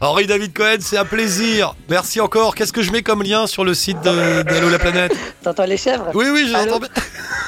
Henri 0.00 0.26
David 0.26 0.52
Cohen, 0.52 0.78
c'est 0.80 0.96
un 0.96 1.04
plaisir. 1.04 1.76
Merci 1.88 2.20
encore. 2.20 2.54
Qu'est-ce 2.56 2.72
que 2.72 2.82
je 2.82 2.90
mets 2.90 3.02
comme 3.02 3.22
lien 3.22 3.46
sur 3.46 3.64
le 3.64 3.72
site 3.74 4.00
de- 4.00 4.42
d'Allo 4.42 4.68
la 4.68 4.78
planète? 4.80 5.12
T'entends 5.42 5.64
les 5.64 5.76
chèvres? 5.76 6.10
Oui, 6.14 6.24
oui, 6.32 6.48
j'entends 6.50 6.76
Allô? 6.76 6.80
bien. 6.80 6.88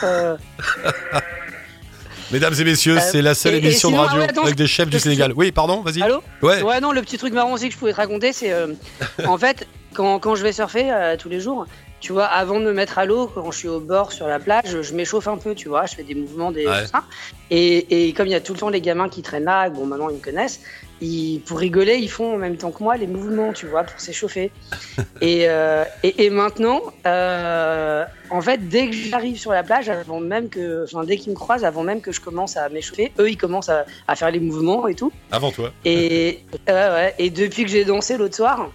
Euh, 0.05 0.37
Mesdames 2.35 2.55
et 2.59 2.64
messieurs, 2.64 2.97
Euh, 2.97 3.01
c'est 3.01 3.23
la 3.23 3.33
seule 3.33 3.55
et- 3.55 3.59
et 3.59 3.61
émission 3.61 3.90
sinon, 3.90 4.03
de 4.03 4.07
radio 4.09 4.23
ah 4.29 4.33
ouais, 4.33 4.38
avec 4.47 4.57
des 4.57 4.66
chefs 4.66 4.88
du 4.90 4.99
Sénégal. 4.99 5.33
Oui, 5.37 5.53
pardon, 5.53 5.83
vas-y. 5.83 6.03
Allô 6.03 6.20
Ouais. 6.42 6.62
Ouais, 6.62 6.81
non, 6.81 6.90
le 6.90 7.01
petit 7.01 7.16
truc 7.16 7.33
marrant 7.33 7.53
aussi 7.53 7.68
que 7.68 7.75
je 7.75 7.79
pouvais 7.79 7.92
te 7.92 7.97
raconter, 7.97 8.33
c'est 8.33 8.53
euh, 8.53 8.66
en 9.29 9.38
fait, 9.38 9.68
quand, 9.94 10.18
quand 10.18 10.35
je 10.35 10.42
vais 10.42 10.51
surfer 10.51 10.90
euh, 10.90 11.16
tous 11.16 11.29
les 11.29 11.38
jours, 11.38 11.64
tu 12.01 12.12
vois, 12.12 12.25
avant 12.25 12.59
de 12.59 12.64
me 12.64 12.73
mettre 12.73 12.99
à 12.99 13.05
l'eau, 13.07 13.31
quand 13.33 13.53
je 13.53 13.59
suis 13.59 13.68
au 13.68 13.79
bord 13.79 14.11
sur 14.11 14.27
la 14.27 14.40
plage, 14.40 14.83
je, 14.83 14.94
m'échauffe 14.94 15.29
un 15.29 15.37
peu, 15.37 15.55
tu 15.55 15.68
vois, 15.68 15.87
je 15.87 15.94
fais 15.94 16.03
des 16.03 16.16
mouvements, 16.16 16.51
des 16.51 16.66
Ouais. 16.66 16.83
Et, 17.51 18.09
et 18.09 18.12
comme 18.14 18.27
il 18.27 18.33
y 18.33 18.35
a 18.35 18.40
tout 18.40 18.53
le 18.53 18.59
temps 18.59 18.68
les 18.68 18.81
gamins 18.81 19.09
qui 19.09 19.23
traînent 19.23 19.44
là, 19.44 19.70
bon, 19.70 19.87
maintenant 19.87 20.09
ils 20.09 20.16
me 20.16 20.20
connaissent, 20.20 20.61
ils, 21.05 21.40
pour 21.40 21.59
rigoler, 21.59 21.97
ils 21.97 22.11
font 22.11 22.35
en 22.35 22.38
même 22.38 22.57
temps 22.57 22.71
que 22.71 22.83
moi 22.83 22.97
les 22.97 23.07
mouvements, 23.07 23.53
tu 23.53 23.67
vois, 23.67 23.85
pour 23.85 24.01
s'échauffer. 24.01 24.51
et, 25.21 25.49
euh, 25.49 25.85
et, 26.03 26.25
et 26.25 26.31
maintenant, 26.31 26.81
euh, 27.07 28.05
en 28.31 28.40
fait, 28.40 28.69
dès 28.69 28.88
que 28.88 28.93
j'arrive 28.95 29.38
sur 29.38 29.53
la 29.53 29.62
plage, 29.62 29.88
avant 29.88 30.21
même 30.21 30.49
que, 30.49 30.85
enfin, 30.85 31.05
dès 31.05 31.17
qu'ils 31.17 31.33
me 31.33 31.37
croisent, 31.37 31.64
avant 31.64 31.83
même 31.83 32.01
que 32.01 32.12
je 32.12 32.21
commence 32.21 32.57
à 32.57 32.69
m'échauffer, 32.69 33.12
eux, 33.19 33.31
ils 33.31 33.37
commencent 33.37 33.69
à, 33.69 33.85
à 34.09 34.17
faire 34.17 34.31
les 34.31 34.40
mouvements 34.40 34.88
et 34.88 34.95
tout. 34.95 35.12
Avant 35.31 35.51
toi. 35.51 35.73
Et, 35.85 36.40
ouais. 36.69 37.14
et 37.19 37.31
depuis 37.31 37.64
que 37.64 37.71
j'ai 37.71 37.85
dansé 37.85 38.17
l'autre 38.17 38.37
soir, 38.37 38.71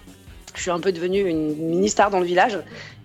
je 0.54 0.62
suis 0.62 0.70
un 0.70 0.80
peu 0.80 0.92
devenue 0.92 1.20
une 1.20 1.54
mini-star 1.56 2.10
dans 2.10 2.20
le 2.20 2.26
village. 2.26 2.58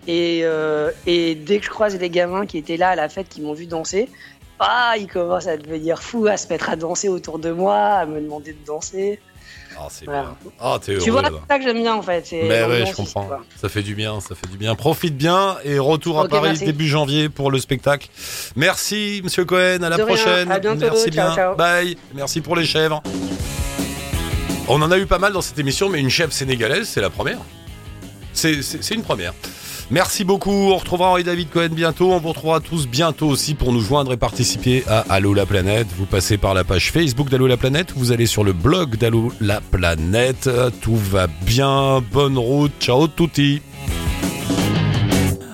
Et, 0.07 0.41
euh, 0.43 0.91
et 1.07 1.35
dès 1.35 1.57
que 1.59 1.65
je 1.65 1.69
croise 1.69 1.97
les 1.97 2.09
gamins 2.09 2.45
qui 2.45 2.57
étaient 2.57 2.77
là 2.77 2.89
à 2.89 2.95
la 2.95 3.09
fête, 3.09 3.27
qui 3.27 3.41
m'ont 3.41 3.53
vu 3.53 3.65
danser, 3.65 4.07
ah, 4.59 4.93
ils 4.97 5.07
commencent 5.07 5.47
à 5.47 5.57
devenir 5.57 6.01
fous, 6.01 6.27
à 6.27 6.37
se 6.37 6.47
mettre 6.47 6.69
à 6.69 6.75
danser 6.75 7.09
autour 7.09 7.39
de 7.39 7.51
moi, 7.51 7.75
à 7.77 8.05
me 8.05 8.19
demander 8.21 8.53
de 8.53 8.65
danser. 8.65 9.19
Ah, 9.77 9.87
c'est 9.89 10.05
Voilà. 10.05 10.21
bien. 10.41 10.51
Ah, 10.61 10.77
t'es 10.81 10.93
heureux 10.93 11.03
tu 11.03 11.09
vois, 11.11 11.21
c'est 11.25 11.53
ça 11.53 11.57
que 11.59 11.65
j'aime 11.65 11.81
bien 11.81 11.95
en 11.95 12.01
fait. 12.01 12.25
c'est 12.25 12.43
Mais 12.43 12.63
ouais, 12.63 12.85
je 12.85 12.93
comprends. 12.95 13.25
quoi. 13.25 13.41
Ça 13.61 13.67
fait 13.67 13.81
du 13.81 13.93
bien, 13.93 14.21
ça 14.21 14.33
fait 14.33 14.47
du 14.49 14.57
bien. 14.57 14.73
Profite 14.75 15.17
bien 15.17 15.57
et 15.65 15.77
retour 15.79 16.17
à 16.21 16.29
Paris 16.29 16.47
merci. 16.49 16.63
début 16.65 16.87
janvier 16.87 17.27
pour 17.27 17.51
le 17.51 17.59
spectacle. 17.59 18.07
Merci, 18.55 19.19
Monsieur 19.25 19.43
Cohen. 19.43 19.83
À 19.83 19.89
la 19.89 19.97
De 19.97 20.03
prochaine. 20.05 20.49
à 20.49 20.59
bientôt, 20.59 20.79
Merci 20.79 21.11
ciao, 21.11 21.11
bien. 21.27 21.35
ciao. 21.35 21.55
Bye. 21.55 21.97
Merci 22.13 22.39
pour 22.39 22.55
les 22.55 22.63
chèvres. 22.65 23.03
On 24.67 24.81
en 24.81 24.91
a 24.91 24.97
eu 24.97 25.05
pas 25.05 25.19
mal 25.19 25.33
dans 25.33 25.41
cette 25.41 25.59
émission, 25.59 25.89
mais 25.89 25.99
une 25.99 26.09
chèvre 26.09 26.31
sénégalaise, 26.33 26.87
c'est 26.87 27.01
la 27.01 27.09
première. 27.09 27.39
C'est 28.33 28.61
c'est- 28.63 28.81
c'est 28.81 28.95
une 28.95 29.03
première. 29.03 29.33
Merci 29.91 30.23
beaucoup. 30.23 30.51
On 30.51 30.77
retrouvera 30.77 31.09
Henri 31.09 31.23
David 31.23 31.49
Cohen 31.49 31.69
bientôt. 31.71 32.11
On 32.11 32.19
vous 32.19 32.29
retrouvera 32.29 32.59
tous 32.59 32.87
bientôt 32.87 33.27
aussi 33.27 33.53
pour 33.53 33.71
nous 33.71 33.81
joindre 33.81 34.13
et 34.13 34.17
participer 34.17 34.83
à 34.87 35.05
Allo 35.09 35.33
la 35.33 35.45
planète. 35.45 35.87
Vous 35.97 36.05
passez 36.05 36.37
par 36.37 36.53
la 36.53 36.63
page 36.63 36.91
Facebook 36.91 37.29
d'Allo 37.29 37.47
la 37.47 37.57
planète. 37.57 37.93
Vous 37.95 38.11
allez 38.11 38.25
sur 38.25 38.43
le 38.43 38.53
blog 38.53 38.97
d'Allo 38.97 39.31
la 39.39 39.61
planète. 39.61 40.49
Tout 40.81 40.95
va 40.95 41.27
bien. 41.27 42.03
Bonne 42.11 42.37
route. 42.37 42.73
Ciao 42.79 43.07
tutti. 43.07 43.61